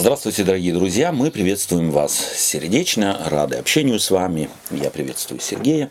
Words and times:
Здравствуйте, 0.00 0.44
дорогие 0.44 0.72
друзья! 0.72 1.12
Мы 1.12 1.30
приветствуем 1.30 1.90
вас 1.90 2.14
сердечно, 2.34 3.20
рады 3.26 3.56
общению 3.56 4.00
с 4.00 4.10
вами. 4.10 4.48
Я 4.70 4.88
приветствую 4.88 5.42
Сергея, 5.42 5.90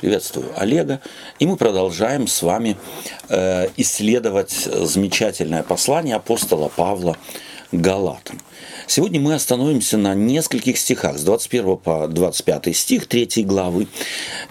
приветствую 0.00 0.50
Олега. 0.56 1.00
И 1.38 1.46
мы 1.46 1.56
продолжаем 1.56 2.26
с 2.26 2.42
вами 2.42 2.76
э, 3.28 3.68
исследовать 3.76 4.50
замечательное 4.50 5.62
послание 5.62 6.16
апостола 6.16 6.68
Павла 6.74 7.16
Галатам. 7.72 8.40
Сегодня 8.86 9.20
мы 9.20 9.34
остановимся 9.34 9.96
на 9.96 10.14
нескольких 10.14 10.78
стихах, 10.78 11.18
с 11.18 11.22
21 11.22 11.76
по 11.76 12.06
25 12.06 12.76
стих 12.76 13.06
3 13.06 13.42
главы, 13.42 13.88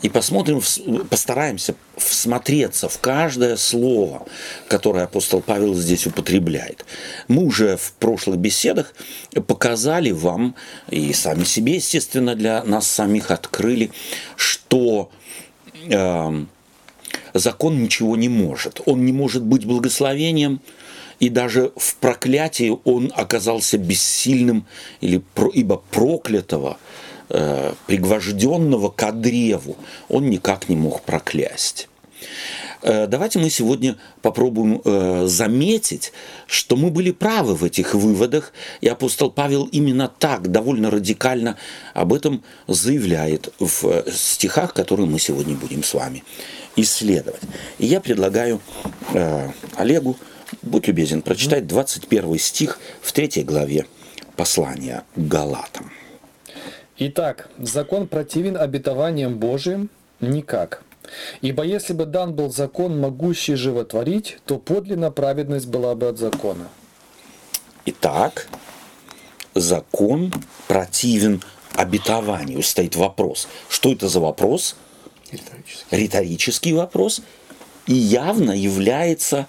и 0.02 0.09
посмотрим, 0.09 0.61
постараемся 1.09 1.75
всмотреться 1.95 2.89
в 2.89 2.99
каждое 2.99 3.55
слово, 3.55 4.25
которое 4.67 5.05
апостол 5.05 5.41
Павел 5.41 5.73
здесь 5.75 6.05
употребляет. 6.05 6.86
Мы 7.27 7.43
уже 7.43 7.77
в 7.77 7.93
прошлых 7.93 8.38
беседах 8.38 8.93
показали 9.47 10.12
вам, 10.12 10.55
и 10.90 11.13
сами 11.13 11.45
себе, 11.45 11.76
естественно, 11.76 12.35
для 12.35 12.63
нас 12.63 12.88
самих 12.88 13.32
открыли, 13.32 13.91
что 14.35 15.09
э, 15.90 16.45
закон 17.34 17.82
ничего 17.82 18.16
не 18.16 18.29
может. 18.29 18.82
Он 18.85 19.05
не 19.05 19.13
может 19.13 19.43
быть 19.43 19.66
благословением, 19.66 20.62
и 21.20 21.30
даже 21.30 21.72
в 21.76 21.96
проклятии 21.96 22.78
он 22.84 23.12
оказался 23.16 23.78
бессильным, 23.78 24.66
или, 25.02 25.22
ибо 25.54 25.82
проклятого, 25.91 26.78
э, 27.30 27.74
пригвожденного 27.88 28.90
к 28.90 29.12
древу 29.12 29.78
он 30.10 30.30
никак 30.30 30.70
не 30.70 30.76
мог 30.76 31.02
проклясть. 31.02 31.88
Э, 32.82 33.08
давайте 33.08 33.40
мы 33.40 33.50
сегодня 33.50 33.98
попробуем 34.22 34.82
э, 34.84 35.26
заметить, 35.28 36.14
что 36.46 36.76
мы 36.76 36.91
были 36.91 37.12
правы 37.12 37.55
в 37.55 37.63
этих 37.63 37.96
выводах, 37.96 38.54
и 38.82 38.88
апостол 38.88 39.32
Павел 39.32 39.66
именно 39.72 40.08
так, 40.08 40.52
довольно 40.52 40.91
радикально 40.91 41.58
об 41.94 42.13
этом 42.13 42.44
заявляет 42.68 43.54
в 43.60 43.85
э, 43.85 44.12
стихах, 44.12 44.74
которые 44.74 45.07
мы 45.07 45.20
сегодня 45.20 45.55
будем 45.55 45.84
с 45.84 45.94
вами 45.94 46.24
исследовать. 46.76 47.41
И 47.79 47.88
я 47.88 48.02
предлагаю 48.02 48.62
э, 49.13 49.50
Олегу 49.77 50.18
Будь 50.62 50.88
любезен, 50.88 51.21
прочитай 51.21 51.62
21 51.62 52.38
стих 52.40 52.79
в 53.01 53.12
третьей 53.12 53.43
главе 53.43 53.85
послания 54.35 55.04
к 55.15 55.20
Галатам. 55.20 55.91
Итак, 56.98 57.49
закон 57.57 58.07
противен 58.07 58.55
обетованиям 58.55 59.38
Божиим? 59.38 59.90
Никак. 60.21 60.84
Ибо 61.41 61.63
если 61.63 61.93
бы 61.93 62.05
дан 62.05 62.34
был 62.34 62.51
закон, 62.51 62.99
могущий 62.99 63.55
животворить, 63.55 64.38
то 64.46 64.57
подлинно 64.57 65.12
праведность 65.12 65.68
была 65.68 65.94
бы 65.96 66.07
от 66.07 66.18
закона. 66.18 66.68
Итак, 67.85 68.47
закон 69.53 70.34
противен 70.68 71.41
обетованию. 71.73 72.63
Стоит 72.63 72.96
вопрос. 72.96 73.47
Что 73.69 73.91
это 73.91 74.07
за 74.07 74.19
вопрос? 74.19 74.75
Риторический. 75.31 75.85
Риторический 75.91 76.73
вопрос. 76.73 77.22
И 77.85 77.94
явно 77.94 78.51
является 78.51 79.47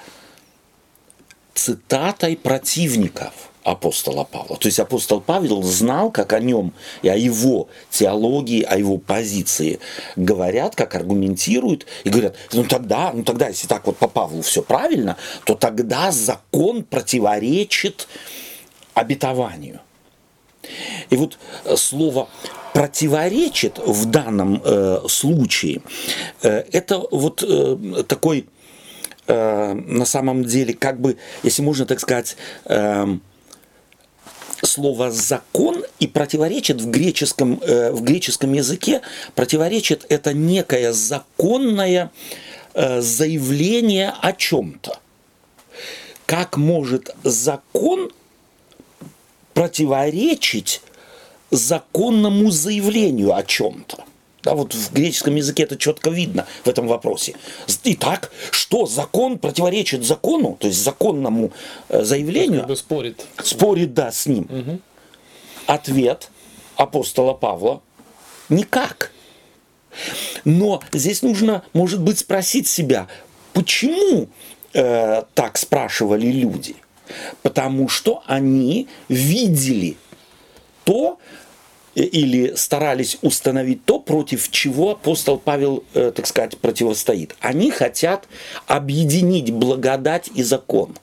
цитатой 1.56 2.36
противников 2.36 3.32
апостола 3.64 4.22
Павла. 4.24 4.56
То 4.56 4.68
есть 4.68 4.78
апостол 4.78 5.20
Павел 5.20 5.62
знал, 5.62 6.12
как 6.12 6.32
о 6.32 6.38
нем 6.38 6.72
и 7.02 7.08
о 7.08 7.16
его 7.16 7.68
теологии, 7.90 8.62
о 8.62 8.78
его 8.78 8.96
позиции 8.96 9.80
говорят, 10.14 10.76
как 10.76 10.94
аргументируют, 10.94 11.84
и 12.04 12.08
говорят, 12.08 12.36
ну 12.52 12.62
тогда, 12.62 13.10
ну 13.12 13.24
тогда, 13.24 13.48
если 13.48 13.66
так 13.66 13.86
вот 13.86 13.96
по 13.96 14.06
Павлу 14.06 14.42
все 14.42 14.62
правильно, 14.62 15.16
то 15.44 15.56
тогда 15.56 16.12
закон 16.12 16.84
противоречит 16.84 18.06
обетованию. 18.94 19.80
И 21.10 21.16
вот 21.16 21.38
слово 21.76 22.28
противоречит 22.72 23.78
в 23.78 24.04
данном 24.06 24.60
э, 24.62 25.00
случае, 25.08 25.80
э, 26.42 26.64
это 26.72 27.02
вот 27.10 27.42
э, 27.42 28.04
такой 28.06 28.46
э, 29.26 29.72
на 29.74 30.04
самом 30.04 30.44
деле, 30.44 30.74
как 30.74 31.00
бы, 31.00 31.16
если 31.42 31.62
можно 31.62 31.86
так 31.86 32.00
сказать, 32.00 32.36
э, 32.64 33.16
слово 34.62 35.10
закон 35.10 35.84
и 36.00 36.06
противоречит 36.06 36.80
в 36.80 36.90
греческом, 36.90 37.60
э, 37.62 37.92
в 37.92 38.02
греческом 38.02 38.52
языке, 38.52 39.02
противоречит 39.34 40.06
это 40.08 40.32
некое 40.32 40.92
законное 40.92 42.10
э, 42.74 43.00
заявление 43.00 44.12
о 44.20 44.32
чем-то. 44.32 44.98
Как 46.26 46.56
может 46.56 47.14
закон 47.22 48.10
противоречить 49.54 50.82
законному 51.50 52.50
заявлению 52.50 53.34
о 53.34 53.42
чем-то? 53.42 54.04
Да, 54.46 54.54
вот 54.54 54.74
в 54.74 54.92
греческом 54.92 55.34
языке 55.34 55.64
это 55.64 55.76
четко 55.76 56.08
видно 56.10 56.46
в 56.64 56.68
этом 56.68 56.86
вопросе. 56.86 57.34
Итак, 57.82 58.30
что 58.52 58.86
закон 58.86 59.40
противоречит 59.40 60.04
закону, 60.04 60.56
то 60.60 60.68
есть 60.68 60.80
законному 60.82 61.50
э, 61.88 62.04
заявлению? 62.04 62.60
Как 62.60 62.68
бы 62.68 62.76
спорит. 62.76 63.26
Спорит, 63.42 63.92
да, 63.92 64.12
с 64.12 64.26
ним. 64.26 64.44
Угу. 64.44 64.80
Ответ 65.66 66.30
апостола 66.76 67.34
Павла– 67.34 67.82
никак. 68.48 69.10
Но 70.44 70.80
здесь 70.92 71.22
нужно, 71.22 71.64
может 71.72 72.00
быть, 72.00 72.20
спросить 72.20 72.68
себя, 72.68 73.08
почему 73.52 74.28
э, 74.74 75.24
так 75.34 75.58
спрашивали 75.58 76.26
люди? 76.26 76.76
Потому 77.42 77.88
что 77.88 78.22
они 78.26 78.86
видели 79.08 79.96
то, 80.84 81.18
или 81.96 82.54
старались 82.54 83.18
установить 83.22 83.84
то, 83.84 83.98
против 83.98 84.50
чего 84.50 84.90
апостол 84.90 85.38
Павел, 85.38 85.82
э, 85.94 86.12
так 86.14 86.26
сказать, 86.26 86.58
противостоит. 86.58 87.34
Они 87.40 87.70
хотят 87.70 88.28
объединить 88.66 89.50
благодать 89.50 90.30
и 90.34 90.42
закон. 90.42 90.94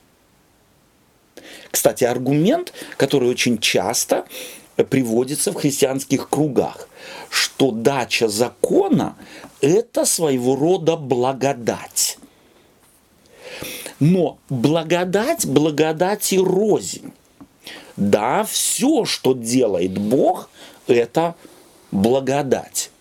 Кстати, 1.71 2.03
аргумент, 2.03 2.73
который 2.97 3.27
очень 3.27 3.57
часто 3.57 4.25
приводится 4.89 5.51
в 5.51 5.55
христианских 5.55 6.29
кругах, 6.29 6.87
что 7.29 7.71
дача 7.71 8.27
закона– 8.27 9.15
это 9.61 10.05
своего 10.05 10.55
рода 10.55 10.95
благодать. 10.95 12.19
Но 13.99 14.37
благодать, 14.49 15.47
благодать 15.47 16.31
и 16.33 16.37
рознь. 16.37 17.11
Да, 17.97 18.43
все, 18.43 19.05
что 19.05 19.33
делает 19.33 19.97
Бог, 19.97 20.49
это 20.87 21.35
благодать. 21.91 22.91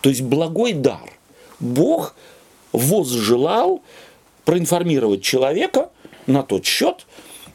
То 0.00 0.08
есть 0.08 0.22
благой 0.22 0.72
дар. 0.72 1.10
Бог 1.58 2.14
возжелал 2.72 3.82
проинформировать 4.44 5.22
человека 5.22 5.90
на 6.26 6.42
тот 6.42 6.64
счет, 6.64 7.06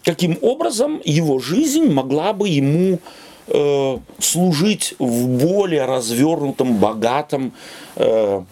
каким 0.04 0.38
образом 0.42 1.02
его 1.04 1.40
жизнь 1.40 1.92
могла 1.92 2.34
бы 2.34 2.48
ему 2.48 3.00
э, 3.48 3.98
служить 4.20 4.96
в 5.00 5.28
более 5.28 5.86
развернутом, 5.86 6.78
богатом 6.78 7.54
э, 7.96 8.44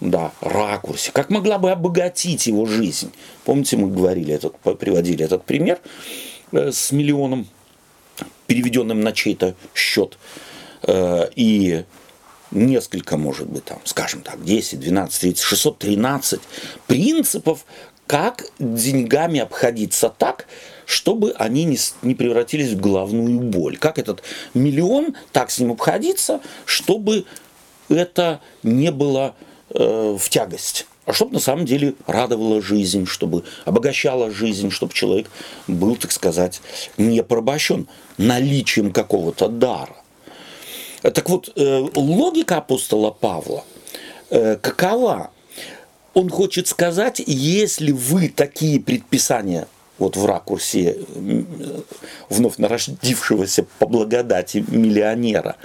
да, 0.00 0.32
ракурсе, 0.40 1.10
как 1.12 1.30
могла 1.30 1.58
бы 1.58 1.70
обогатить 1.70 2.46
его 2.46 2.66
жизнь. 2.66 3.12
Помните, 3.44 3.76
мы 3.76 3.88
говорили 3.88 4.34
этот, 4.34 4.56
приводили 4.78 5.24
этот 5.24 5.44
пример 5.44 5.80
э, 6.52 6.70
с 6.70 6.92
миллионом 6.92 7.46
переведенным 8.46 9.00
на 9.00 9.12
чей-то 9.12 9.54
счет, 9.74 10.18
э, 10.82 11.28
и 11.36 11.84
несколько, 12.50 13.16
может 13.16 13.48
быть, 13.48 13.64
там, 13.64 13.80
скажем 13.84 14.22
так, 14.22 14.42
10, 14.44 14.80
12, 14.80 15.20
30, 15.20 15.42
613 15.42 16.40
принципов, 16.86 17.64
как 18.06 18.46
деньгами 18.58 19.40
обходиться 19.40 20.08
так, 20.10 20.46
чтобы 20.86 21.32
они 21.38 21.64
не, 21.64 21.78
не 22.02 22.14
превратились 22.14 22.72
в 22.72 22.80
головную 22.80 23.40
боль. 23.40 23.78
Как 23.78 23.98
этот 23.98 24.22
миллион, 24.52 25.16
так 25.32 25.50
с 25.50 25.58
ним 25.58 25.72
обходиться, 25.72 26.40
чтобы 26.66 27.24
это 27.88 28.40
не 28.62 28.90
было 28.90 29.34
э, 29.70 30.16
в 30.18 30.28
тягость 30.28 30.86
а 31.06 31.12
чтобы 31.12 31.34
на 31.34 31.40
самом 31.40 31.66
деле 31.66 31.94
радовала 32.06 32.62
жизнь, 32.62 33.06
чтобы 33.06 33.44
обогащала 33.64 34.30
жизнь, 34.30 34.70
чтобы 34.70 34.92
человек 34.94 35.28
был, 35.66 35.96
так 35.96 36.12
сказать, 36.12 36.60
не 36.96 37.22
порабощен 37.22 37.88
наличием 38.16 38.90
какого-то 38.90 39.48
дара. 39.48 39.96
Так 41.02 41.28
вот, 41.28 41.52
э, 41.56 41.86
логика 41.94 42.58
апостола 42.58 43.10
Павла 43.10 43.64
э, 44.30 44.56
какова? 44.56 45.30
Он 46.14 46.30
хочет 46.30 46.68
сказать, 46.68 47.20
если 47.26 47.90
вы 47.90 48.28
такие 48.28 48.80
предписания 48.80 49.66
вот 49.98 50.16
в 50.16 50.24
ракурсе 50.24 50.98
вновь 52.28 52.58
народившегося 52.58 53.66
по 53.78 53.86
благодати 53.86 54.64
миллионера, 54.68 55.56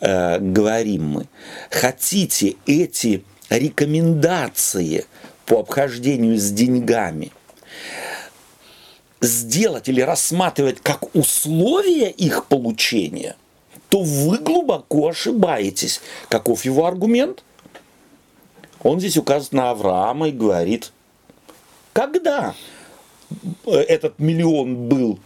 э, 0.00 0.38
говорим 0.40 1.08
мы, 1.08 1.26
хотите 1.70 2.56
эти 2.66 3.22
рекомендации 3.50 5.06
по 5.44 5.60
обхождению 5.60 6.38
с 6.38 6.50
деньгами 6.50 7.32
сделать 9.20 9.88
или 9.88 10.00
рассматривать 10.00 10.80
как 10.82 11.14
условие 11.14 12.10
их 12.10 12.46
получения, 12.46 13.36
то 13.88 14.02
вы 14.02 14.38
глубоко 14.38 15.08
ошибаетесь. 15.08 16.00
Каков 16.28 16.64
его 16.64 16.86
аргумент? 16.86 17.44
Он 18.82 19.00
здесь 19.00 19.16
указывает 19.16 19.52
на 19.52 19.70
Авраама 19.70 20.28
и 20.28 20.32
говорит, 20.32 20.92
когда 21.92 22.54
этот 23.64 24.18
миллион 24.18 24.88
был, 24.88 25.18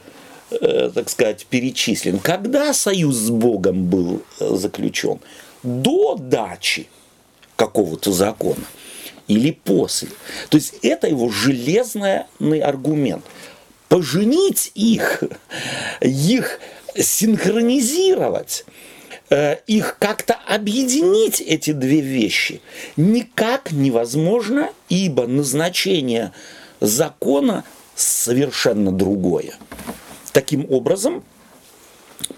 э, 0.50 0.90
так 0.94 1.11
сказать, 1.11 1.46
перечислен, 1.46 2.19
когда 2.19 2.73
союз 2.73 3.16
с 3.16 3.31
Богом 3.31 3.87
был 3.87 4.23
э, 4.38 4.55
заключен? 4.55 5.20
До 5.62 6.16
дачи 6.16 6.88
какого-то 7.61 8.11
закона 8.11 8.65
или 9.29 9.51
после. 9.51 10.09
То 10.49 10.57
есть 10.57 10.77
это 10.81 11.09
его 11.09 11.29
железный 11.29 12.61
аргумент. 12.62 13.23
Поженить 13.91 14.73
их, 14.75 15.23
их 16.01 16.59
синхронизировать, 16.97 18.65
э, 19.29 19.59
их 19.67 19.99
как-то 19.99 20.39
объединить 20.49 21.43
эти 21.43 21.73
две 21.73 22.01
вещи 22.01 22.62
никак 22.97 23.73
невозможно, 23.73 24.71
ибо 24.89 25.27
назначение 25.27 26.33
закона 26.81 27.65
совершенно 27.95 28.91
другое. 28.91 29.53
Таким 30.33 30.67
образом, 30.71 31.23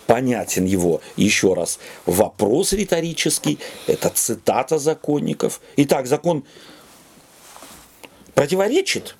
понятен 0.07 0.65
его, 0.65 1.01
еще 1.17 1.55
раз, 1.55 1.79
вопрос 2.07 2.73
риторический, 2.73 3.59
это 3.87 4.09
цитата 4.11 4.79
законников. 4.79 5.61
Итак, 5.77 6.07
закон 6.07 6.45
противоречит 8.35 9.17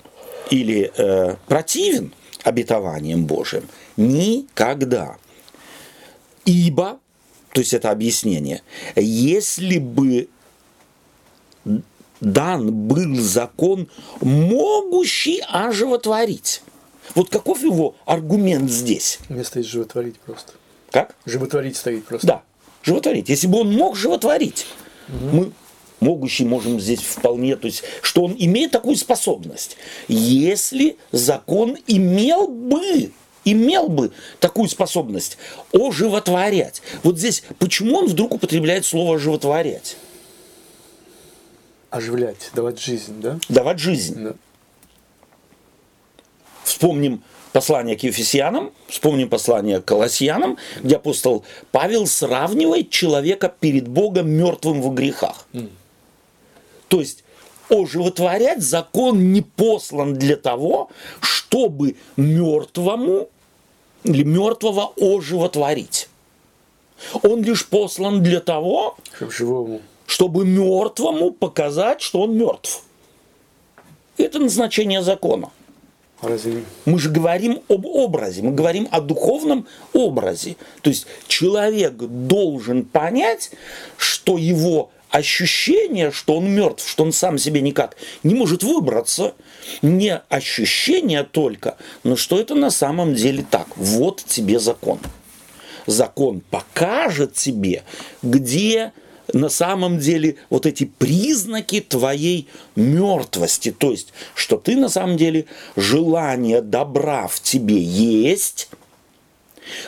или 0.49 0.91
э, 0.95 1.35
противен 1.47 2.13
обетованием 2.43 3.25
Божьим? 3.25 3.67
Никогда. 3.97 5.17
Ибо, 6.45 6.99
то 7.53 7.61
есть 7.61 7.73
это 7.73 7.91
объяснение, 7.91 8.61
если 8.95 9.77
бы 9.77 10.27
дан 12.19 12.71
был 12.71 13.15
закон, 13.15 13.87
могущий 14.21 15.41
оживотворить. 15.47 16.61
Вот 17.15 17.29
каков 17.29 17.61
его 17.61 17.95
аргумент 18.05 18.69
здесь? 18.69 19.19
Вместо 19.29 19.59
из 19.59 19.65
животворить 19.65 20.19
просто. 20.19 20.53
Как? 20.93 21.15
Животворить 21.25 21.75
стоит 21.75 22.05
просто. 22.05 22.27
Да, 22.27 22.43
животворить. 22.83 23.27
Если 23.27 23.47
бы 23.47 23.61
он 23.61 23.73
мог 23.73 23.95
животворить, 23.97 24.67
угу. 25.09 25.35
мы 25.35 25.51
могущий 25.99 26.45
можем 26.45 26.79
здесь 26.79 27.01
вполне, 27.01 27.55
то 27.55 27.65
есть, 27.65 27.83
что 28.03 28.25
он 28.25 28.35
имеет 28.37 28.69
такую 28.69 28.95
способность. 28.95 29.75
Если 30.07 30.97
закон 31.11 31.77
имел 31.87 32.47
бы 32.47 33.11
имел 33.43 33.89
бы 33.89 34.11
такую 34.39 34.69
способность 34.69 35.37
оживотворять. 35.73 36.81
Вот 37.01 37.17
здесь, 37.17 37.43
почему 37.57 37.97
он 37.97 38.07
вдруг 38.07 38.35
употребляет 38.35 38.85
слово 38.85 39.15
оживотворять? 39.15 39.97
Оживлять, 41.89 42.51
давать 42.53 42.79
жизнь, 42.79 43.19
да? 43.19 43.39
Давать 43.49 43.79
жизнь. 43.79 44.23
Да. 44.23 44.35
Вспомним 46.63 47.23
послание 47.53 47.95
к 47.95 48.03
Ефесянам, 48.03 48.71
вспомним 48.87 49.29
послание 49.29 49.79
к 49.79 49.85
Колосьянам, 49.85 50.57
где 50.83 50.97
апостол 50.97 51.45
Павел 51.71 52.07
сравнивает 52.07 52.89
человека 52.89 53.47
перед 53.47 53.87
Богом 53.87 54.29
мертвым 54.29 54.81
в 54.81 54.93
грехах. 54.93 55.47
Mm. 55.53 55.69
То 56.89 56.99
есть 56.99 57.23
оживотворять 57.69 58.61
закон 58.61 59.31
не 59.31 59.41
послан 59.41 60.15
для 60.15 60.35
того, 60.35 60.89
чтобы 61.21 61.95
мертвому 62.17 63.29
или 64.03 64.23
мертвого 64.23 64.91
оживотворить. 64.99 66.09
Он 67.21 67.43
лишь 67.43 67.67
послан 67.67 68.23
для 68.23 68.39
того, 68.39 68.97
чтобы, 69.15 69.31
живому. 69.31 69.81
чтобы 70.07 70.45
мертвому 70.45 71.31
показать, 71.31 72.01
что 72.01 72.21
он 72.21 72.35
мертв. 72.35 72.83
Это 74.17 74.39
назначение 74.39 75.01
закона. 75.01 75.51
Разве? 76.23 76.63
Мы 76.85 76.99
же 76.99 77.09
говорим 77.09 77.61
об 77.67 77.85
образе, 77.85 78.41
мы 78.41 78.51
говорим 78.51 78.87
о 78.91 79.01
духовном 79.01 79.67
образе. 79.91 80.55
То 80.81 80.89
есть 80.89 81.05
человек 81.27 81.95
должен 81.95 82.85
понять, 82.85 83.51
что 83.97 84.37
его 84.37 84.89
ощущение, 85.09 86.11
что 86.11 86.37
он 86.37 86.49
мертв, 86.49 86.89
что 86.89 87.03
он 87.03 87.11
сам 87.11 87.37
себе 87.37 87.61
никак 87.61 87.97
не 88.23 88.33
может 88.33 88.63
выбраться, 88.63 89.35
не 89.81 90.17
ощущение 90.29 91.23
только, 91.23 91.77
но 92.03 92.15
что 92.15 92.39
это 92.39 92.55
на 92.55 92.71
самом 92.71 93.13
деле 93.13 93.45
так. 93.49 93.67
Вот 93.75 94.23
тебе 94.25 94.59
закон. 94.59 94.99
Закон 95.85 96.41
покажет 96.49 97.33
тебе, 97.33 97.83
где 98.23 98.93
на 99.31 99.49
самом 99.49 99.99
деле 99.99 100.35
вот 100.49 100.65
эти 100.65 100.85
признаки 100.85 101.79
твоей 101.79 102.47
мертвости, 102.75 103.71
то 103.71 103.91
есть, 103.91 104.13
что 104.35 104.57
ты 104.57 104.75
на 104.75 104.89
самом 104.89 105.17
деле 105.17 105.45
желание 105.75 106.61
добра 106.61 107.27
в 107.27 107.39
тебе 107.39 107.77
есть, 107.77 108.69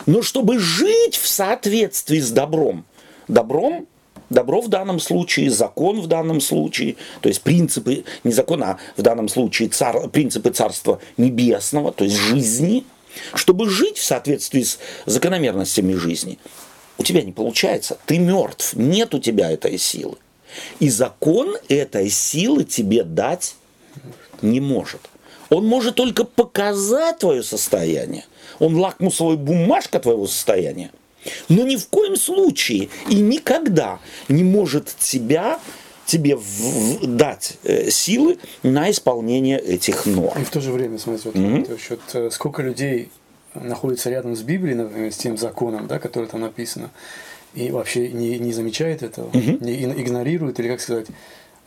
но 0.06 0.22
чтобы 0.22 0.58
жить 0.58 1.16
в 1.16 1.26
соответствии 1.26 2.20
с 2.20 2.30
добром, 2.30 2.84
добром 3.28 3.86
Добро 4.28 4.60
в 4.60 4.68
данном 4.68 4.98
случае, 4.98 5.50
закон 5.50 6.00
в 6.00 6.08
данном 6.08 6.40
случае, 6.40 6.96
то 7.20 7.28
есть 7.28 7.42
принципы, 7.42 8.04
не 8.24 8.32
закона, 8.32 8.70
а 8.70 8.78
в 8.96 9.02
данном 9.02 9.28
случае 9.28 9.68
цар, 9.68 10.08
принципы 10.08 10.50
Царства 10.50 11.00
Небесного, 11.16 11.92
то 11.92 12.02
есть 12.02 12.16
жизни, 12.16 12.84
чтобы 13.34 13.70
жить 13.70 13.98
в 13.98 14.04
соответствии 14.04 14.62
с 14.62 14.78
закономерностями 15.06 15.94
жизни, 15.94 16.38
у 16.98 17.02
тебя 17.02 17.22
не 17.22 17.32
получается, 17.32 17.98
ты 18.06 18.18
мертв, 18.18 18.74
нет 18.74 19.14
у 19.14 19.18
тебя 19.18 19.50
этой 19.50 19.78
силы. 19.78 20.16
И 20.80 20.88
закон 20.88 21.56
этой 21.68 22.08
силы 22.08 22.64
тебе 22.64 23.04
дать 23.04 23.54
не 24.42 24.60
может. 24.60 25.00
Он 25.50 25.66
может 25.66 25.94
только 25.94 26.24
показать 26.24 27.18
твое 27.18 27.42
состояние. 27.42 28.24
Он 28.58 28.76
лакмусовая 28.76 29.36
бумажка 29.36 29.98
твоего 30.00 30.26
состояния– 30.26 30.90
но 31.48 31.64
ни 31.64 31.76
в 31.76 31.88
коем 31.88 32.16
случае 32.16 32.88
и 33.08 33.16
никогда 33.16 33.98
не 34.28 34.44
может 34.44 34.94
тебя 34.98 35.60
тебе 36.04 36.36
в, 36.36 36.42
в, 36.42 37.06
дать 37.16 37.58
э, 37.64 37.90
силы 37.90 38.38
на 38.62 38.90
исполнение 38.92 39.58
этих 39.58 40.06
норм. 40.06 40.40
И 40.40 40.44
в 40.44 40.50
то 40.50 40.60
же 40.60 40.70
время, 40.70 40.98
смотрите, 40.98 41.30
вот, 41.30 41.36
mm-hmm. 41.36 41.80
вот, 41.90 42.00
э, 42.14 42.30
сколько 42.30 42.62
людей 42.62 43.10
находится 43.62 44.10
рядом 44.10 44.36
с 44.36 44.42
Библией, 44.42 44.76
например, 44.76 45.12
с 45.12 45.16
тем 45.16 45.36
законом, 45.36 45.86
да, 45.86 45.98
который 45.98 46.26
там 46.26 46.40
написано, 46.40 46.90
и 47.54 47.70
вообще 47.70 48.08
не, 48.08 48.38
не 48.38 48.52
замечает 48.52 49.02
этого, 49.02 49.30
mm-hmm. 49.30 49.64
не 49.64 50.02
игнорирует, 50.02 50.60
или 50.60 50.68
как 50.68 50.80
сказать, 50.80 51.06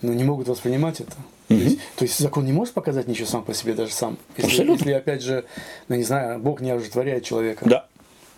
ну, 0.01 0.13
не 0.13 0.23
могут 0.23 0.47
воспринимать 0.47 1.01
это. 1.01 1.13
Mm-hmm. 1.49 1.57
То, 1.57 1.63
есть, 1.63 1.79
то 1.95 2.05
есть 2.05 2.19
закон 2.19 2.45
не 2.45 2.53
может 2.53 2.73
показать 2.73 3.07
ничего 3.07 3.27
сам 3.27 3.43
по 3.43 3.53
себе, 3.53 3.73
даже 3.73 3.91
сам. 3.91 4.17
Если, 4.37 4.51
Абсолютно. 4.51 4.83
если 4.83 4.91
опять 4.91 5.21
же, 5.21 5.45
ну 5.87 5.95
не 5.95 6.03
знаю, 6.03 6.39
Бог 6.39 6.61
не 6.61 6.71
ожитворяет 6.71 7.23
человека. 7.23 7.65
Да. 7.67 7.85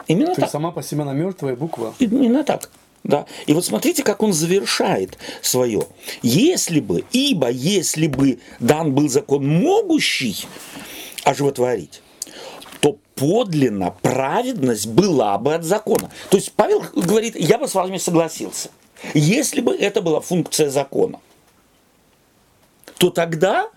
Именно 0.07 0.27
То 0.27 0.35
так. 0.35 0.43
есть 0.43 0.51
сама 0.51 0.71
по 0.71 0.81
себе 0.81 1.01
она 1.01 1.13
мертвая 1.13 1.55
буква. 1.55 1.93
Именно 1.99 2.43
так. 2.43 2.69
Да. 3.03 3.25
И 3.47 3.53
вот 3.53 3.65
смотрите, 3.65 4.03
как 4.03 4.21
он 4.23 4.31
завершает 4.31 5.17
свое. 5.41 5.87
Если 6.21 6.79
бы, 6.79 7.03
ибо 7.11 7.49
если 7.49 8.07
бы 8.07 8.39
дан 8.59 8.93
был 8.93 9.09
закон 9.09 9.45
могущий 9.47 10.45
оживотворить, 11.23 12.00
подлинно 13.21 13.93
праведность 14.01 14.87
была 14.87 15.37
бы 15.37 15.53
от 15.53 15.63
закона. 15.63 16.09
То 16.31 16.37
есть 16.37 16.51
Павел 16.53 16.83
говорит, 16.95 17.35
я 17.39 17.59
бы 17.59 17.67
с 17.67 17.75
вами 17.75 17.97
согласился, 17.97 18.69
если 19.13 19.61
бы 19.61 19.75
это 19.75 20.01
была 20.01 20.21
функция 20.21 20.71
закона, 20.71 21.19
то 22.97 23.11
тогда 23.11 23.69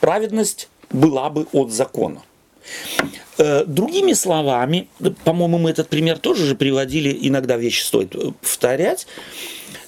праведность 0.00 0.68
была 0.90 1.30
бы 1.30 1.46
от 1.52 1.72
закона. 1.72 2.20
Э, 3.38 3.64
другими 3.64 4.12
словами, 4.12 4.88
по-моему, 5.24 5.56
мы 5.56 5.70
этот 5.70 5.88
пример 5.88 6.18
тоже 6.18 6.44
же 6.44 6.54
приводили, 6.54 7.16
иногда 7.26 7.56
вещи 7.56 7.84
стоит 7.84 8.14
э, 8.14 8.32
повторять. 8.42 9.06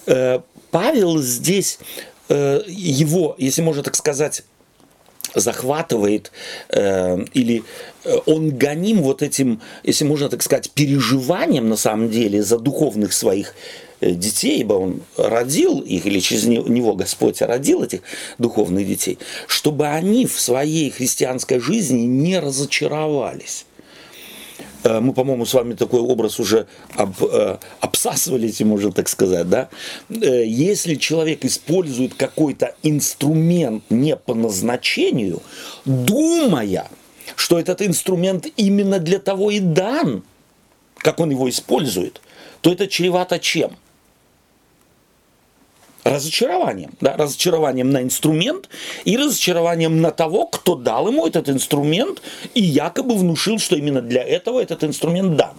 Э, 0.07 0.39
Павел 0.71 1.19
здесь 1.19 1.79
его, 2.29 3.35
если 3.37 3.61
можно 3.61 3.83
так 3.83 3.95
сказать, 3.95 4.43
захватывает 5.35 6.31
э, 6.69 7.25
или 7.33 7.63
он 8.25 8.51
гоним 8.51 9.01
вот 9.01 9.21
этим, 9.21 9.61
если 9.83 10.05
можно 10.05 10.29
так 10.29 10.41
сказать, 10.41 10.71
переживанием 10.71 11.67
на 11.69 11.77
самом 11.77 12.09
деле 12.09 12.41
за 12.41 12.57
духовных 12.57 13.13
своих 13.13 13.53
Э, 13.99 14.11
детей, 14.11 14.59
ибо 14.59 14.73
он 14.73 15.01
родил 15.17 15.79
их, 15.79 16.05
или 16.05 16.19
через 16.19 16.45
него 16.45 16.93
Господь 16.93 17.41
родил 17.41 17.81
этих 17.81 18.01
духовных 18.37 18.87
детей, 18.87 19.17
чтобы 19.47 19.87
они 19.87 20.27
в 20.27 20.39
своей 20.39 20.91
христианской 20.91 21.59
жизни 21.59 22.01
не 22.01 22.39
разочаровались. 22.39 23.65
Э, 24.87 24.99
мы, 25.01 25.13
по-моему, 25.13 25.45
с 25.45 25.53
вами 25.53 25.73
такой 25.73 25.99
образ 25.99 26.39
уже 26.39 26.67
об, 26.95 27.21
э, 27.21 27.57
обсасывали, 27.81 28.47
если 28.47 28.63
можно 28.63 28.91
так 28.91 29.09
сказать, 29.09 29.49
да? 29.49 29.69
Если 30.09 30.95
человек 30.95 31.43
использует 31.43 32.13
какой-то 32.13 32.73
инструмент 32.83 33.83
не 33.89 34.15
по 34.15 34.33
назначению, 34.33 35.41
думая, 35.85 36.87
что 37.35 37.59
этот 37.59 37.81
инструмент 37.81 38.47
именно 38.55 38.99
для 38.99 39.19
того 39.19 39.51
и 39.51 39.59
дан, 39.59 40.23
как 40.97 41.19
он 41.19 41.31
его 41.31 41.49
использует, 41.49 42.21
то 42.61 42.71
это 42.71 42.87
чревато 42.87 43.39
чем? 43.39 43.71
Разочарованием. 46.09 46.91
Да, 47.01 47.15
разочарованием 47.17 47.89
на 47.89 48.01
инструмент 48.01 48.69
и 49.05 49.17
разочарованием 49.17 50.01
на 50.01 50.11
того, 50.11 50.47
кто 50.47 50.75
дал 50.75 51.07
ему 51.07 51.25
этот 51.25 51.49
инструмент 51.49 52.21
и 52.53 52.61
якобы 52.61 53.15
внушил, 53.15 53.59
что 53.59 53.75
именно 53.75 54.01
для 54.01 54.23
этого 54.23 54.61
этот 54.61 54.83
инструмент 54.83 55.35
дан. 55.35 55.53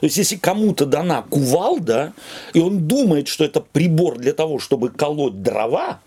То 0.00 0.06
есть, 0.06 0.18
если 0.18 0.36
кому-то 0.36 0.86
дана 0.86 1.22
кувалда, 1.22 2.12
и 2.52 2.60
он 2.60 2.86
думает, 2.86 3.28
что 3.28 3.44
это 3.44 3.60
прибор 3.60 4.18
для 4.18 4.32
того, 4.32 4.58
чтобы 4.58 4.90
колоть 4.90 5.42
дрова, 5.42 6.00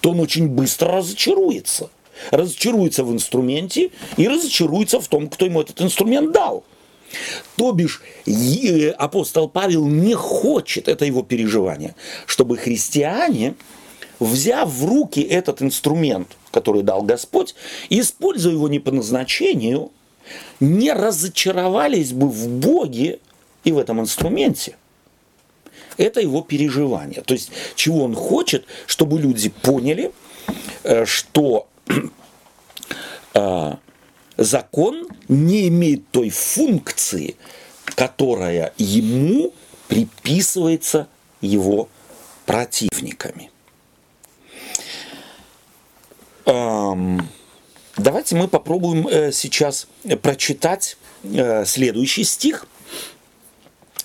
то 0.00 0.10
он 0.10 0.20
очень 0.20 0.48
быстро 0.48 0.92
разочаруется. 0.92 1.90
Разочаруется 2.30 3.04
в 3.04 3.12
инструменте 3.12 3.90
и 4.16 4.26
разочаруется 4.26 5.00
в 5.00 5.08
том, 5.08 5.28
кто 5.28 5.44
ему 5.44 5.60
этот 5.60 5.80
инструмент 5.82 6.32
дал. 6.32 6.64
То 7.56 7.72
бишь, 7.72 8.02
апостол 8.98 9.48
Павел 9.48 9.86
не 9.86 10.14
хочет, 10.14 10.88
это 10.88 11.04
его 11.04 11.22
переживание, 11.22 11.94
чтобы 12.26 12.56
христиане, 12.56 13.54
взяв 14.20 14.68
в 14.68 14.84
руки 14.84 15.20
этот 15.20 15.62
инструмент, 15.62 16.28
который 16.50 16.82
дал 16.82 17.02
Господь, 17.02 17.54
используя 17.88 18.52
его 18.52 18.68
не 18.68 18.78
по 18.78 18.90
назначению, 18.90 19.90
не 20.60 20.92
разочаровались 20.92 22.12
бы 22.12 22.28
в 22.28 22.48
Боге 22.48 23.20
и 23.64 23.72
в 23.72 23.78
этом 23.78 24.00
инструменте. 24.00 24.76
Это 25.96 26.20
его 26.20 26.42
переживание. 26.42 27.22
То 27.22 27.34
есть, 27.34 27.50
чего 27.74 28.04
он 28.04 28.14
хочет, 28.14 28.66
чтобы 28.86 29.18
люди 29.18 29.48
поняли, 29.48 30.12
э, 30.84 31.04
что 31.06 31.66
э, 33.34 33.72
закон 34.38 35.06
не 35.28 35.68
имеет 35.68 36.08
той 36.10 36.30
функции, 36.30 37.36
которая 37.84 38.72
ему 38.78 39.52
приписывается 39.88 41.08
его 41.40 41.88
противниками. 42.46 43.50
Давайте 47.98 48.36
мы 48.36 48.46
попробуем 48.46 49.08
э, 49.08 49.32
сейчас 49.32 49.88
прочитать 50.22 50.96
э, 51.24 51.64
следующий 51.64 52.22
стих, 52.22 52.66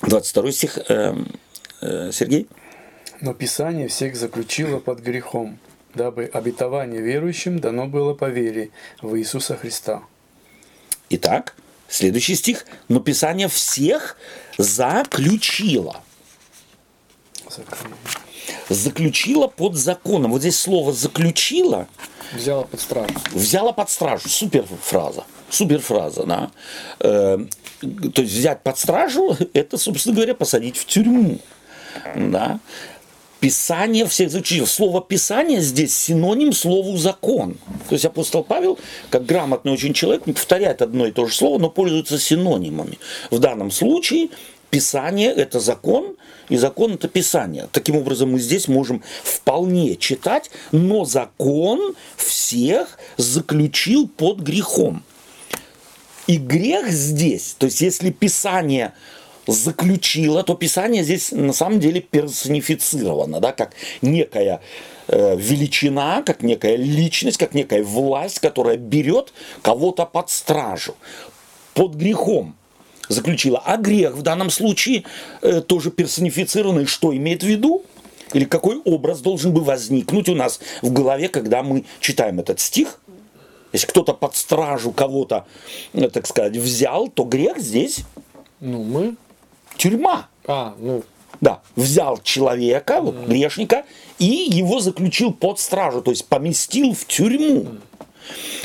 22 0.02 0.52
стих, 0.52 0.80
эм, 0.90 1.28
э, 1.82 2.12
Сергей. 2.12 2.48
Но 3.22 3.36
Писание 3.36 3.88
всех 3.88 4.16
заключило 4.16 4.80
под 4.80 5.00
грехом, 5.00 5.60
дабы 5.94 6.26
обетование 6.26 7.02
верующим 7.02 7.60
дано 7.60 7.86
было 7.86 8.16
по 8.16 8.30
вере 8.30 8.72
в 9.02 9.16
Иисуса 9.16 9.56
Христа. 9.56 10.02
Итак, 11.16 11.54
следующий 11.88 12.34
стих. 12.34 12.66
Но 12.88 13.00
Писание 13.00 13.48
всех 13.48 14.18
заключило. 14.58 16.02
Заключило 18.68 19.46
под 19.46 19.76
законом. 19.76 20.32
Вот 20.32 20.42
здесь 20.42 20.58
слово 20.60 20.92
заключило. 20.92 21.88
Взяла 22.34 22.64
под 22.64 22.82
стражу. 22.82 23.14
Взяла 23.32 23.74
под 23.74 23.92
стражу. 23.92 24.28
Супер 24.28 24.66
фраза. 24.82 25.24
Супер 25.52 25.82
фраза, 25.82 26.24
да. 26.24 26.52
Э, 27.00 27.38
то 27.80 28.22
есть 28.24 28.34
взять 28.34 28.64
под 28.64 28.80
стражу, 28.80 29.38
это, 29.54 29.78
собственно 29.78 30.16
говоря, 30.16 30.34
посадить 30.34 30.78
в 30.78 30.86
тюрьму. 30.86 31.38
Да. 32.16 32.60
Писание 33.44 34.08
всех 34.08 34.32
заключил. 34.32 34.66
Слово 34.66 35.02
Писание 35.02 35.60
здесь 35.60 35.94
синоним 35.94 36.54
слову 36.54 36.96
закон. 36.96 37.58
То 37.90 37.96
есть 37.96 38.06
апостол 38.06 38.42
Павел, 38.42 38.80
как 39.10 39.26
грамотный 39.26 39.74
очень 39.74 39.94
человек, 39.94 40.24
повторяет 40.24 40.82
одно 40.82 41.08
и 41.08 41.12
то 41.12 41.26
же 41.26 41.34
слово, 41.34 41.60
но 41.60 41.70
пользуется 41.70 42.18
синонимами. 42.18 43.00
В 43.32 43.40
данном 43.40 43.70
случае 43.70 44.30
Писание– 44.70 45.30
это 45.36 45.60
закон, 45.60 46.16
и 46.48 46.56
закон– 46.56 46.94
это 46.94 47.10
Писание. 47.10 47.68
Таким 47.74 47.98
образом, 47.98 48.32
мы 48.32 48.40
здесь 48.40 48.70
можем 48.70 49.04
вполне 49.26 49.98
читать, 49.98 50.50
но 50.72 51.04
закон 51.04 51.96
всех 52.16 52.98
заключил 53.18 54.08
под 54.08 54.40
грехом. 54.40 55.04
И 56.28 56.38
грех 56.38 56.88
здесь, 56.88 57.58
то 57.60 57.66
есть 57.66 57.82
если 57.82 58.10
Писание 58.10 58.94
заключила, 59.48 60.44
то 60.44 60.56
Писание 60.56 61.04
здесь 61.04 61.32
на 61.32 61.54
самом 61.54 61.80
деле 61.80 62.02
персонифицировано, 62.02 63.40
да, 63.40 63.52
как 63.52 63.74
некая 64.02 64.62
э, 65.08 65.36
величина, 65.38 66.22
как 66.26 66.44
некая 66.44 66.76
личность, 66.76 67.38
как 67.38 67.54
некая 67.54 67.84
власть, 67.84 68.40
которая 68.40 68.78
берет 68.78 69.34
кого-то 69.62 70.06
под 70.06 70.30
стражу, 70.30 70.96
под 71.74 71.96
грехом 71.96 72.56
заключила. 73.10 73.62
А 73.66 73.78
грех 73.78 74.16
в 74.16 74.22
данном 74.22 74.50
случае 74.50 75.04
э, 75.42 75.62
тоже 75.62 75.92
персонифицированный, 75.92 76.86
что 76.86 77.16
имеет 77.16 77.44
в 77.44 77.48
виду? 77.48 77.84
Или 78.34 78.46
какой 78.46 78.82
образ 78.84 79.20
должен 79.20 79.54
бы 79.54 79.62
возникнуть 79.62 80.28
у 80.28 80.36
нас 80.36 80.60
в 80.82 80.92
голове, 80.92 81.28
когда 81.30 81.62
мы 81.62 81.86
читаем 82.00 82.40
этот 82.40 82.60
стих? 82.60 83.00
Если 83.74 83.88
кто-то 83.88 84.14
под 84.14 84.36
стражу 84.36 84.92
кого-то, 84.92 85.46
э, 85.94 86.10
так 86.10 86.26
сказать, 86.28 86.56
взял, 86.56 87.10
то 87.10 87.26
грех 87.26 87.60
здесь 87.60 88.04
ну, 88.64 88.82
мы 88.82 89.16
тюрьма. 89.78 90.28
А, 90.46 90.76
ну. 90.80 91.04
Да, 91.42 91.62
взял 91.76 92.20
человека, 92.22 93.02
вот, 93.02 93.16
грешника, 93.26 93.84
и 94.18 94.26
его 94.26 94.80
заключил 94.80 95.34
под 95.34 95.60
стражу, 95.60 96.02
то 96.02 96.12
есть 96.12 96.26
поместил 96.28 96.94
в 96.94 97.06
тюрьму. 97.06 97.80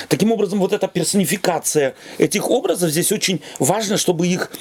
Таким 0.08 0.30
образом, 0.30 0.60
вот 0.60 0.72
эта 0.72 0.86
персонификация 0.86 1.96
этих 2.18 2.50
образов 2.50 2.90
здесь 2.90 3.10
очень 3.10 3.40
важно, 3.58 3.96
чтобы 3.96 4.28
их 4.28 4.52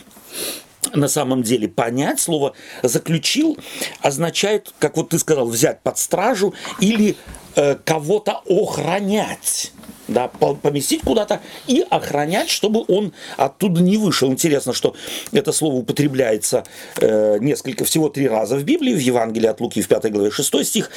на 0.93 1.07
самом 1.07 1.43
деле 1.43 1.67
понять. 1.67 2.19
Слово 2.19 2.53
«заключил» 2.81 3.57
означает, 4.01 4.73
как 4.79 4.97
вот 4.97 5.09
ты 5.09 5.19
сказал, 5.19 5.47
взять 5.47 5.81
под 5.81 5.97
стражу 5.97 6.53
или 6.79 7.15
э, 7.55 7.75
кого-то 7.83 8.41
охранять 8.47 9.73
да, 10.07 10.27
поместить 10.27 11.01
куда-то 11.01 11.41
и 11.67 11.85
охранять, 11.89 12.49
чтобы 12.49 12.85
он 12.87 13.13
оттуда 13.37 13.81
не 13.81 13.97
вышел. 13.97 14.31
Интересно, 14.31 14.73
что 14.73 14.95
это 15.31 15.51
слово 15.51 15.75
употребляется 15.75 16.63
э, 16.97 17.37
несколько, 17.39 17.85
всего 17.85 18.09
три 18.09 18.27
раза 18.27 18.55
в 18.55 18.63
Библии, 18.63 18.93
в 18.93 18.99
Евангелии 18.99 19.47
от 19.47 19.59
Луки 19.61 19.81
в 19.81 19.87
5 19.87 20.11
главе 20.11 20.31
6 20.31 20.65
стих. 20.65 20.91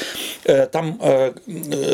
Э, 0.45 0.67
там 0.67 0.99
э, 1.01 1.33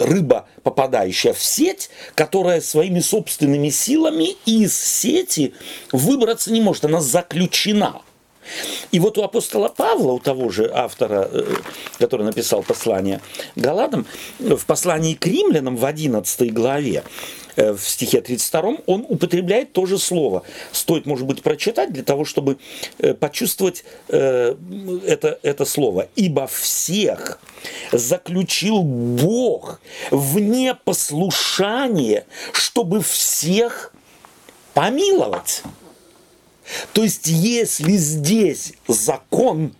рыба, 0.04 0.46
попадающая 0.62 1.32
в 1.32 1.42
сеть, 1.42 1.90
которая 2.14 2.60
своими 2.60 3.00
собственными 3.00 3.70
силами 3.70 4.36
из 4.44 4.76
сети 4.76 5.54
выбраться 5.92 6.52
не 6.52 6.60
может, 6.60 6.84
она 6.84 7.00
заключена. 7.00 8.02
И 8.92 9.00
вот 9.00 9.18
у 9.18 9.22
апостола 9.22 9.68
Павла, 9.68 10.12
у 10.12 10.18
того 10.18 10.50
же 10.50 10.70
автора, 10.72 11.28
э, 11.30 11.44
который 11.98 12.24
написал 12.24 12.62
послание 12.62 13.20
Галадам, 13.56 14.06
в 14.38 14.64
послании 14.66 15.14
к 15.14 15.26
римлянам 15.26 15.76
в 15.76 15.84
11 15.84 16.52
главе, 16.52 17.02
э, 17.56 17.72
в 17.72 17.80
стихе 17.80 18.20
32 18.20 18.78
он 18.86 19.04
употребляет 19.08 19.72
то 19.72 19.86
же 19.86 19.98
слово. 19.98 20.42
Стоит, 20.72 21.06
может 21.06 21.26
быть, 21.26 21.42
прочитать 21.42 21.92
для 21.92 22.02
того, 22.02 22.24
чтобы 22.24 22.58
э, 22.98 23.14
почувствовать 23.14 23.84
это, 24.08 25.38
это 25.42 25.64
слово. 25.64 26.08
«Ибо 26.16 26.46
всех 26.46 27.38
заключил 27.92 28.82
Бог 28.82 29.80
в 30.10 30.38
непослушание, 30.38 32.24
чтобы 32.52 33.00
всех 33.02 33.92
помиловать». 34.74 35.62
То 36.92 37.02
есть, 37.02 37.26
если 37.26 37.92
здесь 37.92 38.74
закон, 38.88 39.74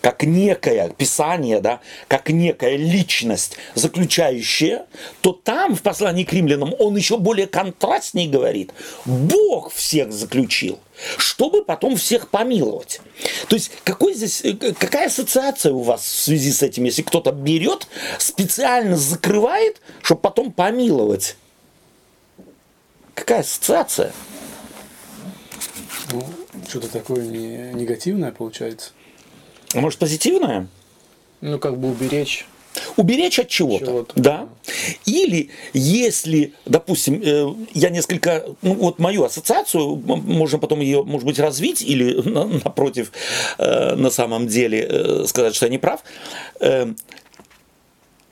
как 0.00 0.22
некое 0.22 0.88
писание, 0.90 1.60
да, 1.60 1.80
как 2.08 2.30
некая 2.30 2.76
личность, 2.76 3.56
заключающая, 3.74 4.86
то 5.20 5.32
там, 5.32 5.76
в 5.76 5.82
послании 5.82 6.24
к 6.24 6.32
римлянам, 6.32 6.74
он 6.78 6.96
еще 6.96 7.18
более 7.18 7.46
контрастней 7.46 8.28
говорит. 8.28 8.72
Бог 9.04 9.72
всех 9.72 10.12
заключил, 10.12 10.78
чтобы 11.18 11.64
потом 11.64 11.96
всех 11.96 12.28
помиловать. 12.30 13.00
То 13.48 13.56
есть, 13.56 13.72
какой 13.84 14.14
здесь, 14.14 14.40
э, 14.42 14.54
какая 14.54 15.08
ассоциация 15.08 15.72
у 15.72 15.82
вас 15.82 16.02
в 16.02 16.18
связи 16.22 16.52
с 16.52 16.62
этим, 16.62 16.84
если 16.84 17.02
кто-то 17.02 17.32
берет, 17.32 17.86
специально 18.18 18.96
закрывает, 18.96 19.80
чтобы 20.02 20.22
потом 20.22 20.52
помиловать? 20.52 21.36
Какая 23.14 23.40
ассоциация? 23.40 24.12
Ну, 26.12 26.24
что-то 26.68 26.88
такое 26.88 27.26
не, 27.26 27.72
негативное 27.72 28.32
получается. 28.32 28.90
А 29.74 29.80
может, 29.80 29.98
позитивное? 29.98 30.68
Ну, 31.40 31.58
как 31.58 31.78
бы 31.78 31.90
уберечь. 31.90 32.46
Уберечь 32.96 33.38
от 33.38 33.48
чего-то, 33.48 33.84
чего 33.84 34.06
да. 34.14 34.48
Или 35.04 35.50
если, 35.72 36.52
допустим, 36.66 37.20
э, 37.22 37.52
я 37.74 37.90
несколько, 37.90 38.44
ну 38.62 38.74
вот 38.74 39.00
мою 39.00 39.24
ассоциацию, 39.24 39.96
можно 39.96 40.58
потом 40.58 40.80
ее, 40.80 41.02
может 41.02 41.26
быть, 41.26 41.38
развить 41.40 41.82
или 41.82 42.14
напротив, 42.64 43.10
э, 43.58 43.96
на 43.96 44.10
самом 44.10 44.46
деле 44.46 44.86
э, 44.88 45.24
сказать, 45.26 45.54
что 45.54 45.66
я 45.66 45.70
не 45.70 45.78
прав. 45.78 46.02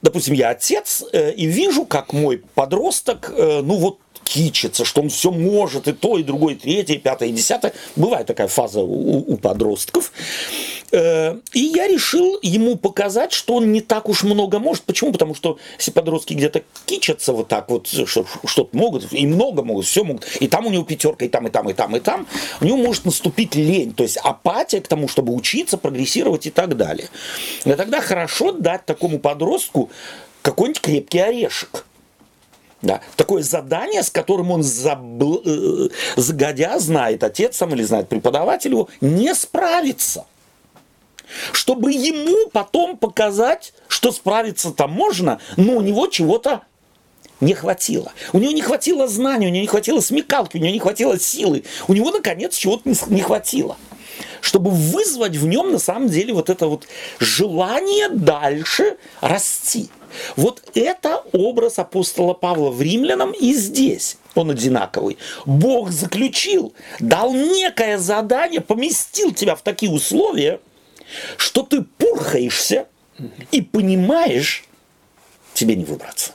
Допустим, 0.01 0.33
я 0.33 0.51
отец 0.51 1.03
и 1.13 1.45
вижу, 1.45 1.83
как 1.83 2.13
мой 2.13 2.41
подросток, 2.55 3.33
ну 3.35 3.75
вот 3.75 3.99
кичится, 4.29 4.85
что 4.85 5.01
он 5.01 5.09
все 5.09 5.31
может, 5.31 5.87
и 5.87 5.91
то, 5.91 6.19
и 6.19 6.23
другое, 6.23 6.53
и 6.53 6.57
третье, 6.57 6.93
и 6.93 6.97
пятое, 6.99 7.29
и 7.29 7.31
десятое. 7.31 7.73
Бывает 7.95 8.27
такая 8.27 8.47
фаза 8.47 8.81
у, 8.81 9.33
у 9.33 9.37
подростков. 9.37 10.11
Э, 10.91 11.37
и 11.53 11.59
я 11.59 11.87
решил 11.87 12.37
ему 12.43 12.75
показать, 12.75 13.31
что 13.31 13.55
он 13.55 13.71
не 13.71 13.81
так 13.81 14.07
уж 14.07 14.21
много 14.21 14.59
может. 14.59 14.83
Почему? 14.83 15.11
Потому 15.11 15.33
что 15.33 15.57
если 15.79 15.89
подростки 15.89 16.35
где-то 16.35 16.61
кичатся 16.85 17.33
вот 17.33 17.47
так 17.47 17.69
вот, 17.69 17.87
что-то 17.87 18.69
могут, 18.77 19.11
и 19.11 19.25
много 19.25 19.63
могут, 19.63 19.87
все 19.87 20.03
могут, 20.03 20.27
и 20.39 20.47
там 20.47 20.67
у 20.67 20.69
него 20.69 20.83
пятерка, 20.83 21.25
и 21.25 21.29
там, 21.29 21.47
и 21.47 21.49
там, 21.49 21.67
и 21.67 21.73
там, 21.73 21.95
и 21.95 21.99
там, 21.99 22.27
у 22.61 22.65
него 22.65 22.77
может 22.77 23.05
наступить 23.05 23.55
лень, 23.55 23.93
то 23.93 24.03
есть 24.03 24.17
апатия 24.17 24.79
к 24.79 24.87
тому, 24.87 25.07
чтобы 25.07 25.33
учиться, 25.33 25.79
прогрессировать 25.79 26.45
и 26.45 26.51
так 26.51 26.77
далее. 26.77 27.09
И 27.65 27.71
тогда 27.71 27.99
хорошо 27.99 28.51
дать 28.51 28.85
такому 28.85 29.17
подростку 29.17 29.89
какой-нибудь 30.43 30.81
крепкий 30.81 31.19
орешек. 31.19 31.85
Да. 32.81 33.01
Такое 33.15 33.43
задание, 33.43 34.03
с 34.03 34.09
которым 34.09 34.51
он 34.51 34.63
забл... 34.63 35.41
Э, 35.45 35.89
загодя 36.15 36.79
знает 36.79 37.23
отец 37.23 37.57
сам 37.57 37.73
или 37.75 37.83
знает 37.83 38.07
преподаватель 38.07 38.71
его, 38.71 38.89
не 39.01 39.35
справится. 39.35 40.25
Чтобы 41.51 41.91
ему 41.91 42.49
потом 42.51 42.97
показать, 42.97 43.73
что 43.87 44.11
справиться-то 44.11 44.87
можно, 44.87 45.39
но 45.57 45.73
у 45.73 45.81
него 45.81 46.07
чего-то 46.07 46.61
не 47.41 47.53
хватило. 47.53 48.11
У 48.33 48.39
него 48.39 48.51
не 48.51 48.61
хватило 48.61 49.07
знаний, 49.07 49.47
у 49.47 49.49
него 49.49 49.61
не 49.61 49.67
хватило 49.67 49.99
смекалки, 50.01 50.57
у 50.57 50.59
него 50.59 50.73
не 50.73 50.79
хватило 50.79 51.19
силы. 51.19 51.63
У 51.87 51.93
него, 51.93 52.11
наконец, 52.11 52.55
чего-то 52.55 52.89
не 53.09 53.21
хватило. 53.21 53.77
Чтобы 54.41 54.71
вызвать 54.71 55.35
в 55.35 55.47
нем, 55.47 55.71
на 55.71 55.79
самом 55.79 56.09
деле, 56.09 56.33
вот 56.33 56.49
это 56.49 56.67
вот 56.67 56.85
желание 57.19 58.09
дальше 58.09 58.97
расти. 59.21 59.89
Вот 60.35 60.63
это 60.73 61.23
образ 61.33 61.79
апостола 61.79 62.33
Павла 62.33 62.71
в 62.71 62.81
римлянам 62.81 63.31
и 63.31 63.53
здесь. 63.53 64.17
Он 64.35 64.51
одинаковый. 64.51 65.17
Бог 65.45 65.91
заключил, 65.91 66.73
дал 66.99 67.33
некое 67.33 67.97
задание, 67.97 68.61
поместил 68.61 69.33
тебя 69.33 69.55
в 69.55 69.61
такие 69.61 69.91
условия, 69.91 70.59
что 71.37 71.63
ты 71.63 71.81
пурхаешься 71.81 72.87
и 73.51 73.61
понимаешь, 73.61 74.65
тебе 75.53 75.75
не 75.75 75.85
выбраться. 75.85 76.33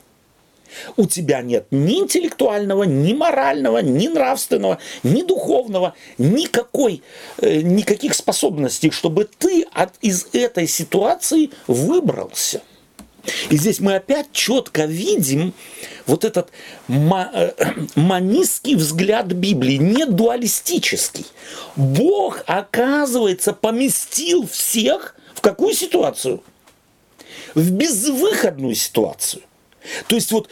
У 0.96 1.06
тебя 1.06 1.42
нет 1.42 1.66
ни 1.70 2.00
интеллектуального, 2.00 2.84
ни 2.84 3.12
морального, 3.12 3.78
ни 3.78 4.08
нравственного, 4.08 4.78
ни 5.02 5.22
духовного, 5.22 5.94
никакой, 6.18 7.02
э, 7.38 7.60
никаких 7.60 8.14
способностей, 8.14 8.90
чтобы 8.90 9.28
ты 9.38 9.66
от, 9.72 9.94
из 10.00 10.28
этой 10.32 10.66
ситуации 10.66 11.50
выбрался– 11.66 12.62
и 13.50 13.56
здесь 13.56 13.80
мы 13.80 13.94
опять 13.94 14.32
четко 14.32 14.84
видим 14.84 15.54
вот 16.06 16.24
этот 16.24 16.50
э, 16.88 17.52
манистский 17.96 18.74
взгляд 18.74 19.26
Библии, 19.26 19.76
не 19.76 20.06
дуалистический. 20.06 21.26
Бог, 21.76 22.42
оказывается, 22.46 23.52
поместил 23.52 24.46
всех 24.46 25.16
в 25.34 25.40
какую 25.40 25.74
ситуацию? 25.74 26.42
В 27.54 27.70
безвыходную 27.70 28.74
ситуацию. 28.74 29.42
То 30.08 30.16
есть 30.16 30.32
вот 30.32 30.50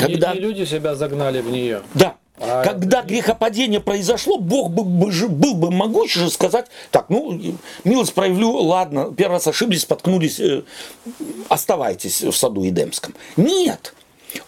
когда... 0.00 0.32
И 0.32 0.40
люди 0.40 0.64
себя 0.64 0.94
загнали 0.94 1.40
в 1.40 1.50
нее. 1.50 1.82
Да. 1.94 2.16
А 2.42 2.64
Когда 2.64 3.02
грехопадение 3.02 3.80
произошло, 3.80 4.38
Бог 4.38 4.70
бы, 4.70 4.82
бы, 4.82 5.28
был 5.28 5.54
бы 5.54 5.70
могуч 5.70 6.14
же 6.14 6.30
сказать, 6.30 6.68
так, 6.90 7.10
ну, 7.10 7.38
милость 7.84 8.14
проявлю, 8.14 8.52
ладно, 8.52 9.12
первый 9.14 9.34
раз 9.34 9.46
ошиблись, 9.46 9.82
споткнулись, 9.82 10.40
э, 10.40 10.62
оставайтесь 11.50 12.22
в 12.22 12.32
саду 12.32 12.66
Эдемском. 12.66 13.14
Нет, 13.36 13.94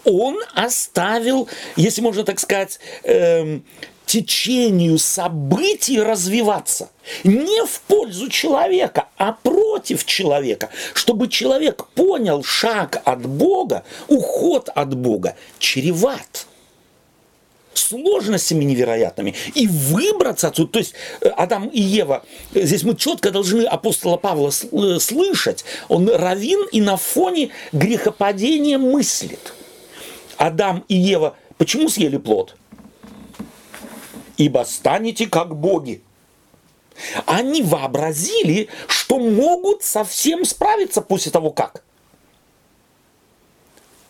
он 0.05 0.39
оставил, 0.55 1.47
если 1.75 2.01
можно 2.01 2.23
так 2.23 2.39
сказать, 2.39 2.79
э, 3.03 3.59
течению 4.05 4.97
событий 4.97 5.99
развиваться. 6.01 6.89
Не 7.23 7.65
в 7.65 7.81
пользу 7.81 8.29
человека, 8.29 9.07
а 9.17 9.33
против 9.33 10.05
человека. 10.05 10.69
Чтобы 10.93 11.27
человек 11.27 11.85
понял 11.95 12.43
шаг 12.43 13.01
от 13.05 13.25
Бога, 13.25 13.83
уход 14.07 14.69
от 14.73 14.95
Бога 14.95 15.35
чреват 15.59 16.47
сложностями 17.73 18.63
невероятными 18.63 19.35
и 19.55 19.67
выбраться 19.67 20.47
отсюда. 20.47 20.71
То 20.73 20.79
есть 20.79 20.93
э, 21.21 21.29
Адам 21.29 21.67
и 21.67 21.81
Ева, 21.81 22.23
э, 22.53 22.63
здесь 22.63 22.83
мы 22.83 22.95
четко 22.95 23.31
должны 23.31 23.63
апостола 23.63 24.17
Павла 24.17 24.49
э, 24.49 24.99
слышать, 24.99 25.65
он 25.89 26.09
равин 26.09 26.67
и 26.71 26.81
на 26.81 26.97
фоне 26.97 27.49
грехопадения 27.71 28.77
мыслит. 28.77 29.53
Адам 30.37 30.83
и 30.87 30.95
Ева 30.95 31.35
почему 31.57 31.89
съели 31.89 32.17
плод? 32.17 32.55
Ибо 34.37 34.65
станете 34.67 35.27
как 35.27 35.55
боги. 35.55 36.01
Они 37.25 37.61
вообразили, 37.61 38.69
что 38.87 39.19
могут 39.19 39.83
совсем 39.83 40.45
справиться 40.45 41.01
после 41.01 41.31
того, 41.31 41.51
как. 41.51 41.83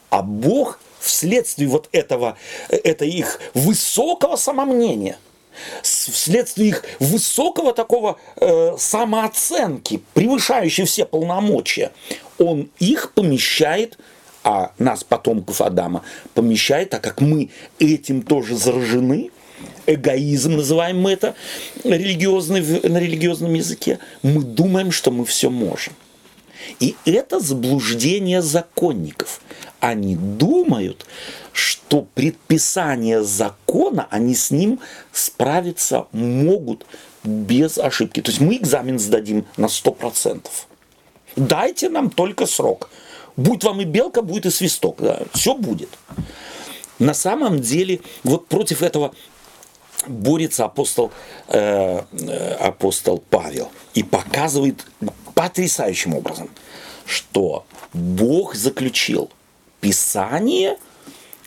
А 0.10 0.22
Бог 0.22 0.80
вследствие 1.00 1.68
вот 1.68 1.90
этого, 1.92 2.38
это 2.70 3.06
их 3.06 3.40
высокого 3.54 4.36
самомнения, 4.36 5.18
вследствие 5.82 6.70
их 6.70 6.84
высокого 7.00 7.74
такого 7.74 8.20
э, 8.38 8.76
самооценки, 8.78 10.02
превышающей 10.14 10.86
все 10.86 11.06
полномочия, 11.06 11.92
он 12.38 12.70
их 12.80 13.14
помещает 13.14 13.98
а 14.44 14.74
нас, 14.78 15.06
потомков 15.06 15.62
Адама, 15.62 16.04
помещает, 16.34 16.90
так 16.90 17.02
как 17.02 17.22
мы 17.22 17.50
этим 17.80 18.22
тоже 18.22 18.56
заражены, 18.58 19.32
эгоизм, 19.86 20.56
называем 20.56 21.02
мы 21.02 21.12
это 21.12 21.36
религиозный, 21.84 22.62
на 22.62 22.98
религиозном 22.98 23.54
языке, 23.54 24.00
мы 24.22 24.44
думаем, 24.44 24.92
что 24.92 25.12
мы 25.12 25.26
все 25.26 25.50
можем. 25.50 25.94
И 26.80 26.96
это 27.06 27.40
заблуждение 27.40 28.42
законников. 28.42 29.42
Они 29.80 30.16
думают, 30.16 31.06
что 31.52 32.08
предписание 32.14 33.24
закона, 33.24 34.08
они 34.10 34.34
с 34.34 34.50
ним 34.50 34.80
справиться 35.12 36.08
могут 36.14 36.86
без 37.24 37.78
ошибки. 37.78 38.22
То 38.22 38.32
есть 38.32 38.42
мы 38.42 38.56
экзамен 38.56 38.98
сдадим 38.98 39.46
на 39.58 39.66
100%. 39.66 40.48
Дайте 41.36 41.90
нам 41.90 42.10
только 42.10 42.46
срок. 42.46 42.90
Будь 43.36 43.64
вам 43.64 43.82
и 43.82 43.86
белка, 43.86 44.22
будет 44.22 44.46
и 44.46 44.52
свисток. 44.52 45.02
Да, 45.02 45.22
все 45.34 45.56
будет. 45.56 45.90
На 47.00 47.14
самом 47.14 47.60
деле, 47.60 48.02
вот 48.24 48.48
против 48.48 48.84
этого 48.84 49.14
борется 50.08 50.66
апостол, 50.66 51.12
э, 51.48 52.02
э 52.12 52.54
апостол 52.56 53.24
Павел 53.30 53.72
и 53.94 54.04
показывает 54.04 54.86
потрясающим 55.36 56.16
образом, 56.16 56.50
что 57.06 57.66
Бог 57.94 58.56
заключил, 58.56 59.30
Писание 59.82 60.78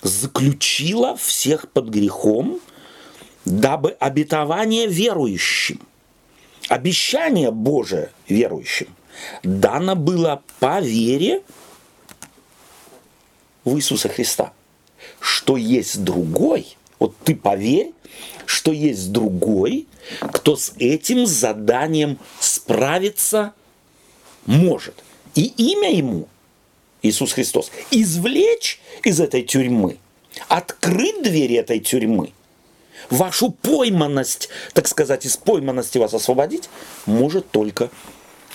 заключило 0.03 1.17
всех 1.17 1.71
под 1.71 1.89
грехом, 1.89 2.61
дабы 3.45 3.97
обетование 3.99 4.87
верующим, 4.87 5.81
обещание 6.69 7.51
Божие 7.51 8.11
верующим 8.29 8.89
дано 9.43 9.97
было 9.97 10.43
по 10.61 10.81
вере 10.81 11.43
в 13.65 13.77
Иисуса 13.77 14.09
Христа. 14.09 14.53
Что 15.21 15.57
есть 15.57 16.03
другой, 16.05 16.77
вот 16.99 17.17
ты 17.25 17.35
поверь, 17.35 17.93
что 18.47 18.73
есть 18.73 19.13
другой, 19.13 19.87
кто 20.33 20.57
с 20.57 20.73
этим 20.79 21.27
заданием 21.27 22.19
справится 22.41 23.53
может. 24.47 24.95
И 25.35 25.53
имя 25.57 25.93
ему, 25.93 26.29
Иисус 27.03 27.33
Христос, 27.33 27.71
извлечь 27.91 28.81
из 29.05 29.21
этой 29.21 29.43
тюрьмы, 29.43 29.99
открыть 30.49 31.23
двери 31.23 31.57
этой 31.57 31.81
тюрьмы, 31.81 32.33
вашу 33.11 33.51
пойманность, 33.51 34.49
так 34.73 34.89
сказать, 34.89 35.27
из 35.27 35.37
пойманности 35.37 35.99
вас 35.99 36.15
освободить, 36.15 36.69
может 37.05 37.51
только 37.51 37.91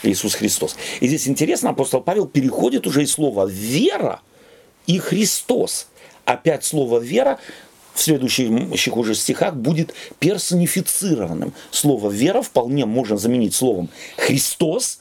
Иисус 0.03 0.33
Христос. 0.35 0.75
И 0.99 1.07
здесь 1.07 1.27
интересно, 1.27 1.69
апостол 1.69 2.01
Павел 2.01 2.25
переходит 2.25 2.87
уже 2.87 3.03
из 3.03 3.11
слова 3.11 3.45
«вера» 3.47 4.21
и 4.87 4.97
«Христос». 4.97 5.87
Опять 6.25 6.63
слово 6.63 6.99
«вера» 6.99 7.39
в 7.93 8.01
следующих 8.01 8.97
уже 8.97 9.15
стихах 9.15 9.55
будет 9.55 9.93
персонифицированным. 10.19 11.53
Слово 11.71 12.09
«вера» 12.09 12.41
вполне 12.41 12.85
можно 12.85 13.17
заменить 13.17 13.53
словом 13.53 13.89
«Христос». 14.17 14.99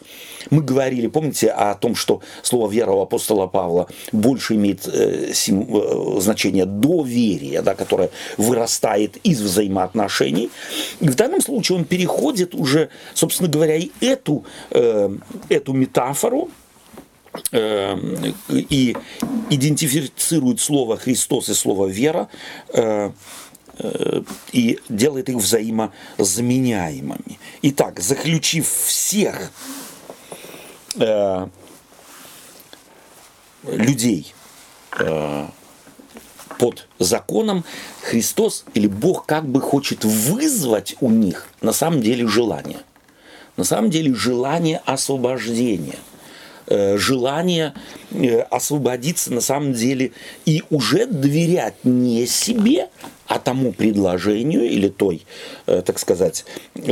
Мы 0.51 0.63
говорили, 0.63 1.07
помните, 1.07 1.49
о 1.51 1.75
том, 1.75 1.95
что 1.95 2.21
слово 2.43 2.71
«вера» 2.71 2.91
у 2.93 3.03
апостола 3.03 3.47
Павла 3.47 3.89
больше 4.13 4.55
имеет 4.55 4.89
э, 4.89 5.33
сим, 5.35 5.67
э, 5.77 6.21
значение 6.21 6.67
доверия, 6.67 7.63
да, 7.63 7.75
которое 7.75 8.11
вырастает 8.37 9.17
из 9.19 9.41
взаимоотношений. 9.41 10.51
И 11.01 11.09
в 11.09 11.15
данном 11.15 11.41
случае 11.41 11.79
он 11.79 11.85
переходит 11.85 12.55
уже, 12.55 12.89
собственно 13.15 13.49
говоря, 13.49 13.77
и 13.77 13.91
эту, 14.01 14.45
э, 14.71 15.11
эту 15.49 15.73
метафору 15.73 16.51
и 17.53 18.97
идентифицирует 19.51 20.61
слово 20.61 20.97
Христос 20.97 21.49
и 21.49 21.55
слово 21.55 21.87
вера 21.87 22.29
э, 22.73 23.11
э, 23.79 24.23
и 24.53 24.79
делает 24.89 25.29
их 25.29 25.37
взаимозаменяемыми. 25.37 27.39
Итак, 27.63 28.01
заключив 28.01 28.69
всех 28.69 29.51
э, 30.97 31.47
людей 33.65 34.35
под 36.59 36.89
законом, 36.99 37.65
Христос 38.03 38.65
или 38.75 38.87
Бог 38.87 39.27
как 39.27 39.47
бы 39.47 39.61
хочет 39.61 40.05
вызвать 40.05 40.97
у 41.01 41.11
них 41.11 41.49
на 41.61 41.73
самом 41.73 42.03
деле 42.03 42.27
желание. 42.27 42.81
На 43.57 43.65
самом 43.65 43.91
деле 43.91 44.15
желание 44.15 44.81
освобождения 44.85 45.99
желание 46.97 47.75
э, 48.11 48.41
освободиться 48.41 49.33
на 49.33 49.41
самом 49.41 49.73
деле 49.73 50.13
и 50.47 50.63
уже 50.71 51.07
доверять 51.07 51.75
не 51.85 52.27
себе, 52.27 52.89
а 53.27 53.39
тому 53.39 53.73
предложению 53.73 54.65
или 54.65 54.89
той, 54.89 55.27
э, 55.67 55.83
так 55.83 55.99
сказать, 55.99 56.45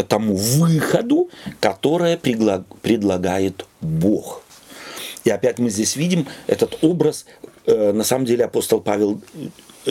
тому 0.09 0.35
выходу, 0.35 1.31
которое 1.61 2.17
предлагает 2.17 3.67
Бог. 3.81 4.43
И 5.25 5.31
опять 5.31 5.59
мы 5.59 5.71
здесь 5.71 5.97
видим 5.97 6.27
этот 6.47 6.79
образ, 6.83 7.27
на 7.67 8.03
самом 8.03 8.25
деле 8.25 8.47
апостол 8.47 8.81
Павел 8.81 9.21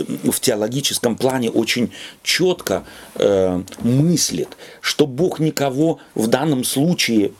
в 0.04 0.39
теологическом 0.39 1.15
плане 1.15 1.50
очень 1.50 1.91
четко 2.23 2.84
э, 3.15 3.62
мыслит, 3.80 4.50
что 4.82 5.08
Бог 5.08 5.39
никого 5.39 6.00
в 6.15 6.28
данном 6.28 6.63
случае, 6.63 7.28
э, 7.28 7.32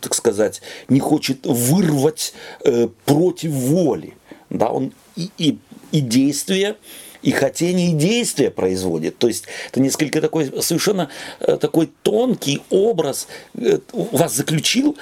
так 0.00 0.14
сказать, 0.14 0.62
не 0.88 1.00
хочет 1.00 1.46
вырвать 1.46 2.34
э, 2.64 2.88
против 3.04 3.50
воли. 3.52 4.14
Да, 4.50 4.70
он 4.70 4.92
и, 5.16 5.30
и, 5.36 5.58
и 5.92 6.00
действие, 6.00 6.76
и 7.22 7.32
хотение, 7.32 7.90
и 7.90 7.94
действие 7.94 8.50
производит. 8.50 9.18
То 9.18 9.28
есть 9.28 9.44
это 9.68 9.80
несколько 9.80 10.20
такой, 10.20 10.46
совершенно 10.62 11.10
э, 11.40 11.56
такой 11.56 11.90
тонкий 12.02 12.62
образ 12.70 13.28
э, 13.54 13.78
вас 13.92 14.34
заключил 14.34 14.96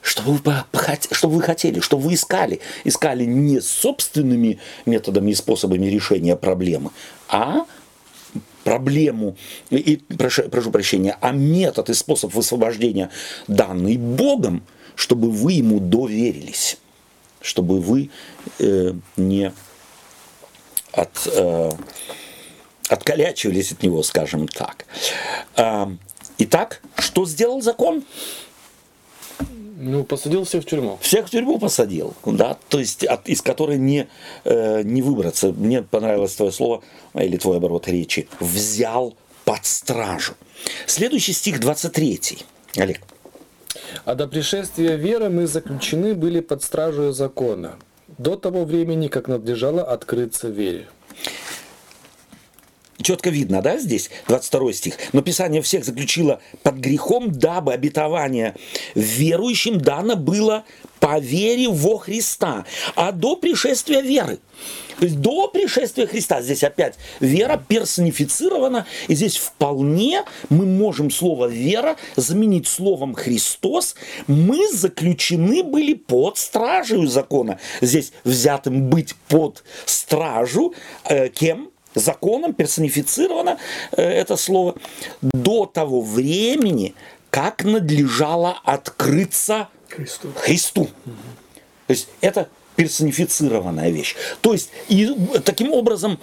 что 0.00 0.22
вы, 0.22 0.40
что 1.10 1.28
вы 1.28 1.42
хотели, 1.42 1.80
что 1.80 1.98
вы 1.98 2.14
искали. 2.14 2.60
Искали 2.84 3.24
не 3.24 3.60
собственными 3.60 4.58
методами 4.86 5.32
и 5.32 5.34
способами 5.34 5.86
решения 5.86 6.36
проблемы, 6.36 6.92
а 7.28 7.66
проблему, 8.68 9.34
и, 9.70 9.96
прошу, 10.18 10.42
прошу 10.50 10.70
прощения, 10.70 11.16
а 11.22 11.32
метод 11.32 11.88
и 11.88 11.94
способ 11.94 12.34
высвобождения 12.34 13.08
данный 13.46 13.96
Богом, 13.96 14.62
чтобы 14.94 15.30
вы 15.30 15.54
ему 15.54 15.80
доверились, 15.80 16.76
чтобы 17.40 17.80
вы 17.80 18.10
э, 18.58 18.92
не 19.16 19.52
от, 20.92 21.26
э, 21.32 21.70
откалячивались 22.90 23.72
от 23.72 23.82
него, 23.82 24.02
скажем 24.02 24.46
так. 24.48 24.84
Э, 25.56 25.86
итак, 26.36 26.82
что 26.98 27.24
сделал 27.24 27.62
закон? 27.62 28.04
Ну, 29.80 30.02
посадил 30.02 30.42
всех 30.42 30.64
в 30.64 30.66
тюрьму. 30.66 30.98
Всех 31.00 31.28
в 31.28 31.30
тюрьму 31.30 31.60
посадил, 31.60 32.12
да, 32.26 32.56
то 32.68 32.80
есть 32.80 33.04
от, 33.04 33.28
из 33.28 33.42
которой 33.42 33.78
не, 33.78 34.08
э, 34.44 34.82
не 34.82 35.02
выбраться. 35.02 35.52
Мне 35.52 35.82
понравилось 35.82 36.34
твое 36.34 36.50
слово, 36.50 36.82
или 37.14 37.36
твой 37.36 37.58
оборот 37.58 37.86
речи. 37.86 38.28
Взял 38.40 39.14
под 39.44 39.64
стражу. 39.64 40.32
Следующий 40.86 41.32
стих 41.32 41.60
23. 41.60 42.38
Олег. 42.76 43.00
А 44.04 44.16
до 44.16 44.26
пришествия 44.26 44.96
веры 44.96 45.28
мы 45.28 45.46
заключены 45.46 46.16
были 46.16 46.40
под 46.40 46.64
стражей 46.64 47.12
закона, 47.12 47.76
до 48.18 48.34
того 48.34 48.64
времени, 48.64 49.06
как 49.06 49.28
надлежало 49.28 49.84
открыться 49.84 50.48
вере 50.48 50.88
четко 53.02 53.30
видно, 53.30 53.62
да, 53.62 53.78
здесь 53.78 54.10
22 54.28 54.72
стих. 54.72 54.94
Но 55.12 55.22
Писание 55.22 55.62
всех 55.62 55.84
заключило 55.84 56.40
под 56.62 56.76
грехом, 56.76 57.30
дабы 57.30 57.72
обетование 57.72 58.54
верующим 58.94 59.80
дано 59.80 60.16
было 60.16 60.64
по 61.00 61.18
вере 61.18 61.68
во 61.68 61.98
Христа, 61.98 62.64
а 62.94 63.12
до 63.12 63.36
пришествия 63.36 64.00
веры. 64.00 64.38
То 64.98 65.04
есть 65.04 65.20
до 65.20 65.46
пришествия 65.46 66.06
Христа, 66.06 66.42
здесь 66.42 66.64
опять 66.64 66.96
вера 67.20 67.62
персонифицирована, 67.68 68.86
и 69.06 69.14
здесь 69.14 69.36
вполне 69.36 70.24
мы 70.50 70.66
можем 70.66 71.10
слово 71.10 71.46
вера 71.46 71.96
заменить 72.16 72.66
словом 72.66 73.14
Христос. 73.14 73.94
Мы 74.26 74.68
заключены 74.72 75.62
были 75.62 75.94
под 75.94 76.36
стражей 76.38 77.06
закона. 77.06 77.60
Здесь 77.80 78.12
взятым 78.24 78.90
быть 78.90 79.14
под 79.28 79.62
стражу 79.86 80.74
э, 81.04 81.28
кем? 81.28 81.67
Законом 81.94 82.52
персонифицировано 82.54 83.58
э, 83.92 84.02
это 84.02 84.36
слово 84.36 84.74
до 85.22 85.66
того 85.66 86.00
времени, 86.00 86.94
как 87.30 87.64
надлежало 87.64 88.58
открыться 88.64 89.68
Христу. 89.88 90.28
Христу. 90.36 90.82
Угу. 90.82 91.12
То 91.86 91.92
есть 91.92 92.08
это 92.20 92.48
персонифицированная 92.76 93.90
вещь. 93.90 94.14
То 94.40 94.52
есть 94.52 94.70
и 94.88 95.12
таким 95.44 95.72
образом 95.72 96.18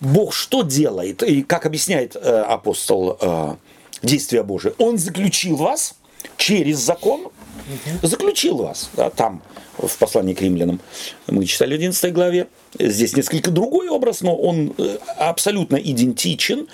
Бог 0.00 0.34
что 0.34 0.62
делает, 0.62 1.22
и 1.22 1.42
как 1.42 1.66
объясняет 1.66 2.16
э, 2.16 2.18
апостол 2.20 3.16
э, 3.20 3.54
действия 4.02 4.42
Божие, 4.42 4.74
Он 4.78 4.98
заключил 4.98 5.56
вас 5.56 5.94
через 6.36 6.78
закон, 6.78 7.22
угу. 7.22 8.06
заключил 8.06 8.56
вас, 8.58 8.90
да, 8.94 9.10
там 9.10 9.42
в 9.78 9.96
послании 9.98 10.34
к 10.34 10.40
римлянам 10.40 10.80
мы 11.26 11.44
читали 11.46 11.72
в 11.72 11.74
11 11.74 12.12
главе, 12.12 12.48
здесь 12.78 13.16
несколько 13.16 13.50
другой 13.50 13.88
образ, 13.88 14.20
но 14.20 14.36
он 14.36 14.74
э, 14.78 14.98
абсолютно 15.18 15.76
идентичен, 15.76 16.68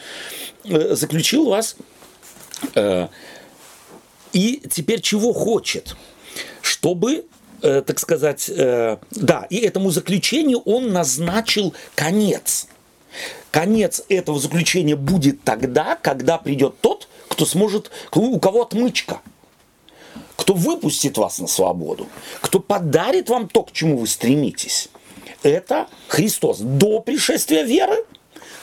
э, 0.64 0.94
заключил 0.94 1.48
вас. 1.48 1.76
Э, 2.74 3.08
и 4.32 4.62
теперь 4.70 5.00
чего 5.00 5.32
хочет? 5.32 5.96
Чтобы 6.62 7.24
так 7.60 7.98
сказать, 7.98 8.50
да, 8.50 9.46
и 9.50 9.58
этому 9.58 9.90
заключению 9.90 10.60
он 10.60 10.94
назначил 10.94 11.74
конец. 11.94 12.68
Конец 13.50 14.02
этого 14.08 14.40
заключения 14.40 14.96
будет 14.96 15.42
тогда, 15.44 15.98
когда 16.00 16.38
придет 16.38 16.76
тот, 16.80 17.06
кто 17.28 17.44
сможет, 17.44 17.90
у 18.14 18.40
кого 18.40 18.62
отмычка, 18.62 19.20
кто 20.40 20.55
выпустит 20.55 21.18
вас 21.18 21.38
на 21.38 21.46
свободу, 21.46 22.09
кто 22.40 22.61
подарит 22.61 23.29
вам 23.29 23.46
то, 23.46 23.62
к 23.62 23.72
чему 23.72 23.98
вы 23.98 24.07
стремитесь 24.07 24.88
это 25.42 25.87
Христос. 26.09 26.59
До 26.61 27.00
пришествия 27.00 27.62
веры 27.62 28.05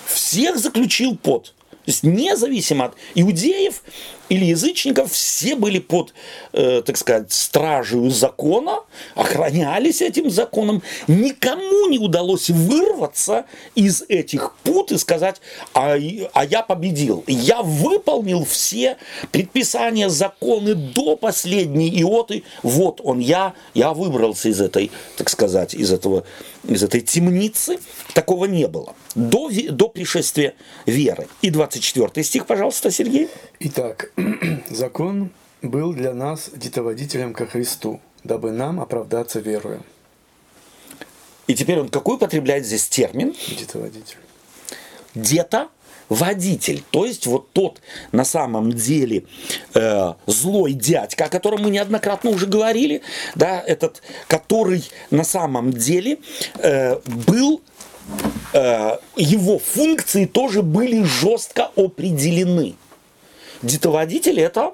всех 0.06 0.58
заключил 0.58 1.16
под. 1.16 1.54
То 1.70 1.92
есть 1.92 2.04
независимо 2.04 2.86
от 2.86 2.96
иудеев 3.16 3.84
или 4.30 4.46
язычников, 4.46 5.12
все 5.12 5.56
были 5.56 5.80
под, 5.80 6.14
э, 6.54 6.82
так 6.86 6.98
сказать, 6.98 7.32
стражей 7.32 8.10
закона, 8.10 8.80
охранялись 9.16 10.02
этим 10.02 10.30
законом. 10.30 10.82
Никому 11.08 11.88
не 11.88 12.00
удалось 12.00 12.50
вырваться 12.50 13.46
из 13.76 14.04
этих 14.08 14.54
пут 14.64 14.92
и 14.92 14.98
сказать, 14.98 15.42
а, 15.74 15.96
а 16.34 16.46
я 16.46 16.62
победил. 16.62 17.24
Я 17.28 17.62
выполнил 17.62 18.46
все 18.46 18.98
предписания, 19.32 20.10
законы 20.10 20.76
до 20.76 21.16
последней 21.16 21.90
иоты. 22.02 22.44
Вот 22.64 23.02
он, 23.04 23.20
я, 23.20 23.54
я 23.74 23.94
выбрался 23.94 24.50
из 24.50 24.62
этой, 24.62 24.92
так 25.18 25.30
сказать, 25.30 25.74
из 25.74 25.92
этого 25.92 26.24
из 26.68 26.84
этой 26.84 27.02
темницы, 27.02 27.80
такого 28.14 28.46
не 28.46 28.68
было. 28.68 28.94
До, 29.16 29.50
до 29.50 29.90
пришествия 29.90 30.54
веры. 30.86 31.28
И 31.42 31.50
24 31.50 32.24
стих, 32.24 32.46
пожалуйста, 32.46 32.92
Сергей. 32.92 33.30
Итак, 33.60 34.12
закон 34.70 35.32
был 35.64 35.92
для 35.92 36.14
нас 36.14 36.52
детоводителем 36.54 37.34
ко 37.34 37.48
Христу, 37.48 38.00
дабы 38.24 38.52
нам 38.52 38.80
оправдаться 38.80 39.40
верою. 39.40 39.82
И 41.48 41.56
теперь 41.56 41.80
он 41.80 41.90
какой 41.90 42.18
употребляет 42.18 42.68
здесь 42.68 42.88
термин? 42.88 43.34
Детоводитель. 43.58 44.18
Дето 45.16 45.70
водитель, 46.08 46.84
то 46.92 47.06
есть 47.06 47.26
вот 47.26 47.52
тот 47.52 47.82
на 48.12 48.26
самом 48.26 48.72
деле 48.72 49.24
э, 49.74 50.14
злой 50.28 50.74
дядька, 50.74 51.26
о 51.26 51.30
котором 51.30 51.64
мы 51.64 51.72
неоднократно 51.72 52.30
уже 52.30 52.46
говорили, 52.46 53.02
да, 53.34 53.60
этот, 53.60 54.04
который 54.28 54.88
на 55.10 55.24
самом 55.24 55.74
деле 55.74 56.20
э, 56.60 57.00
был 57.26 57.62
э, 58.54 58.98
его 59.16 59.58
функции 59.58 60.26
тоже 60.26 60.62
были 60.62 61.02
жестко 61.04 61.72
определены. 61.76 62.76
Детоводитель 63.62 64.40
это, 64.40 64.74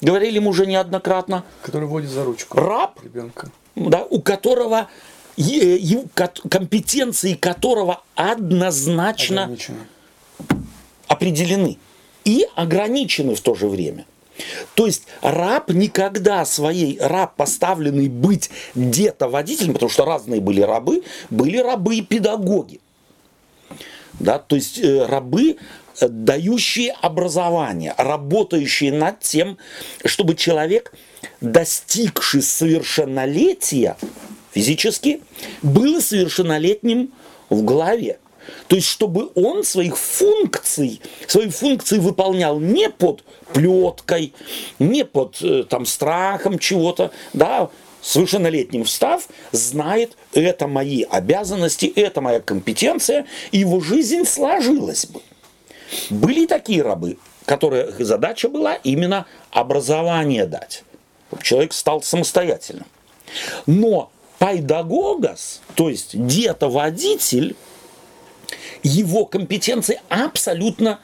говорили 0.00 0.38
мы 0.38 0.50
уже 0.50 0.66
неоднократно, 0.66 1.44
который 1.62 1.88
водит 1.88 2.10
за 2.10 2.24
ручку 2.24 2.58
раб, 2.58 3.02
ребенка. 3.02 3.50
Да, 3.76 4.04
у 4.08 4.20
которого 4.20 4.88
компетенции 6.48 7.34
которого 7.34 8.02
однозначно 8.14 9.44
Ограничено 9.44 9.86
определены 11.10 11.76
и 12.24 12.46
ограничены 12.54 13.34
в 13.34 13.40
то 13.40 13.56
же 13.56 13.66
время. 13.66 14.06
То 14.74 14.86
есть 14.86 15.02
раб 15.22 15.70
никогда 15.70 16.44
своей, 16.44 16.98
раб 17.00 17.34
поставленный 17.34 18.08
быть 18.08 18.48
где-то 18.76 19.28
водителем, 19.28 19.74
потому 19.74 19.90
что 19.90 20.04
разные 20.04 20.40
были 20.40 20.60
рабы, 20.60 21.02
были 21.28 21.58
рабы 21.58 21.96
и 21.96 22.02
педагоги. 22.02 22.80
Да, 24.20 24.38
то 24.38 24.54
есть 24.54 24.78
э, 24.78 25.04
рабы, 25.04 25.50
э, 25.52 25.56
дающие 26.08 26.92
образование, 27.00 27.94
работающие 27.96 28.92
над 28.92 29.20
тем, 29.20 29.58
чтобы 30.04 30.34
человек, 30.34 30.92
достигший 31.40 32.42
совершеннолетия 32.42 33.96
физически, 34.52 35.22
был 35.62 36.00
совершеннолетним 36.00 37.12
в 37.48 37.62
голове. 37.64 38.18
То 38.68 38.76
есть, 38.76 38.88
чтобы 38.88 39.30
он 39.34 39.64
своих 39.64 39.96
функций, 39.96 41.00
свои 41.26 41.48
функции 41.48 41.98
выполнял 41.98 42.58
не 42.58 42.88
под 42.88 43.22
плеткой, 43.52 44.32
не 44.78 45.04
под 45.04 45.40
э, 45.42 45.64
там, 45.68 45.86
страхом 45.86 46.58
чего-то, 46.58 47.12
да, 47.32 47.70
совершеннолетним 48.02 48.84
встав, 48.84 49.28
знает, 49.52 50.16
это 50.32 50.66
мои 50.66 51.02
обязанности, 51.02 51.86
это 51.86 52.20
моя 52.20 52.40
компетенция, 52.40 53.26
и 53.52 53.58
его 53.58 53.80
жизнь 53.80 54.24
сложилась 54.24 55.06
бы. 55.06 55.20
Были 56.10 56.46
такие 56.46 56.82
рабы, 56.82 57.18
которые 57.44 57.92
задача 57.98 58.48
была 58.48 58.74
именно 58.74 59.26
образование 59.50 60.46
дать. 60.46 60.84
Человек 61.42 61.72
стал 61.72 62.02
самостоятельным. 62.02 62.86
Но 63.66 64.10
пайдагогос, 64.38 65.60
то 65.74 65.88
есть 65.88 66.10
детоводитель, 66.26 67.56
его 68.82 69.26
компетенции 69.26 70.00
абсолютно 70.08 71.00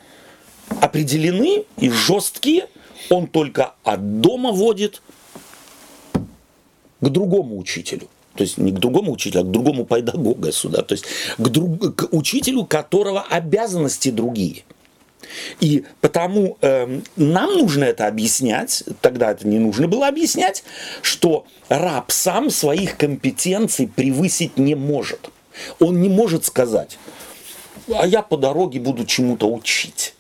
определены 0.80 1.64
и 1.78 1.90
жесткие. 1.90 2.68
Он 3.10 3.26
только 3.26 3.74
от 3.84 4.20
дома 4.20 4.50
водит 4.50 5.02
к 7.00 7.08
другому 7.08 7.58
учителю. 7.58 8.08
То 8.34 8.42
есть 8.42 8.58
не 8.58 8.72
к 8.72 8.78
другому 8.78 9.12
учителю, 9.12 9.42
а 9.42 9.44
к 9.44 9.50
другому 9.50 9.84
педагогу 9.84 10.50
сюда. 10.52 10.82
То 10.82 10.92
есть 10.92 11.04
к, 11.38 11.48
друг, 11.48 11.94
к 11.94 12.08
учителю, 12.12 12.64
которого 12.64 13.22
обязанности 13.22 14.10
другие. 14.10 14.64
И 15.60 15.84
потому 16.00 16.58
э, 16.60 17.00
нам 17.16 17.54
нужно 17.54 17.84
это 17.84 18.06
объяснять, 18.06 18.84
тогда 19.00 19.32
это 19.32 19.46
не 19.46 19.58
нужно 19.58 19.88
было 19.88 20.08
объяснять, 20.08 20.64
что 21.02 21.46
раб 21.68 22.10
сам 22.10 22.50
своих 22.50 22.96
компетенций 22.96 23.88
превысить 23.88 24.58
не 24.58 24.74
может. 24.74 25.30
Он 25.80 26.00
не 26.00 26.08
может 26.08 26.44
сказать, 26.44 26.98
а 27.94 28.06
я 28.06 28.22
по 28.22 28.36
дороге 28.36 28.80
буду 28.80 29.04
чему-то 29.04 29.48
учить. 29.48 30.15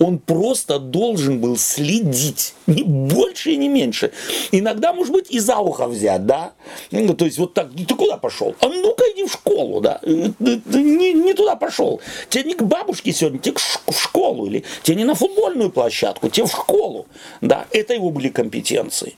Он 0.00 0.18
просто 0.18 0.78
должен 0.78 1.40
был 1.40 1.58
следить, 1.58 2.54
не 2.66 2.82
больше 2.82 3.52
и 3.52 3.56
не 3.58 3.68
меньше. 3.68 4.12
Иногда, 4.50 4.94
может 4.94 5.12
быть, 5.12 5.30
и 5.30 5.38
за 5.38 5.58
ухо 5.58 5.86
взять, 5.86 6.24
да? 6.24 6.54
То 6.90 7.26
есть 7.26 7.36
вот 7.36 7.52
так, 7.52 7.68
ты 7.74 7.94
куда 7.94 8.16
пошел? 8.16 8.56
А 8.60 8.68
ну-ка 8.68 9.04
иди 9.14 9.26
в 9.26 9.32
школу, 9.32 9.82
да? 9.82 10.00
Ты, 10.02 10.32
ты 10.58 10.82
не, 10.82 11.12
не 11.12 11.34
туда 11.34 11.54
пошел. 11.54 12.00
Тебе 12.30 12.44
не 12.44 12.54
к 12.54 12.62
бабушке 12.62 13.12
сегодня, 13.12 13.40
тебе 13.40 13.56
в 13.58 14.00
школу. 14.00 14.46
Или 14.46 14.64
тебе 14.82 14.96
не 14.96 15.04
на 15.04 15.14
футбольную 15.14 15.70
площадку, 15.70 16.30
тебе 16.30 16.46
в 16.46 16.50
школу. 16.50 17.06
Да, 17.42 17.66
это 17.70 17.92
его 17.92 18.08
были 18.08 18.30
компетенции. 18.30 19.16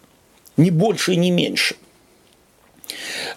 Не 0.57 0.73
больше 0.73 1.13
и 1.13 1.17
не 1.17 1.31
меньше. 1.31 1.77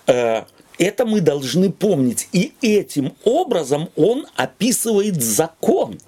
Э, 0.08 0.46
это 0.80 1.06
мы 1.06 1.22
должны 1.22 1.72
помнить. 1.72 2.28
И 2.32 2.54
этим 2.64 3.14
образом 3.24 3.90
он 3.96 4.26
описывает 4.36 5.22
закон. 5.22 6.00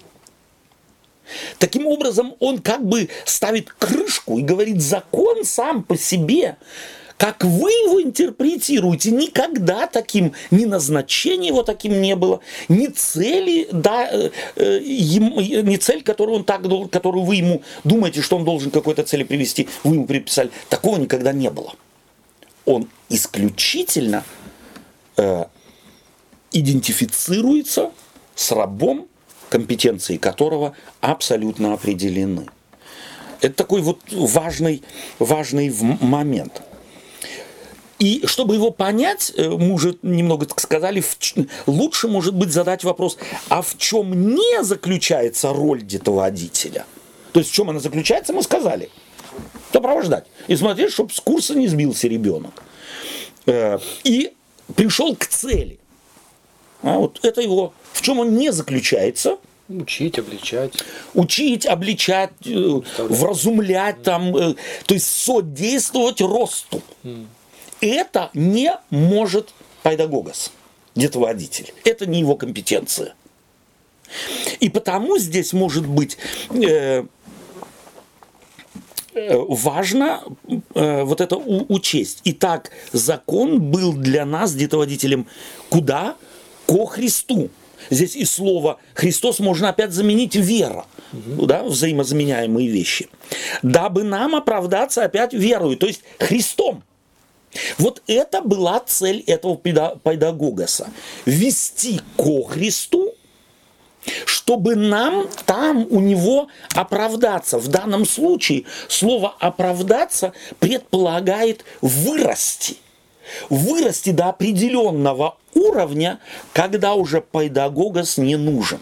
Таким 1.58 1.86
образом, 1.86 2.34
он 2.40 2.58
как 2.58 2.84
бы 2.84 3.08
ставит 3.24 3.70
крышку 3.70 4.38
и 4.38 4.42
говорит, 4.42 4.80
закон 4.80 5.44
сам 5.44 5.82
по 5.82 5.96
себе, 5.96 6.56
как 7.18 7.44
вы 7.44 7.70
его 7.70 8.00
интерпретируете, 8.00 9.10
никогда 9.10 9.86
таким, 9.88 10.32
ни 10.52 10.64
назначения 10.64 11.48
его 11.48 11.64
таким 11.64 12.00
не 12.00 12.14
было, 12.14 12.40
ни 12.68 12.86
цели, 12.86 13.68
да, 13.72 14.08
э, 14.08 14.30
э, 14.54 14.80
ему, 14.82 15.40
ни 15.40 15.76
цель, 15.76 16.02
которую 16.02 16.38
он 16.38 16.44
так, 16.44 16.62
которую 16.90 17.24
вы 17.24 17.36
ему 17.36 17.62
думаете, 17.82 18.22
что 18.22 18.36
он 18.36 18.44
должен 18.44 18.70
какой-то 18.70 19.02
цели 19.02 19.24
привести, 19.24 19.68
вы 19.82 19.96
ему 19.96 20.06
приписали, 20.06 20.50
такого 20.70 20.96
никогда 20.96 21.32
не 21.32 21.50
было. 21.50 21.74
Он 22.64 22.88
исключительно 23.08 24.24
э, 25.16 25.44
идентифицируется 26.52 27.90
с 28.36 28.52
рабом, 28.52 29.08
компетенции 29.48 30.16
которого 30.16 30.74
абсолютно 31.00 31.72
определены. 31.74 32.46
Это 33.40 33.54
такой 33.54 33.82
вот 33.82 34.00
важный, 34.10 34.82
важный 35.18 35.72
момент. 36.00 36.62
И 37.98 38.24
чтобы 38.26 38.54
его 38.54 38.70
понять, 38.70 39.32
э, 39.36 39.48
мы 39.48 39.72
уже 39.72 39.96
немного 40.02 40.46
сказали, 40.56 41.02
лучше, 41.66 42.06
может 42.06 42.34
быть, 42.34 42.52
задать 42.52 42.84
вопрос, 42.84 43.18
а 43.48 43.60
в 43.60 43.76
чем 43.76 44.34
не 44.34 44.62
заключается 44.62 45.52
роль 45.52 45.82
детоводителя? 45.82 46.86
То 47.32 47.40
есть 47.40 47.50
в 47.50 47.54
чем 47.54 47.70
она 47.70 47.80
заключается, 47.80 48.32
мы 48.32 48.42
сказали. 48.42 48.88
Сопровождать. 49.72 50.26
И 50.46 50.56
смотреть, 50.56 50.92
чтобы 50.92 51.12
с 51.12 51.20
курса 51.20 51.54
не 51.54 51.66
сбился 51.66 52.06
ребенок. 52.06 52.62
Э, 53.46 53.78
и 54.04 54.32
пришел 54.76 55.16
к 55.16 55.26
цели. 55.26 55.80
А 56.82 56.98
вот 56.98 57.20
это 57.22 57.40
его, 57.40 57.72
в 57.92 58.02
чем 58.02 58.20
он 58.20 58.36
не 58.36 58.52
заключается. 58.52 59.38
Учить, 59.68 60.18
обличать. 60.18 60.72
Учить, 61.14 61.66
обличать, 61.66 62.30
э, 62.46 62.80
вразумлять, 62.98 64.02
там, 64.02 64.34
э, 64.34 64.54
то 64.86 64.94
есть 64.94 65.06
содействовать 65.06 66.20
росту. 66.20 66.82
Mm. 67.04 67.26
Это 67.80 68.30
не 68.32 68.72
может 68.90 69.52
педагогос, 69.82 70.52
детоводитель. 70.94 71.72
Это 71.84 72.06
не 72.06 72.20
его 72.20 72.36
компетенция. 72.36 73.14
И 74.60 74.70
потому 74.70 75.18
здесь 75.18 75.52
может 75.52 75.86
быть 75.86 76.16
э, 76.50 77.04
Э, 79.18 79.36
важно 79.48 80.22
э, 80.74 81.02
вот 81.02 81.20
это 81.20 81.36
у, 81.36 81.66
учесть. 81.68 82.20
Итак, 82.24 82.70
закон 82.92 83.60
был 83.60 83.92
для 83.92 84.24
нас, 84.24 84.54
детоводителем, 84.54 85.26
куда? 85.70 86.16
Ко 86.68 86.86
Христу. 86.86 87.48
Здесь 87.88 88.14
и 88.14 88.24
слово 88.26 88.78
Христос 88.94 89.38
можно 89.38 89.70
опять 89.70 89.92
заменить 89.92 90.34
вера, 90.36 90.84
угу. 91.12 91.46
да, 91.46 91.62
взаимозаменяемые 91.62 92.68
вещи. 92.68 93.08
Дабы 93.62 94.02
нам 94.02 94.34
оправдаться 94.34 95.04
опять 95.04 95.32
верою, 95.32 95.78
то 95.78 95.86
есть 95.86 96.02
Христом. 96.18 96.82
Вот 97.78 98.02
это 98.06 98.42
была 98.42 98.80
цель 98.80 99.24
этого 99.26 99.56
педагогоса. 99.56 100.90
Вести 101.24 102.00
ко 102.16 102.44
Христу 102.44 103.14
чтобы 104.24 104.74
нам 104.74 105.28
там 105.44 105.86
у 105.90 106.00
него 106.00 106.48
оправдаться. 106.74 107.58
В 107.58 107.68
данном 107.68 108.06
случае 108.06 108.64
слово 108.88 109.34
оправдаться 109.38 110.32
предполагает 110.60 111.64
вырасти. 111.82 112.76
Вырасти 113.48 114.10
до 114.10 114.26
определенного 114.28 115.36
уровня, 115.54 116.18
когда 116.52 116.94
уже 116.94 117.20
педагогос 117.20 118.18
не 118.18 118.36
нужен. 118.36 118.80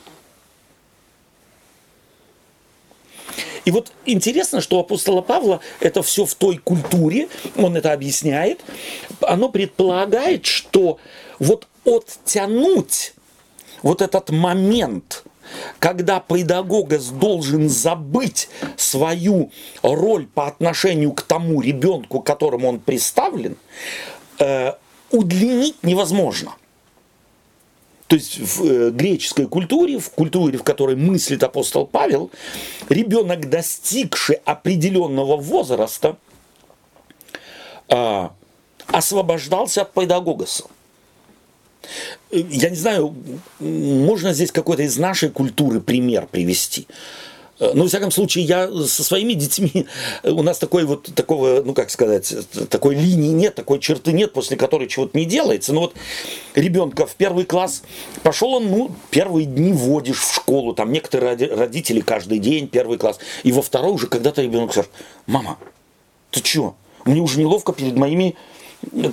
И 3.67 3.73
вот 3.73 3.91
интересно, 4.05 4.61
что 4.61 4.77
у 4.77 4.81
апостола 4.81 5.23
Павла 5.23 5.61
это 5.81 6.03
все 6.03 6.25
в 6.25 6.35
той 6.37 6.57
культуре, 6.57 7.29
он 7.57 7.77
это 7.77 7.93
объясняет, 7.93 8.61
оно 9.21 9.49
предполагает, 9.49 10.47
что 10.47 10.99
вот 11.41 11.67
оттянуть 11.85 13.15
вот 13.83 14.03
этот 14.03 14.31
момент, 14.31 15.25
когда 15.81 16.21
педагогос 16.21 17.09
должен 17.09 17.69
забыть 17.69 18.49
свою 18.77 19.51
роль 19.83 20.27
по 20.27 20.47
отношению 20.47 21.13
к 21.13 21.23
тому 21.23 21.61
ребенку, 21.61 22.21
которому 22.21 22.69
он 22.69 22.79
представлен, 22.79 23.57
э, 24.39 24.73
удлинить 25.11 25.83
невозможно. 25.83 26.55
То 28.07 28.15
есть 28.15 28.39
в 28.39 28.65
э, 28.65 28.91
греческой 28.91 29.47
культуре, 29.47 29.99
в 29.99 30.11
культуре, 30.11 30.59
в 30.59 30.63
которой 30.63 30.95
мыслит 30.95 31.43
апостол 31.43 31.87
Павел, 31.87 32.31
ребенок, 32.89 33.49
достигший 33.49 34.37
определенного 34.45 35.37
возраста, 35.37 36.17
э, 37.89 38.29
освобождался 38.87 39.83
от 39.83 39.93
педагогоса. 39.93 40.65
Я 42.31 42.71
не 42.71 42.77
знаю, 42.77 43.15
можно 43.61 44.33
здесь 44.33 44.53
какой-то 44.53 44.83
из 44.83 44.97
нашей 44.99 45.31
культуры 45.31 45.81
пример 45.81 46.27
привести. 46.27 46.87
Э, 47.59 47.73
ну, 47.75 47.83
во 47.83 47.89
всяком 47.89 48.11
случае, 48.11 48.45
я 48.45 48.69
со 48.69 49.03
своими 49.03 49.33
детьми, 49.33 49.87
э, 50.23 50.31
у 50.31 50.43
нас 50.43 50.59
такой 50.59 50.85
вот, 50.85 51.15
такого, 51.15 51.63
ну, 51.65 51.75
как 51.75 51.91
сказать, 51.91 52.35
такой 52.69 52.95
линии 52.95 53.31
нет, 53.31 53.55
такой 53.55 53.79
черты 53.79 54.13
нет, 54.13 54.33
после 54.33 54.57
которой 54.57 54.89
чего-то 54.89 55.17
не 55.17 55.25
делается. 55.25 55.73
Ну, 55.73 55.83
вот 55.83 55.95
ребенка 56.55 57.07
в 57.07 57.15
первый 57.15 57.45
класс 57.45 57.83
пошел 58.23 58.55
он, 58.55 58.71
ну, 58.71 58.91
первые 59.11 59.47
дни 59.47 59.73
водишь 59.73 60.21
в 60.21 60.35
школу, 60.35 60.75
там 60.75 60.93
некоторые 60.93 61.37
родители 61.55 62.01
каждый 62.01 62.39
день 62.39 62.69
первый 62.69 62.99
класс, 62.99 63.19
и 63.43 63.53
во 63.53 63.63
второй 63.63 63.93
уже 63.93 64.07
когда-то 64.07 64.43
ребенок 64.43 64.73
скажет, 64.73 64.91
мама, 65.27 65.59
ты 66.31 66.45
что, 66.45 66.77
мне 67.05 67.21
уже 67.21 67.39
неловко 67.39 67.73
перед 67.73 67.97
моими 67.97 68.37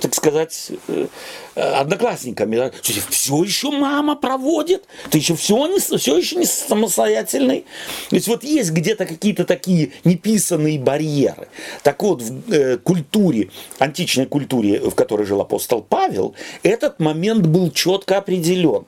так 0.00 0.14
сказать, 0.14 0.72
э, 0.88 1.06
одноклассниками. 1.54 2.72
Все 2.82 3.42
еще 3.42 3.70
мама 3.70 4.16
проводит, 4.16 4.84
ты 5.10 5.18
еще 5.18 5.34
все, 5.34 5.66
не, 5.66 5.78
все 5.78 6.16
еще 6.16 6.36
не 6.36 6.46
самостоятельный. 6.46 7.64
То 8.10 8.16
есть 8.16 8.28
вот 8.28 8.44
есть 8.44 8.70
где-то 8.70 9.06
какие-то 9.06 9.44
такие 9.44 9.92
неписанные 10.04 10.78
барьеры. 10.78 11.48
Так 11.82 12.02
вот, 12.02 12.22
в 12.22 12.52
э, 12.52 12.78
культуре, 12.78 13.50
античной 13.78 14.26
культуре, 14.26 14.80
в 14.80 14.94
которой 14.94 15.26
жил 15.26 15.40
апостол 15.40 15.82
Павел, 15.82 16.34
этот 16.62 17.00
момент 17.00 17.46
был 17.46 17.70
четко 17.70 18.18
определен. 18.18 18.84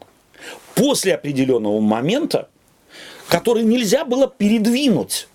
После 0.74 1.14
определенного 1.14 1.80
момента, 1.80 2.48
который 3.28 3.64
нельзя 3.64 4.04
было 4.04 4.28
передвинуть, 4.28 5.28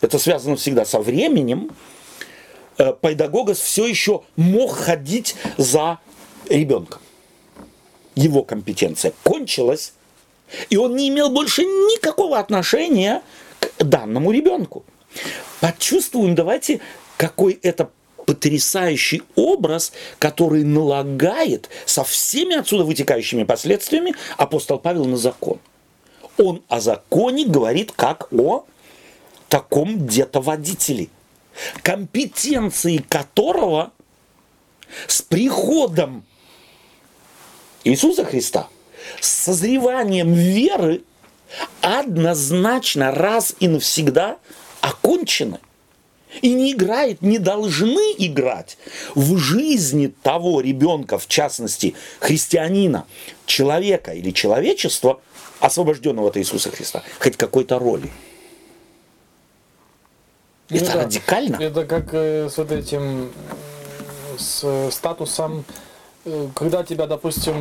это 0.00 0.18
связано 0.18 0.56
всегда 0.56 0.84
со 0.84 1.00
временем, 1.00 1.70
педагогос 2.76 3.58
все 3.58 3.86
еще 3.86 4.22
мог 4.36 4.72
ходить 4.72 5.34
за 5.56 5.98
ребенком. 6.48 7.00
Его 8.14 8.42
компетенция 8.42 9.12
кончилась, 9.22 9.94
и 10.68 10.76
он 10.76 10.96
не 10.96 11.08
имел 11.08 11.30
больше 11.30 11.62
никакого 11.64 12.38
отношения 12.38 13.22
к 13.60 13.84
данному 13.84 14.32
ребенку. 14.32 14.84
Почувствуем, 15.60 16.34
давайте, 16.34 16.80
какой 17.16 17.58
это 17.62 17.90
потрясающий 18.26 19.22
образ, 19.34 19.92
который 20.18 20.62
налагает 20.62 21.70
со 21.86 22.04
всеми 22.04 22.56
отсюда 22.56 22.84
вытекающими 22.84 23.44
последствиями 23.44 24.14
апостол 24.36 24.78
Павел 24.78 25.06
на 25.06 25.16
закон. 25.16 25.58
Он 26.38 26.62
о 26.68 26.80
законе 26.80 27.46
говорит 27.46 27.92
как 27.92 28.32
о 28.32 28.64
таком 29.48 30.06
где-то 30.06 30.40
водителе– 30.40 31.08
компетенции 31.82 32.98
которого 32.98 33.92
с 35.06 35.22
приходом 35.22 36.24
Иисуса 37.84 38.24
Христа, 38.24 38.68
с 39.20 39.28
созреванием 39.28 40.32
веры 40.32 41.02
однозначно 41.80 43.12
раз 43.12 43.54
и 43.60 43.68
навсегда 43.68 44.38
окончены. 44.80 45.58
И 46.40 46.54
не 46.54 46.72
играет, 46.72 47.20
не 47.20 47.38
должны 47.38 48.14
играть 48.16 48.78
в 49.14 49.36
жизни 49.36 50.06
того 50.22 50.62
ребенка, 50.62 51.18
в 51.18 51.28
частности 51.28 51.94
христианина, 52.20 53.06
человека 53.44 54.12
или 54.12 54.30
человечества, 54.30 55.20
освобожденного 55.60 56.28
от 56.28 56.38
Иисуса 56.38 56.70
Христа, 56.70 57.02
хоть 57.18 57.36
какой-то 57.36 57.78
роли. 57.78 58.10
Это 60.80 60.92
ну, 60.92 61.02
радикально. 61.02 61.56
Это 61.56 61.84
как 61.84 62.12
э, 62.12 62.48
с 62.48 62.56
вот 62.58 62.72
этим, 62.72 63.30
с 64.38 64.90
статусом, 64.90 65.64
э, 66.24 66.48
когда 66.54 66.82
тебя, 66.82 67.06
допустим, 67.06 67.54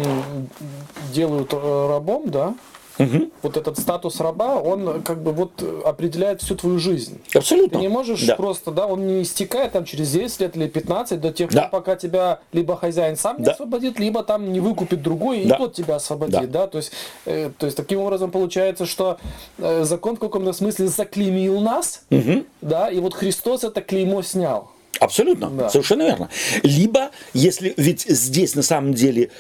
делают 1.13 1.54
э, 1.54 1.88
рабом, 1.89 2.30
да, 2.30 2.56
Угу. 3.04 3.30
Вот 3.42 3.58
этот 3.58 3.78
статус 3.78 4.20
раба, 4.20 4.56
он 4.56 5.02
как 5.04 5.22
бы 5.22 5.32
вот 5.32 5.64
определяет 5.86 6.42
всю 6.42 6.56
твою 6.56 6.80
жизнь. 6.80 7.20
Абсолютно. 7.34 7.78
Ты 7.78 7.82
не 7.82 7.88
можешь 7.88 8.24
да. 8.24 8.36
просто, 8.36 8.72
да, 8.72 8.88
он 8.88 9.08
не 9.08 9.24
истекает 9.24 9.72
там 9.74 9.86
через 9.86 10.12
10 10.12 10.40
лет 10.40 10.58
или 10.58 10.68
15 10.68 11.20
до 11.20 11.32
тех 11.32 11.50
пор, 11.50 11.62
да. 11.62 11.68
пока 11.68 11.96
тебя 11.96 12.40
либо 12.54 12.76
хозяин 12.76 13.16
сам 13.18 13.40
не 13.40 13.46
да. 13.46 13.52
освободит, 13.52 14.00
либо 14.00 14.24
там 14.24 14.52
не 14.52 14.60
выкупит 14.60 15.02
другой, 15.02 15.46
да. 15.46 15.56
и 15.56 15.58
тот 15.58 15.74
тебя 15.74 15.96
освободит, 15.96 16.52
да. 16.52 16.62
да? 16.62 16.68
То 16.68 16.78
есть, 16.78 16.92
э, 17.26 17.52
то 17.58 17.66
есть 17.66 17.78
таким 17.78 18.00
образом 18.00 18.32
получается, 18.32 18.86
что 18.86 19.18
э, 19.58 19.84
закон 19.84 20.16
в 20.16 20.20
каком-то 20.20 20.54
смысле 20.54 20.88
заклеймил 20.88 21.60
нас, 21.60 22.04
угу. 22.10 22.46
да, 22.62 22.90
и 22.90 23.00
вот 23.00 23.14
Христос 23.14 23.64
это 23.64 23.82
клеймо 23.82 24.22
снял. 24.22 24.72
Абсолютно, 25.00 25.50
да. 25.50 25.70
совершенно 25.70 26.04
верно. 26.04 26.30
Либо, 26.64 27.10
если, 27.34 27.74
ведь 27.78 28.02
здесь 28.02 28.56
на 28.56 28.62
самом 28.62 28.94
деле 28.94 29.32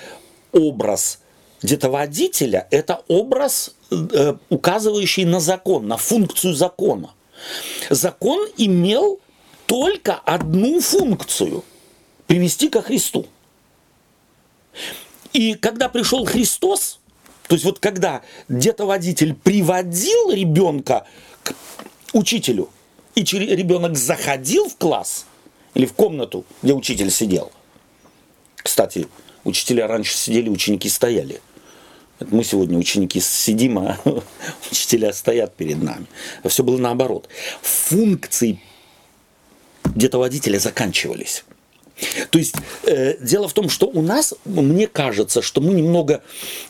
образ 0.51 1.20
где-то 1.61 1.89
водителя– 1.89 2.67
это 2.71 3.03
образ, 3.07 3.75
э, 3.91 4.35
указывающий 4.49 5.25
на 5.25 5.39
закон, 5.39 5.87
на 5.87 5.97
функцию 5.97 6.55
закона. 6.55 7.11
Закон 7.89 8.47
имел 8.57 9.19
только 9.67 10.15
одну 10.15 10.81
функцию– 10.81 11.63
привести 12.27 12.69
ко 12.69 12.81
Христу. 12.81 13.27
И 15.33 15.53
когда 15.53 15.89
пришел 15.89 16.25
Христос, 16.25 16.99
то 17.47 17.55
есть 17.55 17.65
вот 17.65 17.79
когда 17.79 18.21
где-то 18.47 18.85
водитель 18.85 19.33
приводил 19.33 20.31
ребенка 20.31 21.05
к 21.43 21.53
учителю, 22.13 22.69
и 23.15 23.23
ребенок 23.23 23.97
заходил 23.97 24.69
в 24.69 24.77
класс 24.77 25.25
или 25.73 25.85
в 25.85 25.93
комнату, 25.93 26.45
где 26.61 26.73
учитель 26.73 27.11
сидел. 27.11 27.51
Кстати, 28.55 29.07
учителя 29.43 29.87
раньше 29.87 30.15
сидели, 30.15 30.49
ученики 30.49 30.89
стояли– 30.89 31.41
мы 32.29 32.43
сегодня 32.43 32.77
ученики 32.77 33.19
сидим, 33.19 33.79
а 33.79 33.97
учителя 34.71 35.13
стоят 35.13 35.55
перед 35.55 35.81
нами. 35.81 36.05
Все 36.45 36.63
было 36.63 36.77
наоборот. 36.77 37.27
Функции 37.61 38.59
где-то 39.83 40.19
водителя 40.19 40.59
заканчивались. 40.59 41.43
То 42.29 42.39
есть 42.39 42.55
э, 42.85 43.17
дело 43.19 43.47
в 43.47 43.53
том, 43.53 43.69
что 43.69 43.87
у 43.87 44.01
нас, 44.01 44.33
мне 44.45 44.87
кажется, 44.87 45.41
что 45.41 45.61
мы 45.61 45.73
немного, 45.73 46.23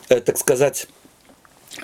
э, 0.08 0.20
так 0.20 0.38
сказать, 0.38 0.88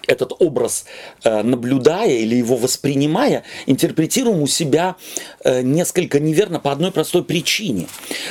этот 0.07 0.33
образ, 0.39 0.85
э, 1.25 1.43
наблюдая 1.43 2.11
или 2.11 2.37
его 2.37 2.57
воспринимая, 2.57 3.45
интерпретируем 3.67 4.43
у 4.43 4.47
себя 4.47 4.97
э, 5.45 5.63
несколько 5.63 6.21
неверно 6.21 6.61
по 6.61 6.73
одной 6.73 6.93
простой 6.93 7.25
причине. 7.25 7.89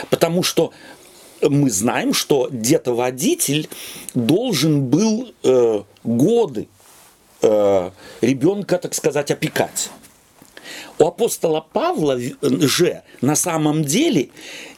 Потому 0.10 0.43
что 0.43 0.71
мы 1.41 1.69
знаем, 1.69 2.13
что 2.13 2.50
где-то 2.52 2.93
водитель 2.93 3.69
должен 4.13 4.86
был 4.86 5.34
э, 5.43 5.84
годы 6.04 6.67
э, 7.41 7.91
ребенка, 8.21 8.78
так 8.78 8.93
сказать, 8.93 9.32
опекать. 9.32 9.89
У 11.00 11.06
апостола 11.06 11.62
Павла 11.62 12.19
же 12.41 13.04
на 13.21 13.36
самом 13.36 13.84
деле 13.84 14.30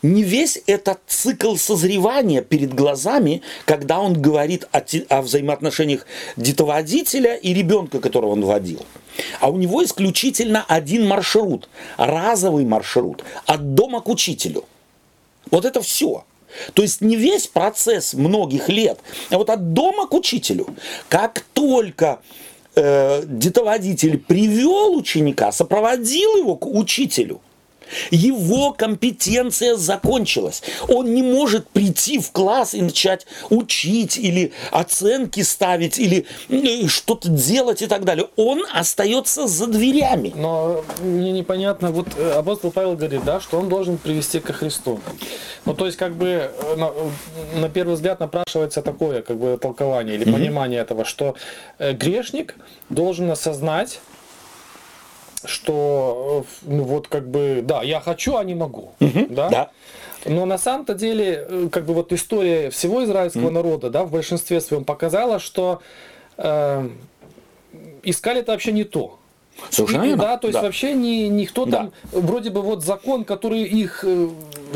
не 0.02 0.24
весь 0.24 0.62
этот 0.68 1.00
цикл 1.08 1.56
созревания 1.56 2.42
перед 2.42 2.74
глазами, 2.74 3.42
когда 3.66 4.00
он 4.00 4.14
говорит 4.22 4.68
о, 4.72 4.82
о 5.10 5.22
взаимоотношениях 5.22 6.06
детоводителя 6.36 7.36
и 7.36 7.54
ребенка, 7.54 8.00
которого 8.00 8.32
он 8.32 8.44
водил. 8.44 8.86
А 9.40 9.50
у 9.50 9.58
него 9.58 9.84
исключительно 9.84 10.66
один 10.68 11.08
маршрут, 11.08 11.70
разовый 11.98 12.66
маршрут, 12.66 13.24
от 13.46 13.74
дома 13.74 14.02
к 14.02 14.10
учителю. 14.10 14.66
Вот 15.52 15.66
это 15.66 15.82
все. 15.82 16.26
То 16.74 16.82
есть 16.82 17.02
не 17.02 17.16
весь 17.16 17.48
процесс 17.48 18.14
многих 18.14 18.70
лет, 18.70 19.00
а 19.30 19.38
вот 19.38 19.50
от 19.50 19.74
дома 19.74 20.08
к 20.08 20.14
учителю. 20.14 20.68
Как 21.08 21.46
только 21.54 22.22
э, 22.76 23.24
детоводитель 23.26 24.18
привел 24.18 24.96
ученика, 24.96 25.52
сопроводил 25.52 26.38
его 26.38 26.56
к 26.56 26.66
учителю, 26.66 27.42
его 28.12 28.72
компетенция 28.72 29.76
закончилась. 29.76 30.64
Он 30.88 31.14
не 31.14 31.24
может 31.24 31.70
прийти 31.70 32.20
в 32.20 32.32
класс 32.32 32.74
и 32.74 32.82
начать 32.82 33.26
учить 33.50 34.18
или 34.18 34.52
оценки 34.72 35.42
ставить 35.42 36.00
или 36.00 36.26
что-то 36.88 37.30
делать 37.30 37.82
и 37.82 37.88
так 37.88 38.06
далее. 38.06 38.28
Он 38.36 38.66
остается 38.74 39.48
за 39.48 39.68
дверями. 39.68 40.34
Но 40.36 40.84
мне 41.02 41.32
непонятно, 41.32 41.92
вот 41.92 42.08
э, 42.18 42.32
апостол 42.32 42.72
Павел 42.72 42.96
говорит, 42.96 43.24
да, 43.24 43.40
что 43.40 43.60
он 43.60 43.70
должен 43.70 43.98
привести 43.98 44.40
ко 44.40 44.54
Христу. 44.54 45.00
Ну, 45.66 45.74
то 45.74 45.86
есть, 45.86 45.98
как 45.98 46.16
бы, 46.16 46.28
э, 46.28 46.76
на, 46.76 46.92
на 47.60 47.70
первый 47.70 47.96
взгляд 47.96 48.20
напрашивается 48.20 48.82
такое, 48.82 49.22
как 49.22 49.38
бы, 49.38 49.58
толкование 49.58 50.16
или 50.16 50.26
mm-hmm. 50.26 50.34
понимание 50.34 50.80
этого, 50.82 51.06
что 51.06 51.36
э, 51.78 51.94
грешник 51.94 52.56
должен 52.90 53.30
осознать, 53.32 54.00
что 55.46 56.46
э, 56.64 56.70
ну 56.70 56.84
вот 56.84 57.08
как 57.08 57.30
бы 57.30 57.62
да 57.64 57.82
я 57.84 58.00
хочу 58.00 58.38
а 58.38 58.44
не 58.44 58.56
могу 58.56 58.92
угу, 59.00 59.28
да? 59.30 59.50
да 59.50 59.70
но 60.26 60.46
на 60.46 60.58
самом-то 60.58 60.94
деле 60.94 61.46
э, 61.48 61.70
как 61.72 61.86
бы 61.86 61.94
вот 61.94 62.12
история 62.12 62.70
всего 62.70 63.04
израильского 63.06 63.46
угу. 63.46 63.52
народа 63.52 63.90
да 63.90 64.04
в 64.04 64.12
большинстве 64.12 64.60
своем 64.62 64.84
показала 64.84 65.40
что 65.40 65.82
э, 66.38 66.90
искали 68.04 68.42
это 68.42 68.52
вообще 68.52 68.72
не 68.72 68.84
то 68.84 69.20
Совершенно. 69.70 70.16
Да, 70.16 70.38
то 70.38 70.48
есть 70.48 70.60
Да. 70.60 70.64
вообще 70.64 70.94
ни, 70.94 71.28
никто 71.28 71.66
Да. 71.66 71.78
там, 71.78 71.92
вроде 72.12 72.50
бы 72.50 72.62
вот 72.62 72.84
закон, 72.84 73.26
который 73.26 73.64
их 73.64 74.04
э, 74.04 74.30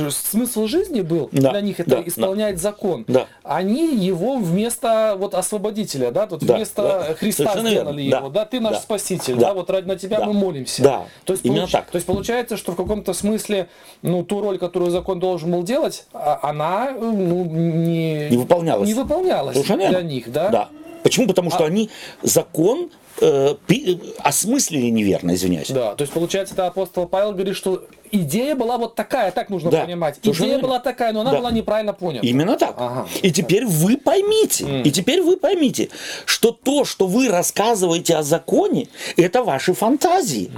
смысл 0.09 0.67
жизни 0.67 1.01
был, 1.01 1.29
Да, 1.31 1.51
для 1.51 1.61
них 1.61 1.79
это 1.79 1.89
да, 1.97 2.03
исполнять 2.05 2.59
закон, 2.59 3.05
Да. 3.07 3.27
они 3.43 3.95
его 3.95 4.37
вместо 4.37 5.15
вот 5.17 5.33
освободителя, 5.35 6.11
да, 6.11 6.27
тут 6.27 6.43
Да, 6.43 6.55
вместо 6.55 6.81
да. 6.81 7.13
Христа 7.15 7.43
Совершенно 7.43 7.69
сделали 7.69 8.01
верно. 8.03 8.17
его, 8.17 8.29
Да, 8.29 8.39
да, 8.41 8.45
ты 8.45 8.59
наш 8.59 8.73
да. 8.73 8.79
спаситель, 8.81 9.35
Да. 9.35 9.47
да. 9.47 9.53
вот 9.53 9.69
ради 9.69 9.87
на 9.87 9.95
тебя 9.97 10.19
Да. 10.19 10.25
мы 10.25 10.33
молимся. 10.33 10.83
Да. 10.83 11.05
То 11.25 11.33
есть, 11.33 11.45
Именно 11.45 11.67
так. 11.67 11.89
то 11.91 11.95
есть 11.95 12.05
получается, 12.05 12.57
что 12.57 12.71
в 12.71 12.75
каком-то 12.75 13.13
смысле, 13.13 13.67
ну, 14.01 14.23
ту 14.23 14.41
роль, 14.41 14.57
которую 14.57 14.91
закон 14.91 15.19
должен 15.19 15.51
был 15.51 15.63
делать, 15.63 16.05
а- 16.13 16.39
она, 16.43 16.89
э, 16.91 16.93
ну, 16.99 17.45
не, 17.45 18.29
Не 18.29 18.37
выполнялась. 18.37 18.87
не 18.87 18.93
выполнялась 18.93 19.53
Совершенно 19.55 19.79
для 19.79 19.89
верно. 19.99 20.07
них, 20.07 20.31
да? 20.31 20.49
Да. 20.49 20.69
Почему? 21.03 21.27
Потому 21.27 21.49
что 21.51 21.63
А- 21.65 21.67
они 21.67 21.89
закон 22.21 22.89
э, 23.23 23.95
осмыслили 24.19 24.87
неверно, 24.89 25.33
извиняюсь. 25.33 25.69
Да, 25.69 25.95
то 25.95 26.01
есть 26.03 26.13
получается, 26.13 26.53
это 26.53 26.67
апостол 26.67 27.07
Павел 27.07 27.31
говорит, 27.31 27.55
что 27.55 27.85
идея 28.11 28.55
была 28.55 28.77
вот 28.77 28.95
такая, 28.95 29.31
так 29.31 29.49
нужно 29.49 29.71
Да, 29.71 29.85
понимать. 29.85 30.19
Идея 30.21 30.59
была 30.59 30.79
такая, 30.79 31.13
но 31.13 31.21
она 31.21 31.31
Да. 31.31 31.37
была 31.39 31.51
неправильно 31.51 31.93
понята. 31.93 32.25
Именно 32.25 32.57
так. 32.57 32.75
Ага. 32.77 33.07
И 33.21 33.31
теперь 33.31 33.65
вы 33.65 33.97
поймите, 33.97 34.81
и 34.83 34.91
теперь 34.91 35.21
вы 35.21 35.37
поймите, 35.37 35.89
что 36.25 36.51
то, 36.51 36.85
что 36.85 37.07
вы 37.07 37.29
рассказываете 37.29 38.15
о 38.15 38.23
законе, 38.23 38.87
это 39.17 39.43
ваши 39.43 39.73
фантазии. 39.73 40.51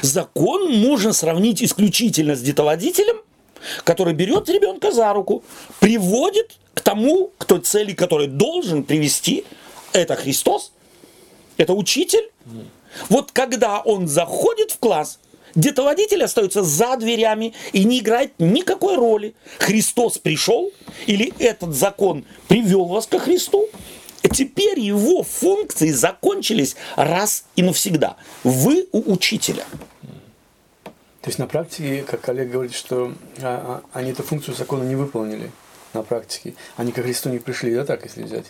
Закон 0.00 0.72
можно 0.72 1.12
сравнить 1.12 1.62
исключительно 1.62 2.36
с 2.36 2.40
детоводителем, 2.40 3.16
который 3.84 4.14
берет 4.14 4.48
ребенка 4.48 4.92
за 4.92 5.12
руку, 5.12 5.42
приводит 5.80 6.56
к 6.74 6.80
тому, 6.80 7.30
к 7.38 7.44
той 7.44 7.60
цели, 7.60 7.92
которой 7.92 8.26
должен 8.28 8.82
привести, 8.84 9.44
это 9.92 10.16
Христос, 10.16 10.72
это 11.62 11.74
учитель. 11.74 12.30
Вот 13.08 13.32
когда 13.32 13.80
он 13.80 14.06
заходит 14.06 14.72
в 14.72 14.78
класс, 14.78 15.18
детоводитель 15.54 16.24
остается 16.24 16.62
за 16.62 16.96
дверями 16.96 17.54
и 17.72 17.84
не 17.84 18.00
играет 18.00 18.32
никакой 18.38 18.96
роли. 18.96 19.34
Христос 19.58 20.18
пришел 20.18 20.72
или 21.06 21.32
этот 21.38 21.74
закон 21.74 22.24
привел 22.48 22.86
вас 22.86 23.06
ко 23.06 23.18
Христу. 23.18 23.68
Теперь 24.30 24.78
его 24.78 25.22
функции 25.22 25.90
закончились 25.90 26.76
раз 26.96 27.44
и 27.56 27.62
навсегда. 27.62 28.16
Вы 28.44 28.86
у 28.92 29.12
учителя. 29.12 29.64
То 31.22 31.28
есть 31.28 31.38
на 31.38 31.46
практике, 31.46 32.02
как 32.02 32.28
Олег 32.28 32.50
говорит, 32.50 32.74
что 32.74 33.12
а, 33.40 33.82
а, 33.92 33.98
они 33.98 34.10
эту 34.10 34.22
функцию 34.22 34.56
закона 34.56 34.82
не 34.82 34.96
выполнили 34.96 35.50
на 35.92 36.02
практике. 36.02 36.54
Они 36.76 36.92
ко 36.92 37.02
Христу 37.02 37.28
не 37.30 37.38
пришли, 37.38 37.74
да, 37.74 37.84
так, 37.84 38.02
если 38.04 38.22
взять? 38.22 38.46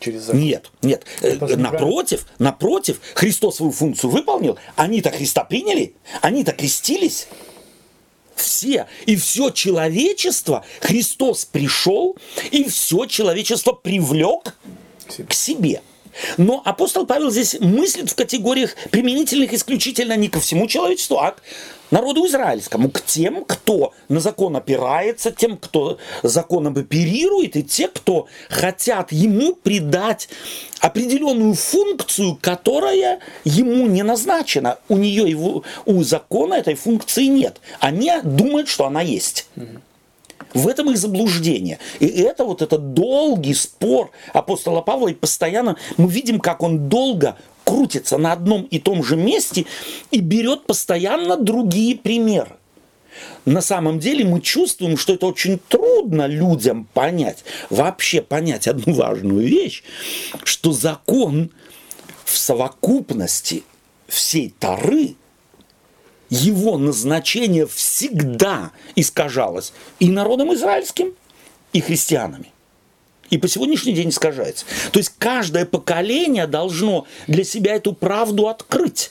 Через 0.00 0.22
закон. 0.22 0.40
Нет, 0.40 0.70
нет. 0.82 1.04
Э, 1.22 1.28
Это 1.28 1.48
же 1.48 1.56
Напротив, 1.56 2.26
напротив, 2.38 3.00
Христос 3.14 3.56
свою 3.56 3.72
функцию 3.72 4.10
выполнил. 4.10 4.58
Они-то 4.76 5.10
Христа 5.10 5.44
приняли, 5.44 5.94
они-то 6.20 6.52
крестились. 6.52 7.28
Все. 8.34 8.86
И 9.06 9.16
все 9.16 9.50
человечество, 9.50 10.64
Христос 10.80 11.46
пришел, 11.46 12.16
и 12.50 12.64
все 12.68 13.06
человечество 13.06 13.72
привлек 13.72 14.54
к 15.28 15.32
себе. 15.32 15.80
Но 16.36 16.62
апостол 16.64 17.06
Павел 17.06 17.30
здесь 17.30 17.56
мыслит 17.60 18.10
в 18.10 18.14
категориях 18.14 18.74
применительных 18.90 19.52
исключительно 19.52 20.16
не 20.16 20.28
ко 20.28 20.40
всему 20.40 20.66
человечеству, 20.66 21.18
а 21.18 21.32
к 21.32 21.42
народу 21.90 22.26
израильскому, 22.26 22.90
к 22.90 23.00
тем, 23.02 23.44
кто 23.44 23.92
на 24.08 24.20
закон 24.20 24.56
опирается, 24.56 25.30
тем, 25.30 25.56
кто 25.56 25.98
законом 26.22 26.76
оперирует, 26.76 27.56
и 27.56 27.62
те, 27.62 27.88
кто 27.88 28.26
хотят 28.48 29.12
ему 29.12 29.54
придать 29.54 30.28
определенную 30.80 31.54
функцию, 31.54 32.38
которая 32.40 33.20
ему 33.44 33.86
не 33.86 34.02
назначена. 34.02 34.78
У 34.88 34.96
нее, 34.96 35.28
его, 35.28 35.64
у 35.84 36.02
закона 36.02 36.54
этой 36.54 36.74
функции 36.74 37.24
нет. 37.24 37.60
Они 37.80 38.12
думают, 38.22 38.68
что 38.68 38.86
она 38.86 39.00
есть. 39.00 39.48
В 40.56 40.68
этом 40.68 40.90
их 40.90 40.98
заблуждение. 40.98 41.78
И 42.00 42.06
это 42.06 42.44
вот 42.44 42.62
этот 42.62 42.94
долгий 42.94 43.54
спор 43.54 44.10
апостола 44.32 44.80
Павла, 44.80 45.08
и 45.08 45.14
постоянно 45.14 45.76
мы 45.96 46.10
видим, 46.10 46.40
как 46.40 46.62
он 46.62 46.88
долго 46.88 47.36
крутится 47.64 48.16
на 48.16 48.32
одном 48.32 48.62
и 48.62 48.78
том 48.78 49.02
же 49.02 49.16
месте 49.16 49.66
и 50.10 50.20
берет 50.20 50.66
постоянно 50.66 51.36
другие 51.36 51.96
примеры. 51.96 52.52
На 53.44 53.60
самом 53.60 53.98
деле 53.98 54.24
мы 54.24 54.40
чувствуем, 54.40 54.96
что 54.96 55.14
это 55.14 55.26
очень 55.26 55.58
трудно 55.68 56.26
людям 56.26 56.86
понять, 56.92 57.44
вообще 57.70 58.20
понять 58.22 58.68
одну 58.68 58.94
важную 58.94 59.46
вещь, 59.46 59.82
что 60.44 60.72
закон 60.72 61.50
в 62.24 62.36
совокупности 62.36 63.62
всей 64.08 64.54
Тары 64.58 65.14
его 66.30 66.78
назначение 66.78 67.66
всегда 67.66 68.72
искажалось 68.94 69.72
и 69.98 70.10
народом 70.10 70.54
израильским, 70.54 71.14
и 71.72 71.80
христианами. 71.80 72.52
И 73.30 73.38
по 73.38 73.48
сегодняшний 73.48 73.92
день 73.92 74.10
искажается. 74.10 74.66
То 74.92 74.98
есть 74.98 75.12
каждое 75.18 75.66
поколение 75.66 76.46
должно 76.46 77.06
для 77.26 77.44
себя 77.44 77.74
эту 77.74 77.92
правду 77.92 78.48
открыть. 78.48 79.10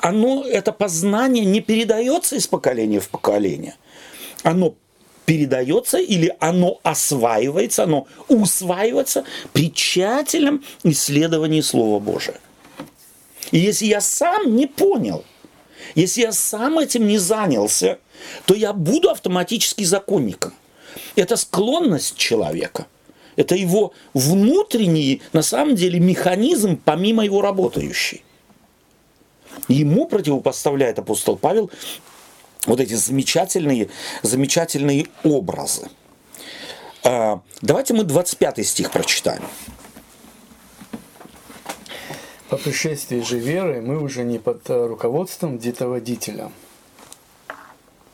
Оно, 0.00 0.44
это 0.44 0.72
познание 0.72 1.44
не 1.44 1.60
передается 1.60 2.36
из 2.36 2.46
поколения 2.46 2.98
в 2.98 3.08
поколение. 3.08 3.76
Оно 4.42 4.74
передается 5.26 5.98
или 5.98 6.34
оно 6.40 6.80
осваивается, 6.82 7.84
оно 7.84 8.08
усваивается 8.28 9.24
при 9.52 9.72
тщательном 9.72 10.64
исследовании 10.82 11.60
Слова 11.60 12.00
Божия. 12.00 12.40
И 13.52 13.58
если 13.58 13.86
я 13.86 14.00
сам 14.00 14.56
не 14.56 14.66
понял, 14.66 15.24
если 15.94 16.22
я 16.22 16.32
сам 16.32 16.78
этим 16.78 17.06
не 17.06 17.18
занялся, 17.18 17.98
то 18.46 18.54
я 18.54 18.72
буду 18.72 19.10
автоматически 19.10 19.84
законником. 19.84 20.52
Это 21.16 21.36
склонность 21.36 22.16
человека. 22.16 22.86
Это 23.36 23.54
его 23.54 23.92
внутренний, 24.12 25.22
на 25.32 25.42
самом 25.42 25.74
деле, 25.74 26.00
механизм, 26.00 26.80
помимо 26.84 27.24
его 27.24 27.40
работающий. 27.40 28.22
Ему 29.68 30.06
противопоставляет 30.06 30.98
апостол 30.98 31.36
Павел 31.36 31.70
вот 32.66 32.80
эти 32.80 32.94
замечательные, 32.94 33.88
замечательные 34.22 35.06
образы. 35.24 35.88
А, 37.02 37.40
Давайте 37.62 37.94
мы 37.94 38.04
25 38.04 38.66
стих 38.66 38.90
прочитаем. 38.90 39.42
По 42.50 42.56
пришествии 42.56 43.20
же 43.20 43.38
веры 43.38 43.80
мы 43.80 44.02
уже 44.02 44.24
не 44.24 44.40
под 44.40 44.68
э, 44.68 44.86
руководством 44.86 45.56
детоводителя. 45.56 46.50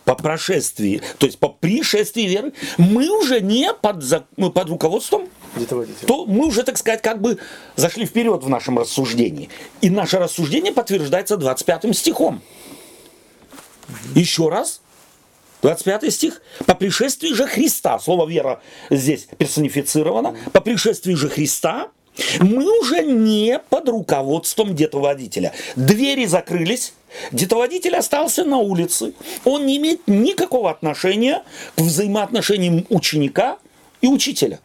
По 0.05 0.15
прошествии, 0.15 1.01
то 1.19 1.25
есть 1.25 1.39
по 1.39 1.49
пришествии 1.49 2.25
веры, 2.25 2.53
мы 2.77 3.09
уже 3.09 3.41
не 3.41 3.73
под, 3.73 4.05
ну, 4.37 4.53
под 4.53 4.69
руководством 4.69 5.29
Детоводителя. 5.57 6.07
то 6.07 6.27
мы 6.27 6.47
уже, 6.47 6.63
так 6.65 6.77
сказать, 6.77 7.01
как 7.01 7.21
бы 7.21 7.39
зашли 7.77 8.05
вперед 8.05 8.45
в 8.45 8.49
нашем 8.49 8.79
рассуждении. 8.79 9.49
И 9.81 9.89
наше 9.89 10.19
рассуждение 10.19 10.73
подтверждается 10.73 11.39
25 11.39 11.97
стихом. 11.97 12.43
Еще 14.15 14.51
раз. 14.51 14.83
25 15.63 16.13
стих. 16.13 16.43
По 16.67 16.75
пришествии 16.75 17.33
же 17.33 17.47
Христа, 17.47 17.99
слово 17.99 18.29
вера 18.29 18.61
здесь 18.91 19.27
персонифицировано, 19.39 20.37
по 20.53 20.61
пришествии 20.61 21.15
же 21.15 21.31
Христа 21.31 21.91
мы 22.41 22.79
уже 22.81 23.03
не 23.03 23.59
под 23.59 23.89
руководством 23.89 24.75
детоводителя. 24.75 25.53
Двери 25.77 26.27
закрылись, 26.27 26.93
детоводитель 27.33 27.97
остался 27.97 28.45
на 28.45 28.59
улице. 28.59 29.15
Он 29.45 29.67
не 29.67 29.77
имеет 29.77 30.07
никакого 30.07 30.71
отношения 30.71 31.43
к 31.77 31.81
взаимоотношениям 31.81 32.87
ученика 32.89 33.59
и 34.01 34.09
учителя. 34.09 34.61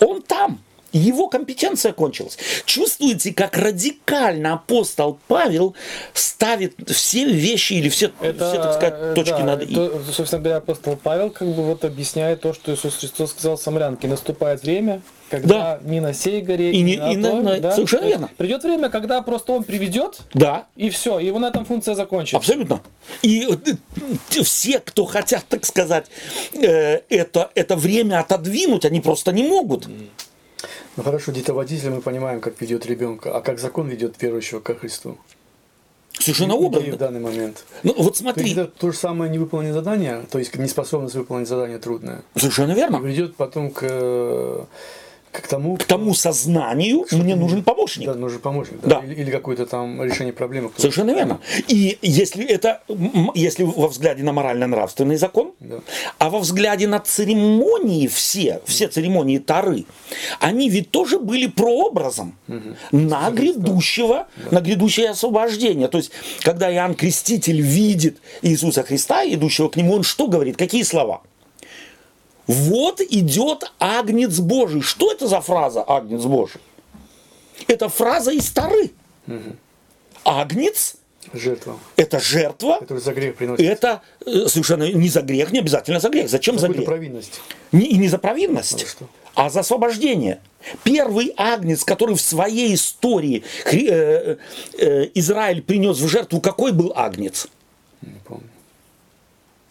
Он 0.00 0.22
там. 0.22 0.60
Его 0.92 1.28
компетенция 1.28 1.92
кончилась. 1.92 2.38
Чувствуете, 2.64 3.34
как 3.34 3.56
радикально 3.58 4.54
апостол 4.54 5.18
Павел 5.28 5.74
ставит 6.14 6.74
все 6.90 7.26
вещи 7.26 7.74
или 7.74 7.88
все, 7.90 8.10
все 8.20 8.32
так 8.32 8.74
сказать, 8.74 9.14
точки 9.14 9.30
да, 9.32 9.44
над 9.44 9.62
«и». 9.62 9.74
то, 9.74 10.02
собственно 10.12 10.40
говоря, 10.42 10.56
апостол 10.58 10.96
Павел 10.96 11.30
как 11.30 11.48
бы 11.48 11.62
вот 11.64 11.84
объясняет 11.84 12.40
то, 12.40 12.54
что 12.54 12.72
Иисус 12.74 12.96
Христос 12.96 13.30
сказал 13.32 13.58
самарянке. 13.58 14.08
Наступает 14.08 14.62
время, 14.62 15.02
когда 15.30 15.78
ни 15.84 16.00
на 16.00 16.14
сей 16.14 16.40
горе, 16.40 16.72
И 16.72 16.80
не- 16.82 16.96
на 16.96 17.12
и 17.12 17.16
на- 17.16 17.30
той, 17.32 17.42
на- 17.42 17.60
да, 17.60 17.72
совершенно 17.74 18.06
верно. 18.06 18.30
Придет 18.38 18.62
время, 18.62 18.88
когда 18.88 19.20
просто 19.20 19.52
он 19.52 19.64
приведет, 19.64 20.20
Да, 20.32 20.66
и 20.74 20.88
все, 20.88 21.18
и 21.18 21.26
его 21.26 21.38
на 21.38 21.48
этом 21.48 21.66
функция 21.66 21.94
закончится. 21.96 22.38
абсолютно. 22.38 22.80
И 23.20 23.46
э, 23.46 24.42
все, 24.42 24.78
кто 24.78 25.04
хотят, 25.04 25.44
так 25.48 25.66
сказать, 25.66 26.06
э, 26.54 27.00
это, 27.10 27.50
это 27.54 27.76
время 27.76 28.20
отодвинуть, 28.20 28.86
они 28.86 29.00
просто 29.02 29.32
не 29.32 29.42
могут. 29.42 29.86
Ну 30.96 31.02
хорошо, 31.02 31.32
детоводитель 31.32 31.90
мы 31.90 32.00
понимаем, 32.00 32.40
как 32.40 32.60
ведет 32.60 32.86
ребенка, 32.86 33.36
а 33.36 33.40
как 33.40 33.58
закон 33.58 33.88
ведет 33.88 34.20
верующего 34.20 34.60
ко 34.60 34.74
Христу? 34.74 35.16
Совершенно 36.12 36.52
Идея 36.54 36.60
в 36.60 36.64
образно. 36.66 36.96
данный 36.96 37.20
момент. 37.20 37.64
Ну 37.84 37.92
вот 37.92 37.96
То 37.96 38.08
есть 38.08 38.18
смотри, 38.18 38.52
это 38.52 38.66
то 38.66 38.90
же 38.90 38.96
самое 38.98 39.30
невыполненное 39.30 39.72
задание, 39.74 40.24
то 40.30 40.38
есть 40.40 40.54
неспособность 40.56 41.14
выполнить 41.14 41.46
задание 41.46 41.78
трудное. 41.78 42.22
совершенно 42.34 42.72
верно. 42.72 42.96
Ведет 42.96 43.36
потом 43.36 43.70
к, 43.70 43.82
э, 43.82 44.64
К 45.32 45.46
тому, 45.46 45.76
к 45.76 45.84
тому 45.84 46.14
сознанию 46.14 47.06
мне 47.12 47.36
нужен 47.36 47.62
помощник. 47.62 48.06
Да, 48.06 48.14
нужен 48.14 48.40
помощник. 48.40 48.80
Да. 48.82 49.00
Или, 49.04 49.14
или 49.14 49.30
какое-то 49.30 49.66
там 49.66 50.02
решение 50.02 50.32
проблемы. 50.32 50.70
Совершенно 50.76 51.10
верно. 51.10 51.40
И 51.68 51.98
если 52.02 52.44
это, 52.46 52.82
если 53.34 53.62
во 53.64 53.88
взгляде 53.88 54.22
на 54.22 54.32
морально-нравственный 54.32 55.16
закон, 55.16 55.52
Да. 55.60 55.80
а 56.18 56.30
во 56.30 56.38
взгляде 56.38 56.86
на 56.86 56.98
церемонии 57.00 58.06
все, 58.06 58.60
все 58.64 58.88
церемонии 58.88 59.38
Тары, 59.38 59.84
они 60.40 60.70
ведь 60.70 60.90
тоже 60.90 61.18
были 61.18 61.46
прообразом 61.46 62.36
на 62.92 63.30
грядущего, 63.30 64.28
на 64.50 64.60
грядущее 64.60 65.10
освобождение. 65.10 65.88
То 65.88 65.98
есть, 65.98 66.10
когда 66.40 66.72
Иоанн 66.72 66.94
Креститель 66.94 67.60
видит 67.60 68.18
Иисуса 68.42 68.82
Христа, 68.82 69.24
идущего 69.24 69.68
к 69.68 69.76
нему, 69.76 69.94
он 69.94 70.02
что 70.02 70.26
говорит? 70.26 70.56
Какие 70.56 70.82
слова? 70.82 71.22
Вот 72.48 73.00
идет 73.00 73.70
Агнец 73.78 74.38
Божий. 74.40 74.80
Что 74.82 75.12
это 75.12 75.28
за 75.28 75.40
фраза 75.40 75.82
Агнец 75.86 76.22
Божий? 76.22 76.60
Это 77.68 77.88
фраза 77.88 78.30
из 78.32 78.50
Тары. 78.50 78.90
Агнец 80.24 80.96
Жертва. 81.34 81.78
это 81.96 82.20
жертва, 82.20 82.78
Который 82.80 83.00
за 83.00 83.12
грех 83.12 83.36
приносит. 83.36 83.64
это 83.66 84.00
э, 84.24 84.46
совершенно 84.48 84.90
не 84.90 85.08
за 85.08 85.20
грех, 85.20 85.52
не 85.52 85.58
обязательно 85.58 86.00
за 86.00 86.08
грех. 86.08 86.30
Зачем 86.30 86.58
за 86.58 86.68
грех? 86.68 86.86
провинность. 86.86 87.40
Не, 87.70 87.84
и 87.84 87.98
не 87.98 88.08
за 88.08 88.16
провинность, 88.18 88.82
А 88.82 88.86
что? 88.86 89.08
а 89.34 89.50
за 89.50 89.60
освобождение. 89.60 90.40
Первый 90.84 91.34
агнец, 91.36 91.84
который 91.84 92.14
в 92.16 92.20
своей 92.22 92.74
истории 92.74 93.44
Хри- 93.64 93.88
э, 93.90 94.36
э, 94.78 95.10
Израиль 95.14 95.60
принес 95.62 95.98
в 95.98 96.08
жертву, 96.08 96.40
какой 96.40 96.72
был 96.72 96.92
агнец? 96.96 97.46
Не 98.00 98.18
помню. 98.26 98.48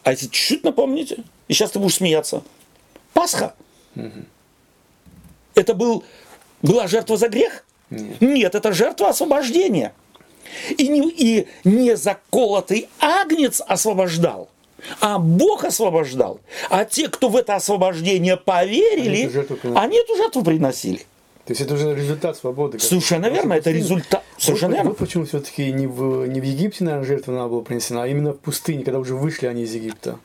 А 0.03 0.11
если 0.11 0.25
чуть-чуть 0.27 0.63
напомните, 0.63 1.23
и 1.47 1.53
сейчас 1.53 1.71
ты 1.71 1.79
будешь 1.79 1.95
смеяться. 1.95 2.43
Пасха. 3.17 3.55
Это 5.55 5.73
был, 5.73 6.03
была 6.61 6.87
жертва 6.87 7.17
за 7.17 7.29
грех? 7.29 7.65
Нет. 7.89 8.53
это 8.53 8.71
жертва 8.71 9.09
освобождения. 9.09 9.93
И 10.77 10.87
не, 10.87 11.09
и 11.09 11.47
не 11.63 11.97
заколотый 11.97 12.89
агнец 12.99 13.59
освобождал, 13.65 14.49
а 15.01 15.17
Бог 15.17 15.63
освобождал. 15.63 16.39
А 16.69 16.85
те, 16.85 17.09
кто 17.09 17.29
в 17.29 17.35
это 17.35 17.55
освобождение 17.55 18.37
поверили, 18.37 19.23
Они 19.23 19.25
эту 19.25 19.33
жертву 19.33 19.55
приносили. 19.57 19.79
они 19.79 19.97
эту 19.97 20.15
жертву 20.15 20.43
приносили. 20.43 20.99
То 21.45 21.51
есть 21.53 21.61
это 21.61 21.73
уже 21.73 21.95
результат 21.95 22.37
свободы. 22.37 22.77
Совершенно 22.77 23.25
верно, 23.27 23.53
это 23.53 23.71
результат. 23.71 24.23
Совершенно 24.37 24.75
верно. 24.75 24.91
вот 24.91 24.99
почему 24.99 25.25
все-таки 25.25 25.71
не 25.71 25.87
в, 25.87 26.27
не 26.27 26.39
в 26.39 26.43
Египте, 26.43 26.83
наверное, 26.83 27.07
жертва 27.07 27.31
надо 27.31 27.49
было 27.49 27.61
принесена, 27.61 28.03
а 28.03 28.07
именно 28.07 28.33
в 28.33 28.37
пустыне, 28.37 28.83
когда 28.83 28.99
уже 28.99 29.15
вышли 29.15 29.47
они 29.47 29.63
из 29.63 29.73
Египта. 29.73 30.19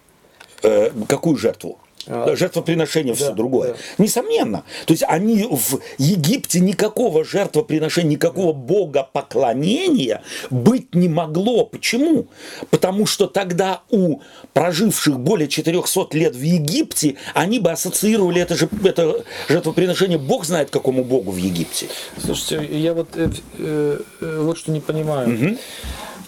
Э, 0.63 0.91
какую 1.09 1.37
жертву? 1.39 1.79
А, 2.07 2.35
Жертвоприношение 2.35 3.15
все 3.15 3.29
да, 3.29 3.35
другое. 3.35 3.73
да. 3.73 3.79
Несомненно. 4.03 4.65
То 4.87 4.93
есть 4.93 5.05
они 5.07 5.47
в 5.51 5.81
Египте 5.99 6.61
никакого 6.61 7.25
жертвоприношения, 7.25 8.13
никакого 8.13 8.53
богопоклонения 8.53 10.23
быть 10.51 10.95
не 10.95 11.09
могло. 11.09 11.65
Почему? 11.65 12.27
Потому 12.71 13.07
что 13.07 13.27
тогда 13.27 13.83
у 13.91 14.21
проживших 14.53 15.19
более 15.19 15.49
400 15.49 16.17
лет 16.17 16.35
в 16.35 16.43
Египте, 16.43 17.17
они 17.35 17.59
бы 17.59 17.71
ассоциировали 17.71 18.41
это, 18.41 18.55
же, 18.57 18.69
это 18.85 19.25
жертвоприношение, 19.49 20.19
Бог 20.19 20.45
знает 20.45 20.71
какому 20.71 21.05
Богу 21.05 21.31
в 21.31 21.37
Египте. 21.37 21.89
Слушайте, 22.19 22.79
я 22.79 22.95
вот 22.95 23.09
э, 23.15 23.31
э, 23.59 23.99
э, 24.21 24.39
вот 24.41 24.59
что 24.59 24.73
не 24.73 24.81
понимаю. 24.81 25.59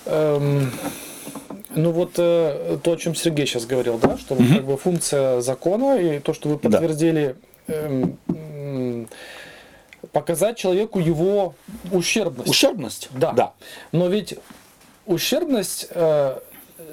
Эм, 0.06 0.70
ну 1.76 1.90
вот 1.92 2.12
э, 2.18 2.78
то, 2.82 2.92
о 2.92 2.96
чем 2.96 3.14
Сергей 3.14 3.46
сейчас 3.46 3.66
говорил, 3.66 3.98
да, 3.98 4.16
что 4.18 4.34
вот 4.34 4.46
как 4.48 4.64
бы 4.64 4.76
функция 4.76 5.40
закона 5.40 5.98
и 5.98 6.18
то, 6.20 6.32
что 6.34 6.48
вы 6.48 6.54
Да. 6.62 6.68
подтвердили, 6.70 7.36
эм, 7.68 8.16
м, 8.28 9.08
показать 10.12 10.56
человеку 10.56 10.98
его 10.98 11.54
ущербность. 11.92 12.50
Ущербность? 12.50 13.08
Да. 13.12 13.32
Да. 13.32 13.52
Но 13.92 14.08
ведь 14.08 14.34
ущербность 15.06 15.86
э, 15.90 16.38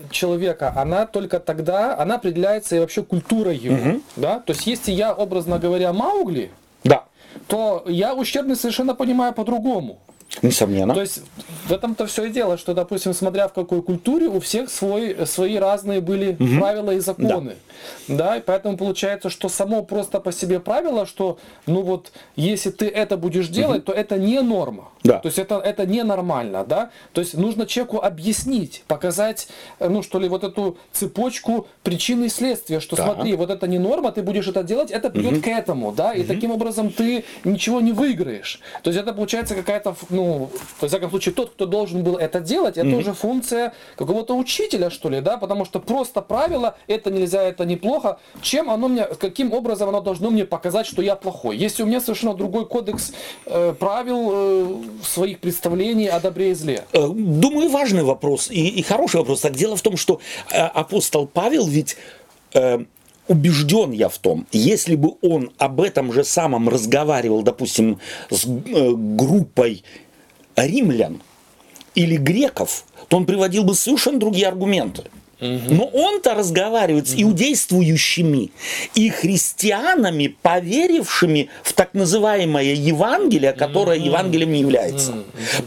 человека, 0.09 0.73
она 0.75 1.05
только 1.05 1.39
тогда, 1.39 1.97
она 1.97 2.15
определяется 2.15 2.75
и 2.75 2.79
вообще 2.79 3.03
культурой 3.03 3.57
его. 3.57 3.99
Да? 4.15 4.39
То 4.39 4.53
есть, 4.53 4.65
если 4.67 4.91
я, 4.91 5.13
образно 5.13 5.59
говоря, 5.59 5.93
Маугли, 5.93 6.51
Да. 6.83 7.03
то 7.47 7.83
я 7.87 8.13
ущербность 8.15 8.61
совершенно 8.61 8.95
понимаю 8.95 9.33
по-другому. 9.33 9.99
Несомненно. 10.41 10.93
То 10.93 11.01
есть 11.01 11.21
в 11.67 11.71
этом-то 11.71 12.05
все 12.05 12.25
и 12.25 12.29
дело, 12.29 12.57
что, 12.57 12.73
допустим, 12.73 13.13
смотря 13.13 13.47
в 13.47 13.53
какой 13.53 13.81
культуре, 13.81 14.27
у 14.27 14.39
всех 14.39 14.69
свой, 14.69 15.27
свои 15.27 15.57
разные 15.57 16.01
были 16.01 16.37
правила 16.57 16.91
и 16.91 16.99
законы. 16.99 17.55
Да. 18.07 18.37
и 18.37 18.41
поэтому 18.41 18.77
получается, 18.77 19.29
что 19.29 19.49
само 19.49 19.83
просто 19.83 20.19
по 20.19 20.31
себе 20.31 20.59
правило, 20.59 21.05
что, 21.05 21.39
ну 21.65 21.81
вот, 21.81 22.11
если 22.35 22.69
ты 22.69 22.87
это 22.87 23.17
будешь 23.17 23.47
делать, 23.47 23.85
то 23.85 23.91
это 23.91 24.17
не 24.17 24.41
норма. 24.41 24.89
Да. 25.03 25.17
То 25.19 25.27
есть 25.27 25.39
это, 25.39 25.55
это 25.55 25.85
ненормально, 25.85 26.63
да. 26.63 26.91
То 27.11 27.21
есть 27.21 27.35
нужно 27.35 27.65
человеку 27.65 28.01
объяснить, 28.01 28.83
показать, 28.87 29.47
э, 29.79 29.89
ну 29.89 30.03
что 30.03 30.19
ли, 30.19 30.29
вот 30.29 30.43
эту 30.43 30.77
цепочку 30.91 31.67
причины 31.83 32.25
и 32.25 32.29
следствия, 32.29 32.79
что 32.79 32.95
Так. 32.95 33.05
смотри, 33.05 33.35
вот 33.35 33.49
это 33.49 33.67
не 33.67 33.79
норма, 33.79 34.11
ты 34.11 34.21
будешь 34.21 34.47
это 34.47 34.63
делать, 34.63 34.91
это 34.91 35.09
придет 35.09 35.43
к 35.43 35.47
этому, 35.47 35.91
да, 35.91 36.13
и 36.13 36.23
таким 36.23 36.51
образом 36.51 36.91
ты 36.91 37.23
ничего 37.43 37.81
не 37.81 37.93
выиграешь. 37.93 38.61
То 38.83 38.91
есть 38.91 39.01
это 39.01 39.13
получается 39.13 39.55
какая-то, 39.55 39.95
ну, 40.09 40.20
во 40.79 40.87
всяком 40.87 41.09
случае, 41.09 41.33
тот, 41.33 41.51
кто 41.51 41.65
должен 41.65 42.03
был 42.03 42.17
это 42.17 42.39
делать, 42.39 42.77
это 42.77 42.95
уже 42.95 43.13
функция 43.13 43.73
какого-то 43.95 44.35
учителя, 44.35 44.89
что 44.89 45.09
ли, 45.09 45.21
да, 45.21 45.37
потому 45.37 45.65
что 45.65 45.79
просто 45.79 46.21
правило, 46.21 46.75
это 46.87 47.11
нельзя, 47.11 47.43
это 47.43 47.65
неплохо, 47.65 48.19
чем 48.41 48.69
оно 48.69 48.87
мне, 48.87 49.03
каким 49.03 49.53
образом 49.53 49.89
оно 49.89 50.01
должно 50.01 50.29
мне 50.29 50.45
показать, 50.45 50.85
что 50.85 51.01
я 51.01 51.15
плохой. 51.15 51.57
Если 51.57 51.83
у 51.83 51.85
меня 51.85 52.01
совершенно 52.01 52.33
другой 52.33 52.65
кодекс 52.65 53.13
э, 53.45 53.73
правил 53.79 54.29
э, 54.33 54.75
своих 55.03 55.39
представлений 55.39 56.07
о 56.07 56.19
добре 56.19 56.51
и 56.51 56.53
зле. 56.53 56.85
Э, 56.93 57.07
Думаю, 57.07 57.69
важный 57.69 58.03
вопрос 58.03 58.49
и, 58.49 58.67
и 58.67 58.81
хороший 58.81 59.17
вопрос. 59.17 59.41
Так 59.41 59.53
дело 59.53 59.75
в 59.75 59.81
том, 59.81 59.97
что 59.97 60.19
э, 60.51 60.57
апостол 60.57 61.27
Павел 61.27 61.67
ведь 61.67 61.97
э, 62.53 62.79
убежден 63.27 63.91
я 63.91 64.09
в 64.09 64.17
том, 64.17 64.45
если 64.51 64.95
бы 64.95 65.13
он 65.21 65.51
об 65.57 65.81
этом 65.81 66.11
же 66.11 66.23
самом 66.23 66.69
разговаривал, 66.69 67.43
допустим, 67.43 67.99
с 68.29 68.45
э, 68.45 68.91
группой 68.95 69.83
римлян 70.65 71.21
или 71.95 72.17
греков, 72.17 72.85
то 73.07 73.17
он 73.17 73.25
приводил 73.25 73.63
бы 73.63 73.75
совершенно 73.75 74.19
другие 74.19 74.47
аргументы. 74.47 75.03
Но 75.41 75.85
он-то 75.85 76.35
разговаривает 76.35 77.07
с 77.07 77.15
иудействующими 77.19 78.51
и 78.93 79.09
христианами, 79.09 80.37
поверившими 80.39 81.49
в 81.63 81.73
так 81.73 81.95
называемое 81.95 82.75
Евангелие, 82.75 83.53
которое 83.53 83.97
Евангелием 83.97 84.51
не 84.51 84.59
является. 84.59 85.15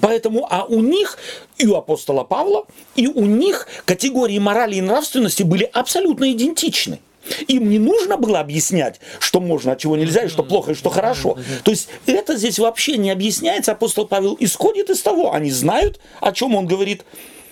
Поэтому, 0.01 0.47
а 0.49 0.65
у 0.65 0.81
них, 0.81 1.19
и 1.59 1.67
у 1.67 1.75
апостола 1.75 2.23
Павла, 2.23 2.67
и 2.95 3.09
у 3.09 3.25
них 3.25 3.67
категории 3.85 4.39
морали 4.39 4.77
и 4.77 4.81
нравственности 4.81 5.43
были 5.43 5.65
абсолютно 5.65 6.31
идентичны. 6.31 7.01
Им 7.49 7.69
не 7.71 7.79
нужно 7.79 8.17
было 8.17 8.41
объяснять, 8.41 9.01
что 9.19 9.41
можно, 9.41 9.73
а 9.73 9.77
чего 9.77 9.97
нельзя, 9.97 10.25
и 10.25 10.29
что 10.29 10.43
плохо, 10.43 10.73
и 10.73 10.75
что 10.75 10.91
хорошо. 10.91 11.39
То 11.63 11.71
есть 11.71 11.89
это 12.07 12.37
здесь 12.37 12.59
вообще 12.59 12.97
не 12.97 13.11
объясняется. 13.11 13.73
Апостол 13.73 14.07
Павел 14.07 14.37
исходит 14.41 14.91
из 14.91 15.03
того, 15.03 15.33
они 15.33 15.51
знают, 15.51 16.01
о 16.21 16.33
чем 16.33 16.55
он 16.55 16.67
говорит, 16.67 17.05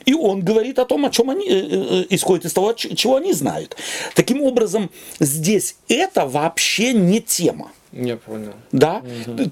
и 0.04 0.14
он 0.14 0.40
говорит 0.42 0.78
о 0.78 0.84
том, 0.84 1.04
о 1.04 1.10
чем 1.10 1.30
они, 1.30 1.46
э, 1.48 1.52
э, 1.52 2.04
исходит 2.10 2.44
из 2.46 2.52
того, 2.52 2.72
чего 2.72 3.16
они 3.16 3.32
знают. 3.32 3.76
Таким 4.14 4.42
образом, 4.42 4.90
здесь 5.20 5.76
это 5.88 6.26
вообще 6.26 6.92
не 6.92 7.20
тема. 7.20 7.70
Я 7.92 8.16
понял. 8.16 8.52
Да? 8.72 9.02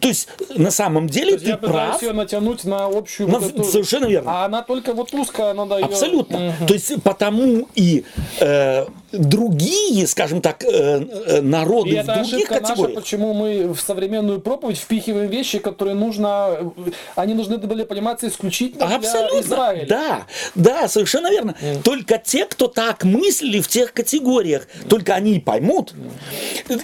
То 0.01 0.09
есть, 0.09 0.27
на 0.57 0.71
самом 0.71 1.09
деле, 1.09 1.33
То 1.37 1.45
ты 1.45 1.49
я 1.51 1.57
прав. 1.59 2.03
ее 2.03 2.13
натянуть 2.13 2.65
на 2.65 2.87
общую 2.87 3.29
На- 3.29 3.39
вот 3.39 3.53
эту- 3.53 3.65
совершенно 3.65 4.07
верно. 4.07 4.31
А 4.33 4.45
она 4.47 4.63
только 4.63 4.95
вот 4.95 5.13
узкая, 5.13 5.53
надо 5.53 5.77
ее... 5.77 5.85
Абсолютно. 5.85 6.55
То 6.67 6.73
есть 6.73 7.03
потому 7.03 7.69
и 7.75 8.05
э, 8.41 8.87
другие, 9.13 10.07
скажем 10.07 10.41
так, 10.41 10.65
э, 10.65 10.69
э, 10.69 11.41
народы 11.41 11.91
И 11.91 11.95
в 11.95 11.99
это 11.99 12.15
других 12.15 12.35
ошибка 12.35 12.55
наша, 12.55 12.67
категориях. 12.67 12.99
почему 13.01 13.35
мы 13.35 13.73
в 13.73 13.81
современную 13.81 14.41
проповедь 14.41 14.79
впихиваем 14.79 15.29
вещи, 15.29 15.59
которые 15.59 15.95
нужно, 15.95 16.73
они 17.17 17.35
нужны 17.35 17.59
были 17.59 17.85
пониматься 17.85 18.29
исключительно 18.29 18.87
для 18.87 18.97
Абсолютно. 18.97 19.41
Израиля. 19.41 19.87
Да, 19.89 20.27
да, 20.55 20.89
совершенно 20.89 21.31
верно. 21.31 21.55
Только 21.83 22.19
те, 22.19 22.45
кто 22.47 22.69
так 22.69 23.05
мыслили 23.05 23.61
в 23.61 23.69
тех 23.69 23.93
категориях, 23.93 24.69
только 24.89 25.15
они 25.15 25.37
и 25.37 25.41
поймут. 25.41 25.95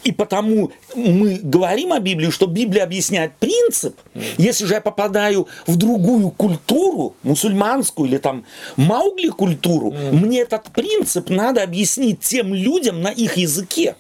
И 0.05 0.13
потому 0.13 0.73
мы 0.95 1.39
говорим 1.43 1.93
о 1.93 2.01
Библии, 2.01 2.31
что 2.31 2.47
Библия 2.47 2.85
объясняет 2.85 3.33
принцип. 3.37 3.97
Если 4.37 4.65
же 4.65 4.75
я 4.75 4.81
попадаю 4.81 5.47
в 5.67 5.77
другую 5.77 6.31
культуру, 6.31 7.15
мусульманскую 7.23 8.09
или 8.09 8.19
там 8.19 8.45
маугли 8.77 9.29
культуру, 9.29 9.93
мне 10.13 10.41
этот 10.41 10.73
принцип 10.73 11.31
надо 11.31 11.63
объяснить 11.63 12.16
тем 12.17 12.55
людям 12.55 13.01
на 13.01 13.09
их 13.09 13.37
языке. 13.37 13.97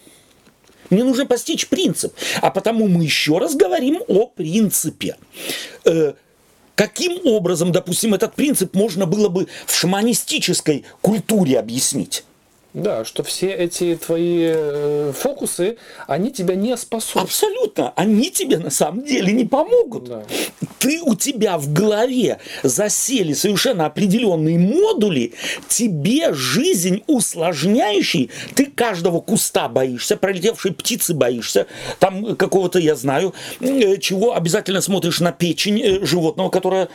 Мне 0.91 1.05
нужно 1.05 1.27
постичь 1.27 1.69
принцип. 1.69 2.15
А 2.41 2.51
потому 2.51 2.89
мы 2.89 3.05
еще 3.05 3.39
раз 3.39 3.55
говорим 3.55 4.01
о 4.09 4.27
принципе. 4.27 5.17
Э, 5.85 6.15
Каким 6.77 7.27
образом, 7.27 7.73
допустим, 7.73 8.13
этот 8.13 8.35
принцип 8.35 8.75
можно 8.75 9.07
было 9.07 9.31
бы 9.31 9.49
в 9.65 9.75
шаманистической 9.75 10.85
культуре 11.01 11.59
объяснить? 11.59 12.25
Да, 12.77 13.07
что 13.07 13.23
все 13.23 13.53
эти 13.53 13.97
твои 13.97 14.51
э, 14.53 15.13
фокусы, 15.17 15.79
они 16.07 16.31
тебя 16.31 16.55
не 16.55 16.77
спасут. 16.77 17.23
Абсолютно. 17.23 17.95
Они 17.97 18.31
тебе 18.31 18.59
на 18.59 18.69
самом 18.69 19.03
деле 19.03 19.33
не 19.33 19.47
помогут. 19.47 20.05
Да. 20.05 20.23
Ты 20.79 21.01
у 21.01 21.15
тебя 21.15 21.57
в 21.57 21.73
голове 21.73 22.39
засели 22.63 23.33
совершенно 23.33 23.87
определенные 23.87 24.59
модули, 24.59 25.33
тебе 25.69 26.35
жизнь 26.35 27.03
усложняющий, 27.07 28.31
ты 28.55 28.67
каждого 28.67 29.21
куста 29.21 29.69
боишься, 29.69 30.19
пролетевшей 30.19 30.75
птицы 30.75 31.15
боишься, 31.15 31.67
там 31.99 32.37
какого-то, 32.37 32.79
я 32.79 32.95
знаю, 32.95 33.33
э, 33.61 33.97
чего 33.97 34.35
обязательно 34.35 34.83
смотришь 34.83 35.21
на 35.21 35.33
печень 35.33 35.81
э, 35.81 36.05
животного, 36.05 36.51
которое, 36.51 36.91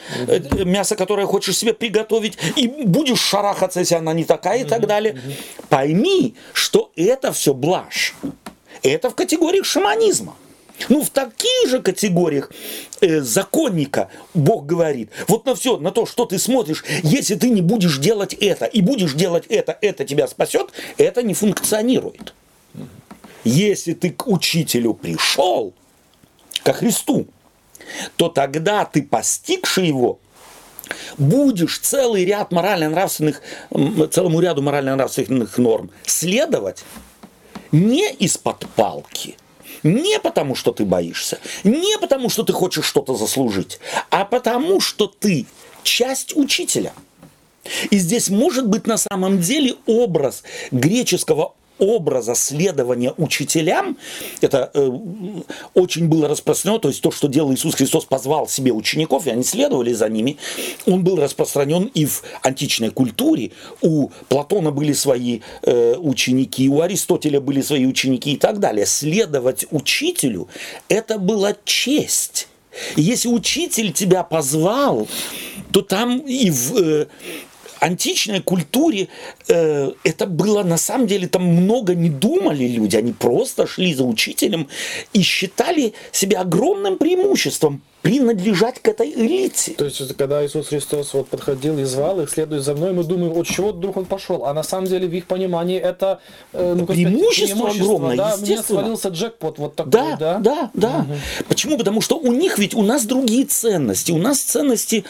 мясо, 0.64 0.96
которое 0.96 1.26
хочешь 1.26 1.58
себе 1.58 1.74
приготовить, 1.74 2.38
и 2.56 2.68
будешь 2.68 3.20
шарахаться, 3.20 3.80
если 3.80 3.96
она 3.96 4.14
не 4.14 4.26
такая 4.26 4.62
и 4.62 4.64
так 4.64 4.86
далее. 4.86 5.20
Пойми, 5.72 6.36
что 6.52 6.92
это 6.98 7.32
все 7.32 7.54
блажь. 7.54 8.14
Это 8.84 9.10
в 9.10 9.16
категориях 9.16 9.64
шаманизма. 9.64 10.36
Ну, 10.90 11.02
в 11.02 11.10
таких 11.10 11.70
же 11.70 11.82
категориях 11.82 12.52
э, 13.00 13.22
законника 13.22 14.10
Бог 14.34 14.66
говорит, 14.66 15.12
вот 15.30 15.46
на 15.46 15.56
все, 15.56 15.78
на 15.78 15.92
то, 15.92 16.06
что 16.06 16.26
ты 16.26 16.40
смотришь, 16.40 16.84
если 17.04 17.36
ты 17.36 17.50
не 17.50 17.62
будешь 17.62 18.00
делать 18.00 18.34
это 18.34 18.66
и 18.66 18.82
будешь 18.82 19.14
делать 19.14 19.46
это, 19.48 19.78
это 19.80 20.04
тебя 20.04 20.28
спасет, 20.28 20.72
это 20.98 21.24
не 21.24 21.34
функционирует. 21.34 22.34
Если 23.46 23.94
ты 23.94 24.10
к 24.10 24.28
учителю 24.28 24.94
пришел, 24.94 25.74
ко 26.64 26.74
Христу, 26.74 27.28
то 28.18 28.28
тогда 28.28 28.84
ты, 28.84 29.04
постигший 29.04 29.88
его, 29.88 30.20
будешь 31.18 31.80
целый 31.80 32.26
ряд 32.26 32.52
морально-нравственных, 32.52 33.42
целому 34.12 34.40
ряду 34.40 34.62
морально-нравственных 34.62 35.58
норм 35.58 35.92
следовать 36.06 36.84
не 37.72 38.12
из-под 38.14 38.68
палки, 38.76 39.38
не 39.84 40.20
потому, 40.20 40.56
что 40.56 40.72
ты 40.72 40.86
боишься, 40.86 41.40
не 41.64 41.98
потому, 42.00 42.30
что 42.30 42.44
ты 42.44 42.54
хочешь 42.54 42.86
что-то 42.86 43.16
заслужить, 43.16 43.80
а 44.10 44.26
потому, 44.26 44.80
что 44.82 45.08
ты 45.08 45.46
часть 45.84 46.36
учителя. 46.36 46.94
И 47.90 47.98
здесь 47.98 48.30
может 48.30 48.68
быть 48.68 48.88
на 48.88 48.98
самом 48.98 49.40
деле 49.40 49.76
образ 49.86 50.44
греческого 50.72 51.54
образа 51.82 52.36
следования 52.36 53.14
учителям, 53.18 53.98
это 54.40 54.70
э, 54.74 54.92
очень 55.74 56.08
было 56.08 56.28
распространено, 56.28 56.80
то 56.80 56.88
есть 56.90 57.02
то, 57.02 57.12
что 57.12 57.28
делал 57.28 57.54
Иисус 57.54 57.74
Христос, 57.74 58.06
позвал 58.06 58.48
себе 58.48 58.72
учеников, 58.72 59.26
и 59.26 59.32
они 59.32 59.44
следовали 59.44 59.92
за 59.92 60.08
ними, 60.08 60.38
он 60.86 61.04
был 61.04 61.18
распространен 61.18 61.90
и 61.94 62.06
в 62.06 62.22
античной 62.44 62.92
культуре, 62.92 63.52
у 63.82 64.10
Платона 64.30 64.72
были 64.72 64.94
свои 64.94 65.42
э, 65.64 65.96
ученики, 65.98 66.70
у 66.70 66.82
Аристотеля 66.82 67.42
были 67.42 67.62
свои 67.62 67.86
ученики 67.86 68.34
и 68.34 68.38
так 68.38 68.60
далее. 68.60 68.86
Следовать 68.86 69.66
учителю– 69.72 70.48
это 70.88 71.18
была 71.18 71.56
честь. 71.66 72.48
Если 72.96 73.28
учитель 73.28 73.92
тебя 73.92 74.24
позвал, 74.24 75.08
то 75.72 75.82
там 75.82 76.20
и 76.20 76.50
в 76.50 76.78
э, 76.78 77.08
античной 77.82 78.42
культуре 78.42 79.10
э, 79.48 79.92
это 80.04 80.28
было 80.28 80.64
на 80.64 80.78
самом 80.78 81.08
деле, 81.08 81.28
там 81.28 81.44
много 81.44 81.96
не 81.96 82.10
думали 82.10 82.66
люди, 82.66 82.96
они 82.96 83.12
просто 83.12 83.68
шли 83.68 83.94
за 83.94 84.06
учителем 84.06 84.68
и 85.14 85.22
считали 85.22 85.94
себя 86.12 86.42
огромным 86.42 86.98
преимуществом 86.98 87.82
принадлежать 88.02 88.80
к 88.82 88.88
этой 88.88 89.12
элите. 89.12 89.74
То 89.74 89.86
есть, 89.86 90.16
когда 90.18 90.46
Иисус 90.46 90.68
Христос 90.68 91.14
вот 91.14 91.28
подходил 91.28 91.78
и 91.78 91.84
звал 91.84 92.20
их, 92.22 92.30
следуй 92.30 92.60
за 92.60 92.74
мной, 92.74 92.94
мы 92.94 93.04
думаем, 93.04 93.38
от 93.38 93.48
чего 93.48 93.72
вдруг 93.72 93.98
он 93.98 94.06
пошел? 94.06 94.46
А 94.46 94.54
на 94.54 94.64
самом 94.64 94.88
деле 94.88 95.08
в 95.08 95.14
их 95.14 95.26
понимании 95.26 95.80
это 95.80 96.20
э, 96.54 96.74
ну, 96.76 96.84
сказать, 96.86 97.06
Преимущество 97.06 97.70
огромное, 97.70 98.18
да? 98.18 98.32
Естественно. 98.32 98.80
свалился 98.80 99.10
джекпот 99.10 99.60
вот 99.60 99.76
такой, 99.76 99.92
Да, 99.92 100.16
да? 100.18 100.40
да, 100.40 100.72
да. 100.74 101.06
Почему? 101.48 101.78
Потому 101.78 102.02
что 102.02 102.18
у 102.18 102.32
них 102.32 102.58
ведь 102.58 102.74
у 102.74 102.82
нас 102.82 103.06
другие 103.06 103.46
ценности. 103.46 104.12
У 104.12 104.18
нас 104.18 104.40
ценности 104.40 105.06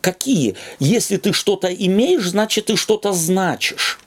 какие? 0.00 0.56
Если 0.78 1.18
ты 1.18 1.32
что-то 1.32 1.68
имеешь, 1.68 2.28
значит 2.28 2.66
ты 2.66 2.76
что-то 2.76 3.12
значишь. 3.12 3.98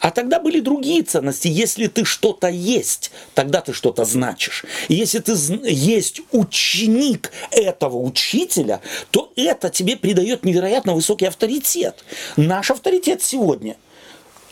А 0.00 0.10
тогда 0.10 0.40
были 0.40 0.60
другие 0.60 1.02
ценности. 1.02 1.48
Если 1.48 1.86
ты 1.86 2.04
что-то 2.04 2.48
есть, 2.48 3.10
тогда 3.34 3.60
ты 3.60 3.72
что-то 3.72 4.04
значишь. 4.04 4.64
И 4.88 4.94
если 4.94 5.18
ты 5.18 5.34
есть 5.64 6.20
ученик 6.32 7.32
этого 7.50 7.96
учителя, 7.96 8.80
то 9.10 9.32
это 9.36 9.70
тебе 9.70 9.96
придает 9.96 10.44
невероятно 10.44 10.94
высокий 10.94 11.26
авторитет. 11.26 12.04
Наш 12.36 12.70
авторитет 12.70 13.22
сегодня– 13.22 13.76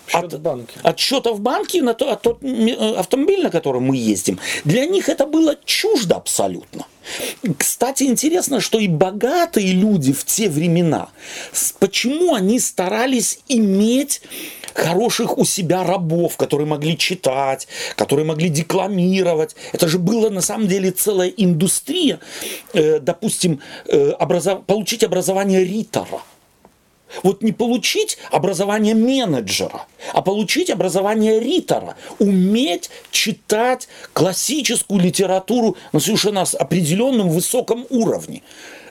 Счет 0.09 0.33
в 0.33 0.39
банке. 0.41 0.79
от 0.83 0.99
счета 0.99 1.33
в 1.33 1.41
банке 1.41 1.83
на 1.83 1.95
то, 1.95 2.11
от 2.11 2.23
тот 2.23 2.43
э, 2.43 2.95
автомобиль, 2.97 3.43
на 3.43 3.51
котором 3.51 3.85
мы 3.85 3.97
ездим, 3.97 4.39
для 4.65 4.87
них 4.87 5.09
это 5.09 5.27
было 5.27 5.57
чуждо 5.65 6.17
абсолютно. 6.17 6.87
Кстати, 7.59 8.05
интересно, 8.05 8.61
что 8.61 8.79
и 8.79 8.89
богатые 8.89 9.73
люди 9.73 10.13
в 10.13 10.25
те 10.25 10.49
времена, 10.49 11.09
почему 11.79 12.35
они 12.35 12.59
старались 12.61 13.41
иметь 13.49 14.23
хороших 14.79 15.39
у 15.39 15.45
себя 15.45 15.85
рабов, 15.85 16.37
которые 16.37 16.67
могли 16.67 16.97
читать, 16.97 17.69
которые 17.97 18.25
могли 18.25 18.49
декламировать. 18.49 19.57
Это 19.73 19.89
же 19.89 19.99
была 19.99 20.31
на 20.31 20.41
самом 20.41 20.69
деле 20.69 20.91
целая 20.91 21.29
индустрия, 21.29 22.21
э, 22.73 23.01
допустим, 23.01 23.61
э, 23.87 24.11
образов- 24.13 24.65
получить 24.67 25.05
образование 25.05 25.65
ритора. 25.65 26.23
Вот 27.23 27.43
не 27.43 27.53
получить 27.53 28.19
образование 28.31 28.95
менеджера, 28.95 29.87
а 30.13 30.21
получить 30.21 30.71
образование 30.71 31.41
ритора, 31.41 31.97
уметь 32.19 32.91
читать 33.11 33.89
классическую 34.13 35.01
литературу 35.01 35.77
на 35.93 36.01
совершенно 36.01 36.43
определенном 36.43 37.31
высоком 37.31 37.87
уровне. 37.89 38.43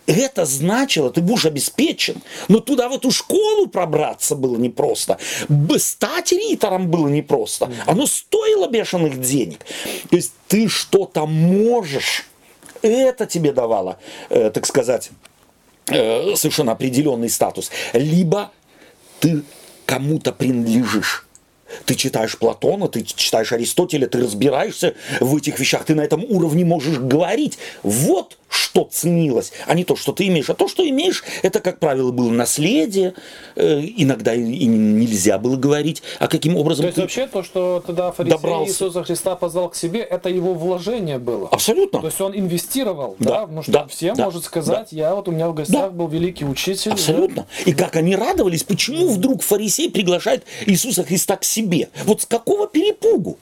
Это 0.07 0.45
значило, 0.45 1.11
ты 1.11 1.21
будешь 1.21 1.45
обеспечен. 1.45 2.21
Но 2.47 2.61
туда 2.61 2.87
в 2.87 2.93
эту 2.93 3.11
школу 3.11 3.67
пробраться 3.67 4.35
было 4.35 4.57
непросто. 4.57 5.17
Стать 5.77 6.31
ритором 6.31 6.89
было 6.89 7.09
непросто. 7.09 7.69
Оно 7.85 8.07
стоило 8.07 8.67
бешеных 8.67 9.19
денег. 9.19 9.59
То 10.09 10.15
есть 10.15 10.31
ты 10.47 10.69
что-то 10.69 11.27
можешь. 11.27 12.25
Это 12.81 13.25
тебе 13.25 13.51
давало, 13.51 13.97
э, 14.29 14.49
так 14.49 14.65
сказать, 14.65 15.09
э, 15.87 16.35
совершенно 16.35 16.71
определенный 16.71 17.29
статус, 17.29 17.69
либо 17.91 18.51
ты 19.19 19.43
кому-то 19.85 20.31
принадлежишь. 20.31 21.26
Ты 21.85 21.95
читаешь 21.95 22.37
Платона, 22.37 22.87
ты 22.87 23.03
читаешь 23.03 23.51
Аристотеля, 23.51 24.07
ты 24.07 24.19
разбираешься 24.19 24.93
в 25.19 25.35
этих 25.35 25.59
вещах, 25.59 25.85
ты 25.85 25.95
на 25.95 26.01
этом 26.01 26.23
уровне 26.23 26.65
можешь 26.65 26.97
говорить. 26.99 27.57
Вот 27.83 28.37
что 28.49 28.87
ценилось, 28.89 29.51
а 29.65 29.73
не 29.73 29.83
то, 29.83 29.95
что 29.97 30.13
ты 30.13 30.25
имеешь. 30.27 30.49
А 30.49 30.53
то, 30.53 30.69
что 30.69 30.87
имеешь, 30.87 31.23
это, 31.43 31.59
как 31.59 31.79
правило, 31.79 32.11
было 32.11 32.31
наследие. 32.31 33.13
Э, 33.55 33.81
Иногда 33.97 34.33
и 34.33 34.65
нельзя 34.65 35.37
было 35.37 35.57
говорить, 35.57 36.01
а 36.19 36.27
каким 36.27 36.55
образом 36.55 36.83
То 36.83 36.87
есть 36.87 36.97
вообще 36.97 37.27
то, 37.27 37.43
что 37.43 37.83
тогда 37.85 38.11
фарисей 38.11 38.37
Добрался. 38.37 38.71
Иисуса 38.71 39.03
Христа 39.03 39.35
позвал 39.35 39.69
к 39.69 39.75
себе, 39.75 39.99
это 39.99 40.29
его 40.29 40.53
вложение 40.53 41.17
было. 41.19 41.49
Абсолютно. 41.49 41.99
То 41.99 42.07
есть 42.07 42.21
он 42.21 42.37
инвестировал, 42.37 43.15
Да, 43.19 43.29
да, 43.29 43.41
потому 43.41 43.63
что 43.63 43.71
да, 43.73 43.87
всем 43.87 44.15
да, 44.15 44.25
может 44.25 44.45
сказать, 44.45 44.87
я 44.91 45.13
вот 45.13 45.27
у 45.27 45.31
меня 45.31 45.49
в 45.49 45.53
гостях 45.53 45.91
был 45.91 46.07
великий 46.07 46.45
учитель. 46.45 46.91
да. 46.91 46.93
Абсолютно. 46.93 47.47
И 47.65 47.73
как 47.73 47.95
они 47.97 48.15
радовались, 48.15 48.63
почему 48.63 49.09
вдруг 49.09 49.43
фарисей 49.43 49.89
приглашает 49.89 50.43
Иисуса 50.65 51.03
Христа 51.03 51.35
к 51.35 51.43
себе? 51.43 51.56
Вот 52.05 52.21
с 52.21 52.25
какого 52.25 52.67
перепугу? 52.67 53.37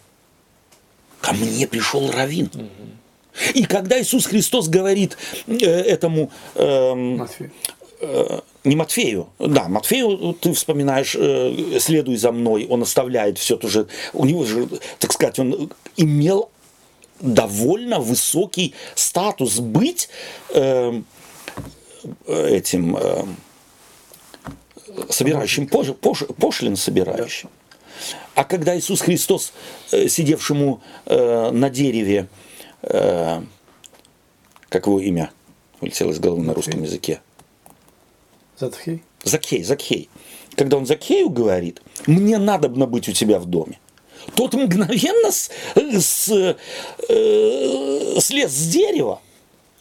Ко 1.21 1.33
мне 1.33 1.67
пришел 1.67 2.11
раввин. 2.11 2.49
И 3.53 3.65
когда 3.65 3.99
Иисус 4.01 4.27
Христос 4.27 4.69
говорит 4.69 5.17
э, 5.47 5.55
этому 5.65 6.31
эм, 6.55 7.27
э, 7.99 8.39
не 8.63 8.75
Матфею, 8.75 9.27
да, 9.39 9.67
Матфею 9.67 10.33
ты 10.33 10.53
вспоминаешь, 10.53 11.15
э, 11.19 11.79
следуй 11.79 12.15
за 12.15 12.31
мной, 12.31 12.65
он 12.69 12.83
оставляет 12.83 13.37
все 13.37 13.57
то 13.57 13.67
же, 13.67 13.87
у 14.13 14.25
него 14.25 14.45
же, 14.45 14.67
так 14.99 15.11
сказать, 15.11 15.39
он 15.39 15.71
имел 15.97 16.49
довольно 17.19 17.99
высокий 17.99 18.73
статус 18.95 19.59
быть 19.59 20.09
э, 20.49 21.01
этим 22.27 22.97
э, 22.97 23.25
собирающим, 25.09 25.67
пош, 25.67 25.89
пош- 25.89 26.33
пошлин 26.33 26.75
собирающим. 26.75 27.49
А 28.35 28.43
когда 28.43 28.77
Иисус 28.77 29.01
Христос, 29.01 29.53
э, 29.91 30.07
сидевшему 30.07 30.81
э, 31.05 31.51
на 31.51 31.69
дереве, 31.69 32.27
э, 32.81 33.41
как 34.69 34.87
его 34.87 34.99
имя, 34.99 35.31
улетело 35.81 36.11
из 36.11 36.19
головы 36.19 36.43
на 36.43 36.53
русском 36.53 36.81
языке, 36.83 37.21
Затхей. 38.57 39.03
Закхей, 39.23 39.63
Закхей. 39.63 40.09
Когда 40.55 40.77
он 40.77 40.85
Закхею 40.85 41.29
говорит, 41.29 41.81
мне 42.07 42.37
надо 42.37 42.69
быть 42.69 43.09
у 43.09 43.11
тебя 43.11 43.39
в 43.39 43.45
доме. 43.45 43.79
Тот 44.35 44.53
мгновенно 44.53 45.31
с, 45.31 45.51
с, 45.75 46.55
э, 47.09 48.19
слез 48.19 48.51
с 48.51 48.67
дерева 48.67 49.21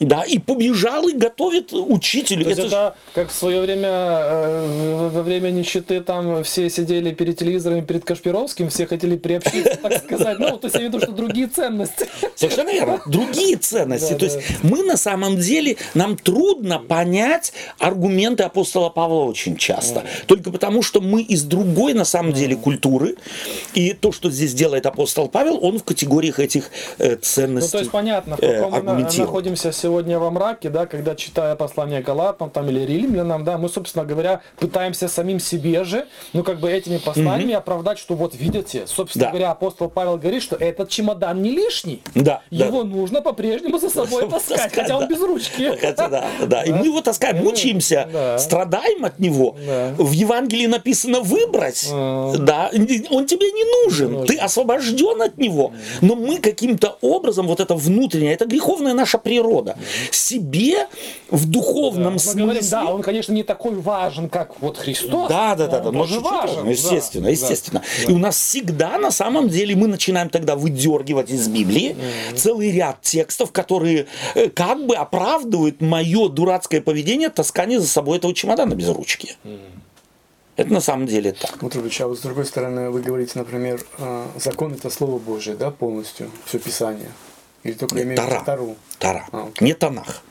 Да, 0.01 0.23
и 0.23 0.39
побежал 0.39 1.09
и 1.09 1.13
готовит 1.13 1.73
учителю. 1.73 2.45
То 2.45 2.51
Это 2.51 2.63
ж- 2.63 2.67
это 2.67 2.97
как 3.15 3.31
в 3.31 3.33
свое 3.33 3.61
время, 3.61 3.89
э, 3.89 5.09
во 5.13 5.23
время 5.23 5.51
нищеты, 5.51 6.01
там 6.01 6.43
все 6.43 6.69
сидели 6.69 7.13
перед 7.15 7.39
телевизорами, 7.39 7.81
перед 7.81 8.05
Кашпировским, 8.05 8.71
все 8.71 8.87
хотели 8.87 9.17
приобщиться, 9.17 9.77
так 9.77 10.03
сказать. 10.05 10.39
Ну, 10.41 10.57
то 10.59 10.67
есть 10.67 10.75
я 10.75 10.81
имею 10.81 10.93
в 10.93 10.95
виду, 10.95 11.05
что 11.07 11.13
другие 11.13 11.47
ценности. 11.47 12.09
Совершенно 12.35 12.71
верно. 12.71 13.01
Другие 13.07 13.57
ценности. 13.57 14.15
То 14.15 14.25
есть 14.25 14.39
мы 14.63 14.83
на 14.83 14.97
самом 14.97 15.37
деле, 15.37 15.77
нам 15.95 16.17
трудно 16.17 16.81
понять 16.81 17.53
аргументы 17.79 18.43
апостола 18.43 18.89
Павла 18.91 19.25
очень 19.25 19.57
часто. 19.57 20.03
Только 20.27 20.51
потому, 20.51 20.83
что 20.83 21.01
мы 21.01 21.23
из 21.23 21.45
другой 21.45 21.95
на 21.95 22.05
самом 22.05 22.33
деле 22.33 22.57
культуры. 22.57 23.15
И 23.75 23.93
то, 23.93 24.11
что 24.11 24.31
здесь 24.31 24.55
делает 24.55 24.87
апостол 24.87 25.29
Павел, 25.29 25.59
он 25.65 25.79
в 25.79 25.85
категориях 25.85 26.41
этих 26.41 26.71
э, 26.99 27.11
Ну, 27.11 27.19
ценностей 27.23 27.73
то 27.73 27.79
есть 27.79 27.91
понятно, 27.91 28.37
в 28.37 28.43
э, 28.43 28.61
каком 28.61 28.85
мы 28.85 29.03
находимся 29.19 29.73
сегодня 29.85 30.19
во 30.19 30.31
мраке, 30.31 30.71
да, 30.71 30.87
когда 30.87 31.15
читая 31.15 31.57
послание 31.57 32.01
Галатам 32.01 32.49
там, 32.49 32.71
или 32.71 32.81
Римлянам, 32.81 33.45
да, 33.45 33.59
мы, 33.59 33.69
собственно 33.69 34.07
говоря, 34.07 34.41
пытаемся 34.59 35.09
самим 35.09 35.39
себе 35.39 35.85
же, 35.85 36.07
ну, 36.33 36.43
как 36.43 36.59
бы 36.59 36.73
этими 36.73 36.97
посланиями 36.97 37.53
оправдать, 37.53 37.99
что 37.99 38.15
вот 38.15 38.35
видите, 38.35 38.87
собственно 38.87 39.27
Да. 39.27 39.31
говоря, 39.31 39.51
апостол 39.51 39.91
Павел 39.91 40.17
говорит, 40.17 40.43
что 40.43 40.57
этот 40.57 40.89
чемодан 40.89 41.43
не 41.43 41.51
лишний. 41.51 42.03
Да, 42.15 42.41
да. 42.51 42.65
Его 42.67 42.83
нужно 42.85 43.21
по-прежнему 43.21 43.79
за 43.79 43.91
собой 43.91 44.27
таскать, 44.31 44.57
Таскать, 44.57 44.75
хотя 44.75 44.97
он 44.97 45.03
да. 45.03 45.09
без 45.09 45.21
ручки. 45.21 45.77
Хотя 45.81 46.09
да, 46.09 46.25
да. 46.47 46.63
И 46.63 46.73
мы 46.73 46.87
его 46.87 47.03
таскаем, 47.03 47.45
мучаемся, 47.45 48.09
Да. 48.11 48.39
страдаем 48.39 49.05
от 49.05 49.19
него. 49.19 49.55
Да. 49.67 49.93
В 49.99 50.13
Евангелии 50.13 50.67
написано 50.67 51.21
выбрать. 51.21 51.89
А. 51.93 52.33
Да, 52.39 52.71
он 53.11 53.27
тебе 53.27 53.51
не 53.53 53.85
нужен. 53.85 54.25
Ты 54.27 54.39
освобожден 54.39 55.21
от 55.21 55.37
него. 55.37 55.73
Но 56.01 56.15
мы 56.15 56.39
каким-то 56.39 56.97
образом, 57.03 57.47
вот 57.47 57.61
это 57.61 57.75
внутреннее, 57.75 58.33
это 58.33 58.47
греховная 58.47 58.95
наша 58.95 59.19
природа. 59.19 59.74
Себе 60.11 60.89
в 61.31 61.49
духовном 61.49 62.17
говорим, 62.17 62.19
смысле. 62.19 62.71
да, 62.71 62.85
он, 62.87 63.03
конечно, 63.03 63.33
не 63.33 63.43
такой 63.43 63.75
важен, 63.75 64.29
как 64.29 64.61
вот 64.61 64.79
Христос. 64.79 65.29
Да, 65.29 65.55
да, 65.55 65.67
да, 65.67 65.81
да, 65.81 65.89
он 65.89 66.07
чуть-чуть 66.07 66.23
важен. 66.23 66.65
да, 66.65 66.71
естественно, 66.71 67.25
да. 67.25 67.31
естественно. 67.31 67.83
И 68.07 68.13
у 68.13 68.19
нас 68.19 68.37
всегда, 68.37 68.99
на 68.99 69.11
самом 69.11 69.49
деле, 69.49 69.77
мы 69.77 69.89
начинаем 69.89 70.29
тогда 70.29 70.57
выдергивать 70.57 71.31
из 71.31 71.49
Библии 71.49 71.97
целый 72.37 72.71
ряд 72.71 73.01
текстов, 73.03 73.53
которые 73.53 74.07
э, 74.35 74.49
как 74.49 74.87
бы 74.87 74.97
оправдывают 74.97 75.81
мое 75.81 76.29
дурацкое 76.29 76.81
поведение 76.81 77.29
таскание 77.29 77.81
за 77.81 77.89
собой 77.89 78.19
этого 78.19 78.35
чемодана 78.35 78.75
без 78.75 78.89
ручки. 78.89 79.37
Это 80.57 80.73
на 80.73 80.81
самом 80.81 81.07
деле 81.07 81.33
так. 81.33 81.61
Вот, 81.61 81.75
Рубич, 81.75 82.01
а 82.01 82.07
вот 82.07 82.19
с 82.19 82.23
другой 82.23 82.47
стороны, 82.47 82.91
вы 82.91 83.03
говорите, 83.03 83.33
например, 83.35 83.85
э, 83.99 84.27
закон 84.37 84.75
это 84.75 84.89
Слово 84.89 85.19
Божие, 85.19 85.57
да, 85.57 85.71
полностью, 85.73 86.31
все 86.45 86.61
Писание? 86.61 87.11
Или 87.65 87.73
только 87.73 87.97
виду 87.97 88.15
Тара. 88.17 88.43
Тару? 88.45 88.77
Тара. 88.99 89.27
А, 89.33 89.49
окей. 89.49 89.67
Не 89.67 89.75
Танах. 89.75 90.23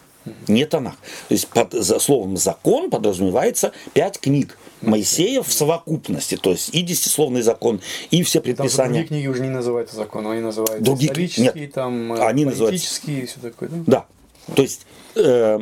Не 0.47 0.65
Танах. 0.65 0.93
То 1.27 1.33
есть 1.33 1.47
под 1.49 1.73
за 1.73 1.99
словом 1.99 2.37
закон 2.37 2.89
подразумевается 2.89 3.73
пять 3.93 4.19
книг 4.19 4.57
Моисея 4.81 5.41
в 5.43 5.51
совокупности. 5.51 6.37
То 6.37 6.51
есть 6.51 6.69
и 6.73 6.81
десятисловный 6.81 7.41
закон, 7.41 7.81
и 8.11 8.23
все 8.23 8.39
Там 8.39 8.53
предписания. 8.55 8.99
другие 9.01 9.07
книги 9.07 9.27
уже 9.27 9.41
не 9.41 9.49
называются 9.49 9.95
законом, 9.97 10.31
они 10.31 10.41
называются 10.41 10.83
Другие 10.83 11.11
исторические, 11.11 11.51
нет. 11.65 11.73
там, 11.73 12.13
э, 12.13 12.25
Они 12.25 12.45
называются- 12.45 12.67
политические 12.87 13.23
и 13.23 13.25
все 13.25 13.39
такое, 13.39 13.69
да? 13.69 14.05
Да. 14.47 14.53
То 14.55 14.61
есть 14.61 14.85
э, 15.15 15.59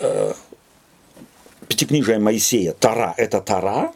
э, 0.00 0.32
пятикнижие 1.68 2.18
Моисея, 2.18 2.72
Тара– 2.72 3.14
это 3.16 3.40
Тара, 3.40 3.92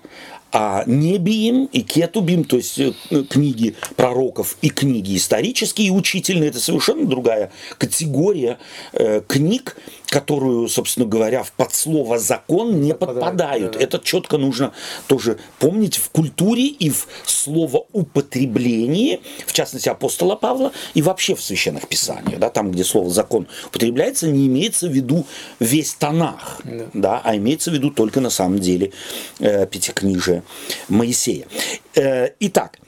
а 0.53 0.85
Небиим 0.87 1.67
и 1.67 1.83
Кетубим, 1.83 2.45
то 2.45 2.57
есть 2.57 2.79
э, 2.79 2.93
книги 3.29 3.75
пророков 3.97 4.57
и 4.63 4.71
книги 4.71 5.17
исторические 5.17 5.89
и 5.89 5.91
учительные, 5.91 6.51
это 6.51 6.61
совершенно 6.61 7.07
другая 7.07 7.53
категория 7.79 8.59
э, 8.93 9.23
книг, 9.27 9.77
которую, 10.11 10.69
собственно 10.69 11.07
говоря, 11.07 11.43
в 11.45 11.53
подслово 11.53 12.19
закон 12.19 12.81
не 12.81 12.95
подпадают. 12.95 13.73
да-да. 13.73 13.85
Это 13.85 13.99
четко 14.01 14.39
нужно 14.39 14.73
тоже 15.07 15.39
помнить 15.59 15.97
в 15.97 16.11
культуре 16.11 16.67
и 16.67 16.91
в 16.91 17.07
словоупотреблении, 17.25 19.21
в 19.47 19.53
частности 19.53 19.89
апостола 19.89 20.35
Павла, 20.37 20.73
и 20.95 21.03
вообще 21.03 21.35
в 21.35 21.43
священных 21.43 21.89
писаниях. 21.89 22.39
Да, 22.41 22.51
там, 22.51 22.73
где 22.73 22.85
слово 22.85 23.09
закон 23.11 23.47
употребляется, 23.67 24.27
не 24.29 24.47
имеется 24.49 24.89
в 24.89 24.93
виду 24.93 25.27
весь 25.61 25.95
Танах, 25.95 26.61
Да. 26.65 26.87
да, 26.93 27.21
а 27.25 27.37
имеется 27.37 27.71
в 27.71 27.75
виду 27.75 27.91
только 27.91 28.21
на 28.21 28.31
самом 28.31 28.59
деле 28.59 28.93
э, 29.39 29.67
пятикнижие 29.67 30.43
Моисея. 30.89 31.47
Э, 31.95 32.31
итак, 32.41 32.79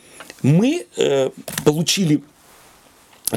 мы 0.43 0.87
э, 0.97 1.31
получили 1.65 2.23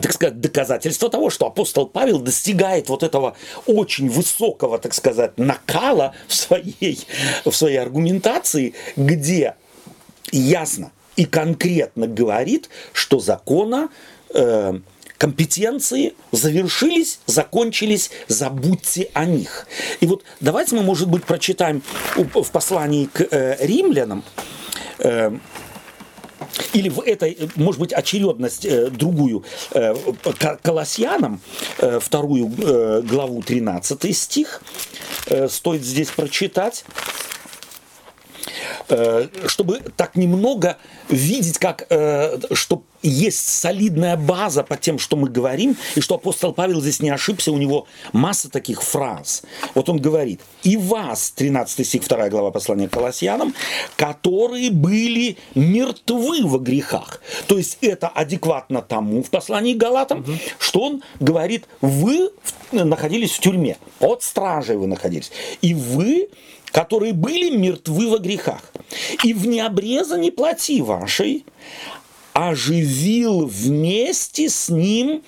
так 0.01 0.13
сказать, 0.13 0.39
доказательство 0.41 1.09
того, 1.09 1.29
что 1.29 1.47
апостол 1.47 1.87
Павел 1.87 2.19
достигает 2.19 2.89
вот 2.89 3.03
этого 3.03 3.35
очень 3.65 4.09
высокого, 4.09 4.77
так 4.77 4.93
сказать, 4.93 5.37
накала 5.37 6.13
в 6.27 6.35
своей, 6.35 7.05
в 7.45 7.51
своей 7.51 7.77
аргументации, 7.77 8.73
где 8.95 9.55
ясно 10.31 10.91
и 11.15 11.25
конкретно 11.25 12.07
говорит, 12.07 12.69
что 12.93 13.19
закона 13.19 13.89
э, 14.33 14.79
компетенции 15.17 16.13
завершились, 16.31 17.19
закончились, 17.25 18.11
забудьте 18.27 19.09
о 19.13 19.25
них. 19.25 19.67
И 20.01 20.05
вот 20.07 20.23
давайте 20.41 20.75
мы, 20.75 20.83
может 20.83 21.09
быть, 21.09 21.23
прочитаем 21.23 21.81
в 22.15 22.51
послании 22.51 23.05
к 23.05 23.21
э, 23.21 23.57
римлянам, 23.65 24.23
э, 24.99 25.31
или 26.73 26.89
в 26.89 26.99
этой, 27.01 27.37
может 27.55 27.79
быть, 27.79 27.93
очередность 27.93 28.65
э, 28.65 28.89
другую, 28.89 29.43
э, 29.71 29.95
к 30.39 30.59
Колоссянам, 30.61 31.41
э, 31.77 31.99
вторую 32.01 32.51
э, 32.57 33.01
главу, 33.01 33.41
13 33.41 34.15
стих, 34.17 34.61
э, 35.27 35.47
стоит 35.47 35.83
здесь 35.83 36.09
прочитать, 36.09 36.85
чтобы 39.47 39.81
так 39.95 40.15
немного 40.15 40.77
видеть, 41.09 41.57
как, 41.57 41.85
э, 41.89 42.37
что 42.53 42.83
есть 43.01 43.47
солидная 43.47 44.17
база 44.17 44.63
по 44.63 44.77
тем, 44.77 44.97
что 44.99 45.15
мы 45.15 45.29
говорим, 45.29 45.77
и 45.95 46.01
что 46.01 46.15
апостол 46.15 46.53
Павел 46.53 46.81
здесь 46.81 46.99
не 47.01 47.09
ошибся, 47.09 47.51
у 47.51 47.57
него 47.57 47.87
масса 48.13 48.49
таких 48.49 48.81
фраз. 48.81 49.43
Вот 49.75 49.89
он 49.89 49.99
говорит, 49.99 50.41
«И 50.63 50.75
вас», 50.75 51.31
13 51.35 51.85
стих, 51.85 52.07
2 52.07 52.29
глава 52.29 52.51
послания 52.51 52.87
к 52.87 52.91
Колоссянам, 52.91 53.53
«которые 53.95 54.71
были 54.71 55.37
мертвы 55.53 56.43
во 56.43 56.57
грехах». 56.57 57.21
То 57.47 57.57
есть 57.57 57.77
это 57.81 58.07
адекватно 58.07 58.81
тому 58.81 59.21
в 59.21 59.29
послании 59.29 59.73
к 59.73 59.77
Галатам, 59.77 60.25
что 60.57 60.81
он 60.81 61.03
говорит, 61.19 61.65
вы 61.81 62.31
находились 62.71 63.31
в 63.31 63.39
тюрьме, 63.39 63.77
под 63.99 64.23
стражей 64.23 64.77
вы 64.77 64.87
находились, 64.87 65.31
и 65.61 65.73
вы 65.73 66.29
которые 66.75 67.13
были 67.13 67.55
мертвы 67.55 68.09
во 68.09 68.17
грехах, 68.17 68.61
и 69.23 69.33
в 69.33 69.47
необрезанной 69.47 70.29
плоти 70.29 70.81
вашей 70.81 71.45
оживил 72.33 73.45
вместе 73.45 74.49
с 74.49 74.67
ним, 74.67 75.23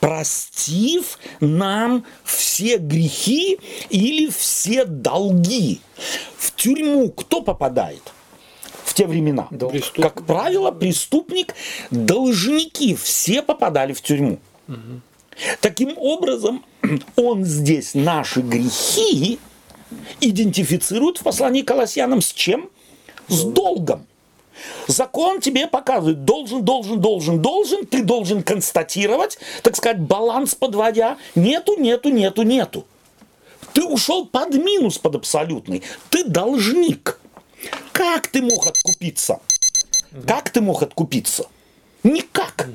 простив 0.00 1.18
нам 1.40 2.06
все 2.24 2.78
грехи 2.78 3.58
или 3.90 4.30
все 4.30 4.86
долги. 4.86 5.82
В 6.38 6.54
тюрьму 6.54 7.10
кто 7.10 7.42
попадает? 7.42 8.14
В 8.82 8.94
те 8.94 9.06
времена. 9.06 9.48
Долг. 9.50 9.74
Как 9.94 10.24
правило, 10.24 10.70
преступник, 10.70 11.54
должники, 11.90 12.94
все 12.94 13.42
попадали 13.42 13.92
в 13.92 14.00
тюрьму. 14.00 14.38
Таким 15.60 15.98
образом, 15.98 16.64
он 17.16 17.44
здесь 17.44 17.92
наши 17.92 18.40
грехи 18.40 19.38
идентифицирует 20.20 21.18
в 21.18 21.22
послании 21.22 21.62
к 21.62 21.68
Колоссянам 21.68 22.20
с 22.20 22.32
чем? 22.32 22.70
С 23.28 23.44
долгом. 23.44 24.06
Закон 24.86 25.40
тебе 25.40 25.66
показывает, 25.66 26.24
должен, 26.24 26.64
должен, 26.64 27.00
должен, 27.00 27.40
должен, 27.40 27.86
ты 27.86 28.02
должен 28.02 28.42
констатировать, 28.42 29.38
так 29.62 29.76
сказать, 29.76 30.00
баланс 30.00 30.54
подводя. 30.54 31.16
Нету, 31.34 31.76
нету, 31.78 32.08
нету, 32.08 32.42
нету. 32.42 32.84
Ты 33.72 33.84
ушел 33.84 34.26
под 34.26 34.54
минус, 34.54 34.98
под 34.98 35.16
абсолютный. 35.16 35.82
Ты 36.10 36.24
должник. 36.24 37.20
Как 37.92 38.28
ты 38.28 38.42
мог 38.42 38.66
откупиться? 38.66 39.40
Как 40.26 40.50
ты 40.50 40.60
мог 40.60 40.82
откупиться? 40.82 41.46
Никак. 42.02 42.68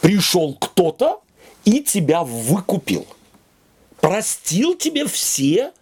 Пришел 0.00 0.54
кто-то 0.54 1.22
и 1.64 1.80
тебя 1.80 2.22
выкупил. 2.22 3.06
Простил 4.00 4.74
тебе 4.74 5.06
все 5.06 5.72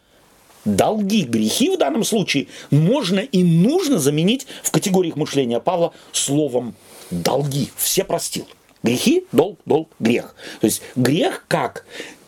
долги, 0.65 1.23
грехи 1.23 1.71
в 1.71 1.79
данном 1.79 2.05
случае 2.05 2.49
можно 2.71 3.21
и 3.21 3.43
нужно 3.43 3.99
заменить 3.99 4.47
в 4.63 4.71
категориях 4.71 5.17
мышления 5.17 5.61
Павла 5.61 5.93
словом 6.13 6.75
долги. 7.11 7.71
Все 7.77 8.05
простил. 8.05 8.47
Грехи, 8.83 9.27
долг, 9.33 9.59
долг, 9.65 9.91
грех. 10.01 10.35
То 10.61 10.67
есть 10.67 10.83
грех 10.97 11.45
как 11.49 11.85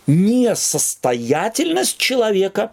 несостоятельность 0.07 1.97
человека 1.97 2.73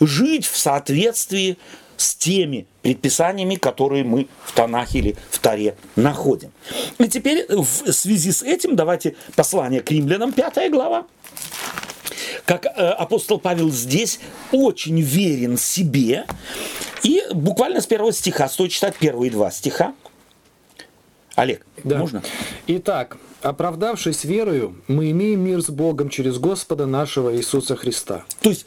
жить 0.00 0.46
в 0.46 0.56
соответствии 0.56 1.56
с 1.96 2.14
теми 2.16 2.66
предписаниями, 2.82 3.54
которые 3.54 4.04
мы 4.04 4.26
в 4.44 4.52
Танахе 4.52 4.98
или 4.98 5.16
в 5.30 5.38
Таре 5.38 5.76
находим. 5.96 6.50
И 6.98 7.08
теперь 7.08 7.46
в 7.48 7.92
связи 7.92 8.32
с 8.32 8.42
этим 8.42 8.76
давайте 8.76 9.14
послание 9.36 9.80
к 9.80 9.90
римлянам, 9.90 10.32
5 10.32 10.70
глава. 10.70 11.06
Как 12.44 12.66
э, 12.66 12.68
апостол 12.70 13.38
Павел 13.38 13.70
здесь 13.70 14.20
очень 14.52 15.00
верен 15.00 15.56
себе. 15.56 16.26
И 17.02 17.22
буквально 17.32 17.80
с 17.80 17.86
первого 17.86 18.12
стиха, 18.12 18.48
стоит 18.48 18.70
читать 18.70 18.96
первые 18.96 19.30
два 19.30 19.50
стиха. 19.50 19.94
Олег, 21.36 21.66
Да. 21.82 21.98
можно? 21.98 22.22
Итак, 22.68 23.16
оправдавшись 23.42 24.24
верою, 24.24 24.76
мы 24.86 25.10
имеем 25.10 25.40
мир 25.40 25.62
с 25.62 25.68
Богом 25.68 26.08
через 26.08 26.38
Господа 26.38 26.86
нашего 26.86 27.36
Иисуса 27.36 27.74
Христа, 27.74 28.24
То 28.40 28.50
есть, 28.50 28.66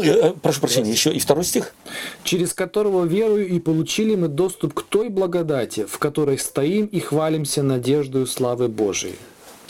э, 0.00 0.02
э, 0.04 0.32
прошу 0.40 0.60
прощения, 0.60 0.92
еще 0.92 1.12
и 1.12 1.18
второй 1.18 1.44
стих. 1.44 1.74
через 2.22 2.54
которого 2.54 3.04
верою 3.04 3.48
и 3.48 3.58
получили 3.58 4.14
мы 4.14 4.28
доступ 4.28 4.74
к 4.74 4.82
той 4.82 5.08
благодати, 5.08 5.86
в 5.86 5.98
которой 5.98 6.38
стоим 6.38 6.86
и 6.86 7.00
хвалимся 7.00 7.62
надеждою 7.64 8.26
славы 8.28 8.68
Божией. 8.68 9.16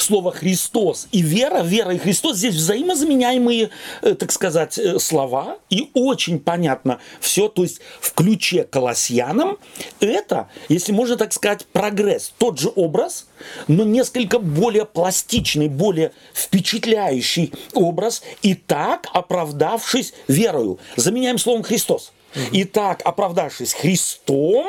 Слово 0.05 0.33
Христос 0.33 1.09
и 1.13 1.23
вера, 1.23 1.63
вера 1.63 1.95
и 1.95 1.99
Христос 1.99 2.37
здесь 2.37 2.55
взаимозаменяемые, 2.57 3.71
э, 4.03 4.15
так 4.15 4.33
сказать, 4.33 4.77
э, 4.77 4.99
слова. 4.99 5.57
И 5.71 5.91
очень 5.95 6.39
понятно 6.39 6.99
все, 7.21 7.49
то 7.49 7.63
есть 7.63 7.81
в 8.03 8.13
ключе 8.13 8.65
Колоссянам 8.65 9.57
это, 10.01 10.51
если 10.69 10.93
можно 10.93 11.17
так 11.17 11.33
сказать, 11.33 11.65
прогресс. 11.73 12.35
Тот 12.37 12.59
же 12.61 12.71
образ, 12.75 13.29
но 13.67 13.85
несколько 13.85 14.39
более 14.39 14.85
пластичный, 14.85 15.69
более 15.69 16.13
впечатляющий 16.35 17.55
образ. 17.73 18.23
И 18.43 18.55
так, 18.55 19.09
оправдавшись 19.15 20.13
верою, 20.29 20.79
заменяем 20.97 21.39
словом 21.39 21.63
Христос. 21.63 22.13
Итак, 22.53 23.01
оправдавшись 23.07 23.73
Христом, 23.73 24.67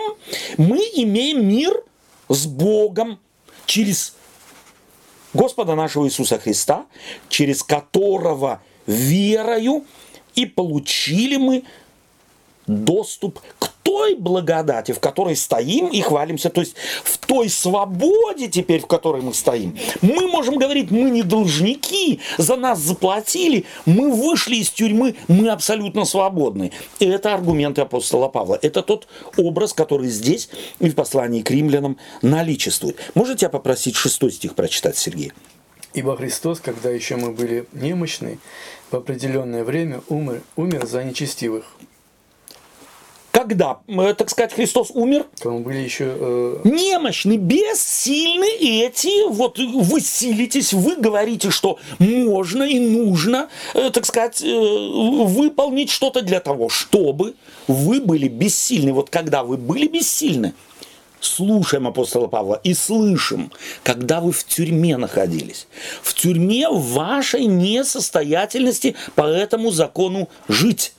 мы 0.57 0.77
имеем 0.93 1.45
мир 1.45 1.83
с 2.29 2.45
Богом 2.45 3.19
через 3.65 4.13
Господа 5.35 5.75
нашего 5.75 6.05
Иисуса 6.07 6.39
Христа, 6.39 6.85
через 7.27 7.61
которого 7.61 8.61
верою 8.87 9.83
и 10.33 10.45
получили 10.45 11.35
мы 11.35 11.65
доступ 12.67 13.41
к 13.59 13.74
той 13.85 14.15
благодати, 14.15 14.93
в 14.93 14.99
которой 14.99 15.35
стоим 15.35 15.87
и 15.87 16.01
хвалимся, 16.01 16.49
то 16.49 16.61
есть 16.61 16.75
в 17.03 17.19
той 17.19 17.49
свободе 17.49 18.47
теперь, 18.47 18.81
в 18.81 18.87
которой 18.87 19.21
мы 19.21 19.31
стоим. 19.33 19.77
Мы 20.01 20.27
можем 20.27 20.57
говорить, 20.57 20.89
мы 20.89 21.11
не 21.11 21.21
должники, 21.21 22.19
за 22.39 22.55
нас 22.55 22.79
заплатили, 22.79 23.65
мы 23.85 24.11
вышли 24.11 24.55
из 24.55 24.71
тюрьмы, 24.71 25.15
мы 25.27 25.49
абсолютно 25.49 26.03
свободны. 26.05 26.71
И 26.99 27.05
это 27.05 27.35
аргументы 27.35 27.81
апостола 27.81 28.27
Павла. 28.27 28.57
Это 28.59 28.81
тот 28.81 29.07
образ, 29.37 29.73
который 29.73 30.07
здесь 30.07 30.49
и 30.79 30.89
в 30.89 30.95
послании 30.95 31.43
к 31.43 31.51
римлянам 31.51 31.97
наличествует. 32.23 32.97
Можете 33.13 33.45
я 33.45 33.49
попросить 33.49 33.95
шестой 33.95 34.31
стих 34.31 34.55
прочитать, 34.55 34.97
Сергей? 34.97 35.31
Ибо 35.93 36.17
Христос, 36.17 36.59
когда 36.59 36.89
еще 36.89 37.17
мы 37.17 37.31
были 37.31 37.67
немощны, 37.71 38.39
в 38.89 38.95
определенное 38.95 39.63
время 39.63 40.01
умер, 40.09 40.41
умер 40.55 40.87
за 40.87 41.03
нечестивых. 41.03 41.65
Когда, 43.47 43.77
э, 43.87 44.15
так 44.17 44.31
сказать, 44.31 44.53
Христос 44.53 44.89
умер, 44.91 45.27
мы 45.43 45.59
были 45.59 45.77
еще 45.77 46.15
э, 46.17 46.61
немощны, 46.63 47.37
бессильны 47.37 48.57
эти, 48.59 49.29
вот 49.29 49.59
вы 49.59 50.01
силитесь, 50.01 50.73
вы 50.73 50.95
говорите, 50.95 51.51
что 51.51 51.77
можно 51.99 52.63
и 52.63 52.79
нужно, 52.79 53.49
э, 53.75 53.91
так 53.91 54.07
сказать, 54.07 54.41
э, 54.41 54.47
выполнить 54.47 55.91
что-то 55.91 56.23
для 56.23 56.39
того, 56.39 56.69
чтобы 56.69 57.35
вы 57.67 58.01
были 58.01 58.27
бессильны. 58.27 58.93
Вот 58.93 59.11
когда 59.11 59.43
вы 59.43 59.57
были 59.57 59.87
бессильны, 59.87 60.55
слушаем 61.19 61.85
апостола 61.85 62.25
Павла 62.25 62.59
и 62.63 62.73
слышим, 62.73 63.51
когда 63.83 64.21
вы 64.21 64.31
в 64.31 64.43
тюрьме 64.43 64.97
находились. 64.97 65.67
В 66.01 66.15
тюрьме 66.15 66.67
вашей 66.67 67.45
несостоятельности 67.45 68.95
по 69.13 69.27
этому 69.27 69.69
закону 69.69 70.29
жить. 70.47 70.93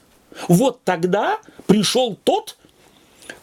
Вот 0.48 0.82
тогда 0.84 1.38
пришел 1.66 2.16
тот, 2.24 2.56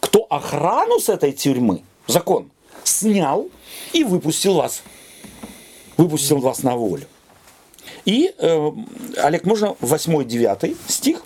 кто 0.00 0.26
охрану 0.30 1.00
с 1.00 1.08
этой 1.08 1.32
тюрьмы, 1.32 1.82
закон, 2.06 2.50
снял 2.84 3.48
и 3.92 4.04
выпустил 4.04 4.54
вас. 4.54 4.82
Выпустил 5.96 6.38
вас 6.38 6.62
на 6.62 6.76
волю. 6.76 7.06
И, 8.04 8.34
э, 8.36 8.70
Олег, 9.16 9.44
можно 9.44 9.76
8-9 9.80 10.76
стих? 10.88 11.22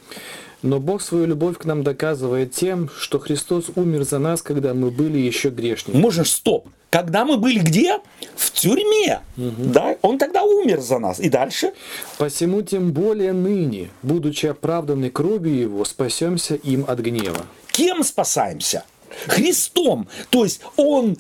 Но 0.63 0.81
Бог 0.81 1.03
свою 1.03 1.27
любовь 1.27 1.57
к 1.59 1.65
нам 1.65 1.85
доказывает 1.85 2.53
тем, 2.53 2.89
что 2.89 3.19
Христос 3.19 3.67
умер 3.77 4.05
за 4.05 4.19
нас, 4.19 4.43
когда 4.43 4.75
мы 4.75 4.91
были 4.91 5.19
еще 5.19 5.51
грешниками. 5.51 6.01
Можно 6.01 6.25
ж 6.25 6.29
стоп. 6.29 6.69
Когда 6.91 7.25
мы 7.27 7.37
были 7.37 7.59
где? 7.59 7.99
В 8.35 8.51
тюрьме. 8.53 9.21
Да? 9.37 9.97
Он 10.03 10.19
тогда 10.19 10.43
умер 10.43 10.81
за 10.81 10.99
нас. 10.99 11.21
И 11.21 11.29
дальше? 11.29 11.73
Посему 12.17 12.63
тем 12.63 12.93
более 12.93 13.33
ныне, 13.33 13.91
будучи 14.03 14.47
оправданы 14.47 15.11
кровью 15.11 15.55
Его, 15.59 15.85
спасемся 15.85 16.55
им 16.55 16.85
от 16.89 16.99
гнева. 17.01 17.45
Кем 17.73 18.03
спасаемся? 18.03 18.85
Христом. 19.27 20.09
То 20.31 20.45
есть 20.45 20.61
он, 20.77 21.17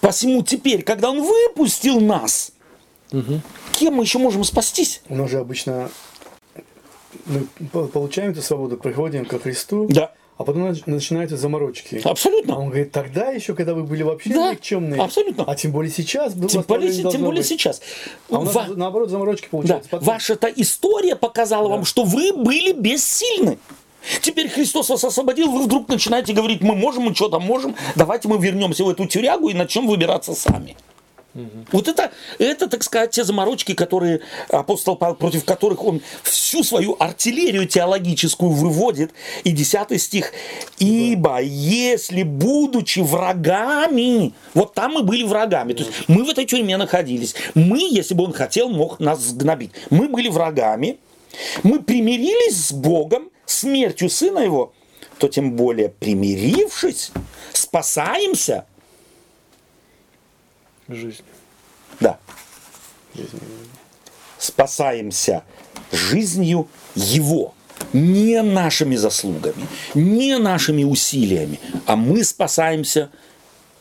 посему 0.00 0.42
теперь, 0.42 0.82
когда 0.82 1.10
он 1.10 1.22
выпустил 1.22 2.00
нас, 2.00 2.52
кем 3.10 3.94
мы 3.94 4.04
еще 4.04 4.18
можем 4.18 4.44
спастись? 4.44 5.02
у 5.08 5.16
нас 5.16 5.30
же 5.30 5.38
обычно 5.38 5.90
мы 7.26 7.46
по- 7.72 7.86
получаем 7.88 8.30
эту 8.30 8.40
свободу, 8.42 8.76
приходим 8.76 9.24
ко 9.26 9.38
Христу, 9.38 9.86
Да. 9.90 10.12
А 10.40 10.44
потом 10.44 10.62
нач- 10.70 10.84
начинаются 10.86 11.36
заморочки. 11.36 12.00
Абсолютно. 12.02 12.54
А 12.54 12.58
он 12.58 12.68
говорит, 12.68 12.92
тогда 12.92 13.28
еще, 13.30 13.54
когда 13.54 13.74
вы 13.74 13.84
были 13.84 14.02
вообще 14.02 14.30
Да, 14.32 14.52
никчемные, 14.54 14.98
абсолютно. 15.02 15.44
а 15.46 15.54
тем 15.54 15.70
более 15.70 15.92
сейчас, 15.92 16.32
Тем 16.32 16.62
более, 16.66 16.92
тем 16.92 17.20
более 17.22 17.40
быть. 17.42 17.46
сейчас. 17.46 17.82
А 18.30 18.38
у 18.38 18.44
нас, 18.44 18.54
Ва- 18.54 18.68
наоборот, 18.74 19.10
заморочки 19.10 19.44
Да, 19.44 19.50
получаются. 19.50 19.90
потом. 19.90 20.06
ваша-то 20.08 20.46
история 20.48 21.14
показала 21.14 21.68
Да. 21.68 21.74
вам, 21.76 21.84
что 21.84 22.04
вы 22.04 22.32
были 22.32 22.72
бессильны. 22.72 23.58
Теперь 24.22 24.48
Христос 24.48 24.88
вас 24.88 25.04
освободил, 25.04 25.50
вы 25.50 25.64
вдруг 25.64 25.88
начинаете 25.88 26.32
говорить, 26.32 26.62
мы 26.62 26.74
можем, 26.74 27.02
мы 27.02 27.14
что-то 27.14 27.38
можем, 27.38 27.76
давайте 27.94 28.28
мы 28.28 28.38
вернемся 28.38 28.82
в 28.82 28.88
эту 28.88 29.04
тюрягу 29.04 29.50
и 29.50 29.52
начнем 29.54 29.86
выбираться 29.86 30.34
сами. 30.34 30.74
Вот 31.72 31.88
это, 31.88 32.10
это, 32.38 32.68
так 32.68 32.82
сказать, 32.82 33.10
те 33.10 33.24
заморочки, 33.24 33.74
которые 33.74 34.20
апостол 34.48 34.96
Павел, 34.96 35.14
против 35.14 35.44
которых 35.44 35.84
он 35.84 36.00
всю 36.22 36.64
свою 36.64 36.96
артиллерию 36.98 37.66
теологическую 37.66 38.50
выводит. 38.50 39.12
И 39.44 39.52
10 39.52 40.00
стих. 40.00 40.32
«Ибо 40.78 41.40
если, 41.40 42.22
будучи 42.22 43.00
врагами...» 43.00 44.34
Вот 44.54 44.74
там 44.74 44.94
мы 44.94 45.02
были 45.02 45.22
врагами. 45.22 45.72
То 45.72 45.84
есть 45.84 45.92
мы 46.08 46.24
в 46.24 46.28
этой 46.28 46.44
тюрьме 46.44 46.76
находились. 46.76 47.34
Мы, 47.54 47.88
если 47.90 48.14
бы 48.14 48.24
он 48.24 48.32
хотел, 48.32 48.68
мог 48.68 48.98
нас 49.00 49.20
сгнобить. 49.20 49.70
Мы 49.90 50.08
были 50.08 50.28
врагами. 50.28 50.98
Мы 51.62 51.80
примирились 51.80 52.66
с 52.66 52.72
Богом, 52.72 53.30
смертью 53.46 54.10
Сына 54.10 54.40
Его, 54.40 54.72
то 55.18 55.28
тем 55.28 55.52
более 55.52 55.88
примирившись, 55.88 57.12
спасаемся. 57.52 58.64
Жизнь. 60.90 61.22
Да. 62.00 62.18
Спасаемся 64.38 65.44
жизнью 65.92 66.68
Его. 66.94 67.54
Не 67.92 68.42
нашими 68.42 68.96
заслугами, 68.96 69.66
не 69.94 70.36
нашими 70.36 70.84
усилиями, 70.84 71.58
а 71.86 71.96
мы 71.96 72.22
спасаемся 72.24 73.10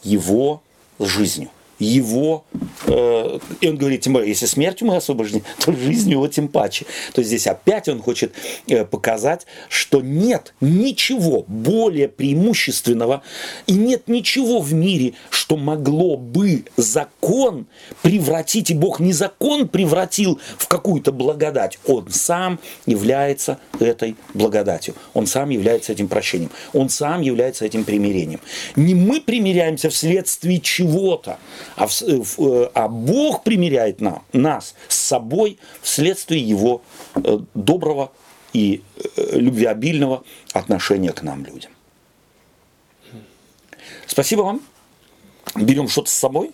Его 0.03 0.63
жизнью. 0.99 1.49
Его, 1.79 2.45
э, 2.85 3.39
и 3.61 3.67
он 3.67 3.77
говорит, 3.77 4.01
тем 4.01 4.13
более, 4.13 4.29
если 4.29 4.45
смертью 4.45 4.87
мы 4.87 4.97
освобождены, 4.97 5.43
то 5.65 5.71
жизнью 5.71 6.17
его 6.17 6.27
тем 6.27 6.47
паче. 6.47 6.85
То 7.13 7.21
есть 7.21 7.29
здесь 7.29 7.47
опять 7.47 7.87
он 7.87 8.01
хочет 8.01 8.33
э, 8.67 8.85
показать, 8.85 9.45
что 9.69 10.01
нет 10.01 10.53
ничего 10.61 11.45
более 11.47 12.07
преимущественного 12.07 13.23
и 13.67 13.73
нет 13.73 14.07
ничего 14.07 14.59
в 14.59 14.73
мире, 14.73 15.13
что 15.29 15.57
могло 15.57 16.17
бы 16.17 16.65
закон 16.77 17.65
превратить, 18.01 18.69
и 18.71 18.73
Бог 18.73 18.99
не 18.99 19.13
закон 19.13 19.67
превратил 19.67 20.39
в 20.57 20.67
какую-то 20.67 21.11
благодать, 21.11 21.79
Он 21.85 22.09
сам 22.09 22.59
является 22.85 23.59
этой 23.79 24.15
благодатью, 24.33 24.95
Он 25.13 25.25
сам 25.25 25.49
является 25.49 25.91
этим 25.91 26.07
прощением, 26.07 26.51
Он 26.73 26.89
сам 26.89 27.21
является 27.21 27.65
этим 27.65 27.83
примирением. 27.83 28.41
Не 28.75 28.95
мы 28.95 29.21
примиряемся 29.21 29.89
вследствие 29.89 30.59
чего-то, 30.59 31.39
а, 31.79 31.87
в- 31.87 32.01
э, 32.01 32.21
в- 32.21 32.39
э, 32.39 32.69
а 32.73 32.87
Бог 32.87 33.43
примиряет 33.43 34.01
нам, 34.01 34.23
нас 34.33 34.75
с 34.87 34.95
собой 34.97 35.57
вследствие 35.81 36.41
Его 36.41 36.81
э, 37.15 37.39
доброго 37.53 38.11
и 38.53 38.81
любвеобильного 39.31 40.23
отношения 40.53 41.11
к 41.11 41.21
нам, 41.23 41.45
людям. 41.45 41.71
Спасибо 44.07 44.41
вам. 44.41 44.61
Берем 45.55 45.87
что-то 45.87 46.09
с 46.09 46.13
собой. 46.13 46.51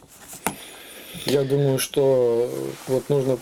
Я 1.25 1.43
думаю, 1.43 1.79
что 1.79 2.49
вот 2.87 3.09
нужно 3.09 3.37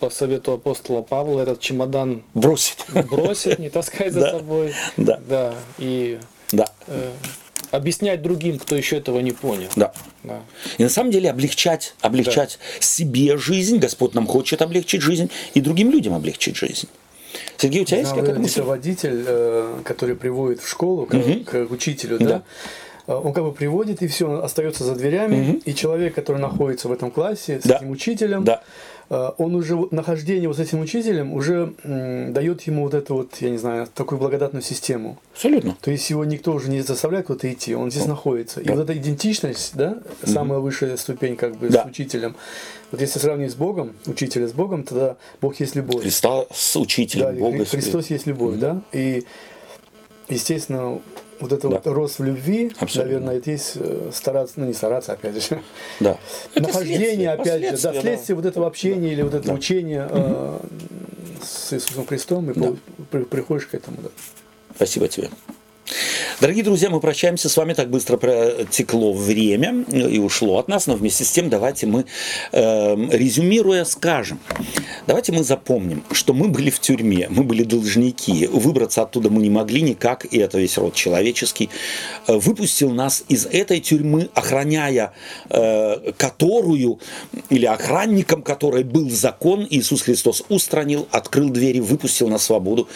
по 0.00 0.10
совету 0.10 0.52
апостола 0.52 1.02
Павла 1.02 1.40
этот 1.40 1.60
чемодан 1.60 2.24
Бросить. 2.34 2.84
бросить, 3.08 3.58
не 3.58 3.70
таскать 3.70 4.12
за 4.12 4.30
собой. 4.38 4.74
Да. 4.96 5.20
Да. 5.28 5.54
И 5.78 6.18
Да. 6.52 6.68
Объяснять 7.76 8.22
другим, 8.22 8.58
кто 8.58 8.76
еще 8.76 8.96
этого 8.96 9.20
не 9.20 9.32
понял. 9.32 9.68
Да. 9.76 9.92
Да. 10.22 10.40
И 10.78 10.82
на 10.82 10.88
самом 10.88 11.10
деле 11.10 11.30
облегчать, 11.30 11.94
облегчать 12.00 12.58
себе 12.80 13.36
жизнь, 13.36 13.78
Господь 13.78 14.14
нам 14.14 14.26
хочет 14.26 14.62
облегчить 14.62 15.02
жизнь, 15.02 15.30
и 15.54 15.60
другим 15.60 15.90
людям 15.90 16.14
облегчить 16.14 16.56
жизнь. 16.56 16.88
Сергей, 17.56 17.82
у 17.82 17.84
тебя 17.84 17.98
есть 17.98 18.12
какая-то 18.14 18.38
мысль? 18.40 18.62
водитель, 18.62 19.24
э, 19.26 19.80
который 19.84 20.14
приводит 20.14 20.60
в 20.60 20.68
школу 20.68 21.06
к, 21.06 21.14
Мгм. 21.14 21.44
к 21.44 21.66
учителю, 21.70 22.18
Да. 22.18 22.24
да? 22.26 22.42
Э, 23.06 23.12
Он 23.14 23.32
как 23.34 23.44
бы 23.44 23.52
приводит, 23.52 24.02
и 24.02 24.06
все, 24.06 24.28
он 24.30 24.42
остается 24.44 24.84
за 24.84 24.94
дверями, 24.94 25.36
Мгм. 25.36 25.62
и 25.64 25.74
человек, 25.74 26.14
который 26.14 26.38
находится 26.40 26.88
в 26.88 26.92
этом 26.92 27.10
классе 27.10 27.60
с 27.62 27.66
Да. 27.66 27.76
этим 27.76 27.90
учителем, 27.90 28.44
Да. 28.44 28.62
Э, 29.14 29.30
он 29.38 29.54
уже 29.54 29.76
нахождение 29.90 30.48
вот 30.48 30.56
с 30.56 30.60
этим 30.60 30.80
учителем 30.80 31.32
уже 31.32 31.72
м, 31.84 32.32
дает 32.32 32.62
ему 32.62 32.82
вот 32.82 32.94
эту 32.94 33.14
вот, 33.14 33.36
я 33.40 33.50
не 33.50 33.58
знаю, 33.58 33.86
такую 33.94 34.18
благодатную 34.18 34.62
систему. 34.62 35.18
Абсолютно. 35.34 35.76
То 35.80 35.90
есть 35.90 36.10
его 36.10 36.24
никто 36.24 36.52
уже 36.52 36.68
не 36.70 36.80
заставляет 36.82 37.26
куда-то 37.26 37.52
идти, 37.52 37.74
он 37.74 37.90
здесь 37.90 38.06
находится. 38.06 38.60
И 38.60 38.64
Да. 38.64 38.74
вот 38.74 38.82
эта 38.84 38.96
идентичность, 38.98 39.72
да, 39.76 39.98
самая 40.24 40.58
высшая 40.58 40.96
ступень 40.96 41.36
как 41.36 41.56
бы 41.56 41.68
Да. 41.68 41.84
с 41.84 41.86
учителем. 41.90 42.34
Вот 42.90 43.00
если 43.00 43.18
сравнить 43.18 43.50
с 43.50 43.54
Богом, 43.54 43.92
учителя 44.06 44.46
с 44.46 44.52
Богом, 44.52 44.82
тогда 44.84 45.16
Бог 45.40 45.58
есть 45.60 45.74
любовь. 45.76 46.02
Христа 46.02 46.44
с 46.52 46.76
учителем 46.76 47.26
Да, 47.26 47.32
Бога. 47.32 47.58
Хри- 47.58 47.70
Христос 47.70 48.10
есть 48.10 48.26
любовь, 48.26 48.56
да? 48.58 48.82
И, 48.92 49.24
естественно, 50.28 51.00
вот 51.44 51.52
это 51.52 51.68
Да. 51.68 51.76
вот 51.76 51.86
рост 51.86 52.18
в 52.18 52.24
любви, 52.24 52.72
Абсолютно. 52.80 53.02
наверное, 53.04 53.36
это 53.38 53.50
есть 53.50 53.72
э, 53.76 54.10
стараться, 54.12 54.54
ну 54.56 54.66
не 54.66 54.72
стараться, 54.72 55.12
опять 55.12 55.34
же, 55.46 55.60
Да. 56.00 56.16
Это 56.54 56.62
нахождение, 56.68 56.98
следствие, 56.98 57.30
опять 57.30 57.46
же, 57.46 57.60
да, 57.60 57.70
последствия, 57.70 57.92
да. 57.92 58.00
следствие 58.00 58.36
вот 58.36 58.46
этого 58.46 58.66
общения 58.66 59.12
или 59.12 59.22
вот 59.22 59.34
этого 59.34 59.48
Да. 59.48 59.54
учения 59.54 60.08
э, 60.10 60.58
с 61.42 61.72
Иисусом 61.74 62.06
Христом, 62.06 62.50
и 62.50 62.54
Да. 62.58 62.72
приходишь 63.30 63.66
к 63.66 63.74
этому, 63.74 63.98
да. 64.02 64.08
Спасибо 64.76 65.06
тебе. 65.08 65.28
Дорогие 66.40 66.64
друзья, 66.64 66.90
мы 66.90 67.00
прощаемся 67.00 67.48
с 67.48 67.56
вами. 67.56 67.74
Так 67.74 67.90
быстро 67.90 68.16
протекло 68.16 69.12
время 69.12 69.84
и 69.90 70.18
ушло 70.18 70.58
от 70.58 70.68
нас, 70.68 70.86
но 70.86 70.94
вместе 70.94 71.24
с 71.24 71.30
тем 71.30 71.48
давайте 71.48 71.86
мы, 71.86 72.06
э, 72.52 72.96
резюмируя, 73.10 73.84
скажем, 73.84 74.40
давайте 75.06 75.32
мы 75.32 75.44
запомним, 75.44 76.02
что 76.12 76.32
мы 76.32 76.48
были 76.48 76.70
в 76.70 76.80
тюрьме, 76.80 77.28
мы 77.30 77.44
были 77.44 77.62
должники, 77.62 78.46
выбраться 78.46 79.02
оттуда 79.02 79.30
мы 79.30 79.42
не 79.42 79.50
могли 79.50 79.82
никак, 79.82 80.26
и 80.32 80.38
это 80.38 80.58
весь 80.58 80.78
род 80.78 80.94
человеческий. 80.94 81.70
Э, 82.26 82.34
Выпустил 82.36 82.90
нас 82.90 83.24
из 83.28 83.46
этой 83.46 83.80
тюрьмы, 83.80 84.28
охраняя 84.34 85.12
э, 85.50 86.12
которую, 86.16 86.98
или 87.50 87.66
охранником 87.66 88.42
которой 88.42 88.84
был 88.84 89.10
закон, 89.10 89.66
Иисус 89.68 90.02
Христос 90.02 90.42
устранил, 90.48 91.06
открыл 91.10 91.50
двери, 91.50 91.80
выпустил 91.80 92.28
на 92.28 92.38
свободу. 92.38 92.88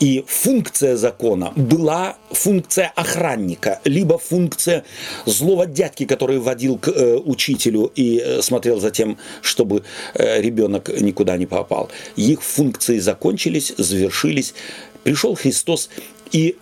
И 0.00 0.24
функция 0.26 0.96
закона 0.96 1.52
была 1.56 2.16
функция 2.42 2.92
охранника, 2.96 3.80
либо 3.84 4.18
функция 4.18 4.84
злого 5.26 5.66
дядьки, 5.66 6.06
который 6.06 6.38
водил 6.38 6.76
к 6.76 6.88
э, 6.88 7.16
учителю 7.16 7.92
и 7.94 8.18
э, 8.18 8.42
смотрел 8.42 8.80
за 8.80 8.90
тем, 8.90 9.16
чтобы 9.42 9.84
э, 10.14 10.40
ребенок 10.40 10.88
никуда 11.00 11.36
не 11.36 11.46
попал. 11.46 11.88
Их 12.16 12.42
функции 12.42 12.98
закончились, 12.98 13.72
завершились. 13.78 14.54
Пришел 15.04 15.36
Христос 15.36 15.88
и 16.32 16.56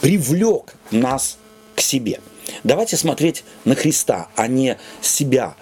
привлек 0.00 0.74
нас 0.90 1.38
к 1.76 1.80
себе. 1.80 2.18
Давайте 2.64 2.96
смотреть 2.96 3.44
на 3.64 3.76
Христа, 3.76 4.28
а 4.34 4.48
не 4.48 4.76
себя, 5.00 5.54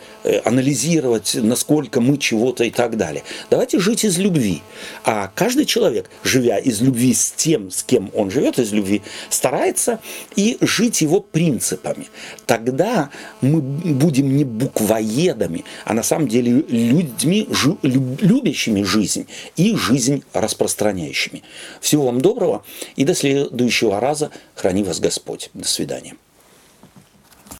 анализировать, 0.45 1.35
насколько 1.35 2.01
мы 2.01 2.19
чего-то 2.19 2.65
и 2.65 2.71
так 2.71 2.97
далее. 2.97 3.23
Давайте 3.51 3.79
жить 3.79 4.05
из 4.05 4.19
любви. 4.19 4.63
А 5.05 5.31
каждый 5.35 5.65
человек, 5.65 6.11
живя 6.23 6.59
из 6.59 6.81
любви 6.81 7.15
с 7.15 7.33
тем, 7.33 7.71
с 7.71 7.83
кем 7.83 8.11
он 8.15 8.31
живет, 8.31 8.59
из 8.59 8.73
любви, 8.73 9.03
старается 9.31 10.01
и 10.37 10.59
жить 10.61 11.01
его 11.01 11.21
принципами. 11.21 12.09
Тогда 12.47 13.11
мы 13.41 13.61
будем 13.61 14.37
не 14.37 14.45
буквоедами, 14.45 15.65
а 15.85 15.95
на 15.95 16.03
самом 16.03 16.29
деле 16.29 16.65
людьми, 16.69 17.49
любящими 17.83 18.83
жизнь 18.83 19.27
и 19.57 19.75
жизнь 19.77 20.23
распространяющими. 20.33 21.43
Всего 21.81 22.07
вам 22.07 22.21
доброго 22.21 22.65
и 22.97 23.05
до 23.05 23.15
следующего 23.15 24.01
раза. 24.01 24.31
Храни 24.55 24.83
вас 24.83 25.01
Господь. 25.01 25.51
До 25.55 25.67
свидания. 25.67 26.15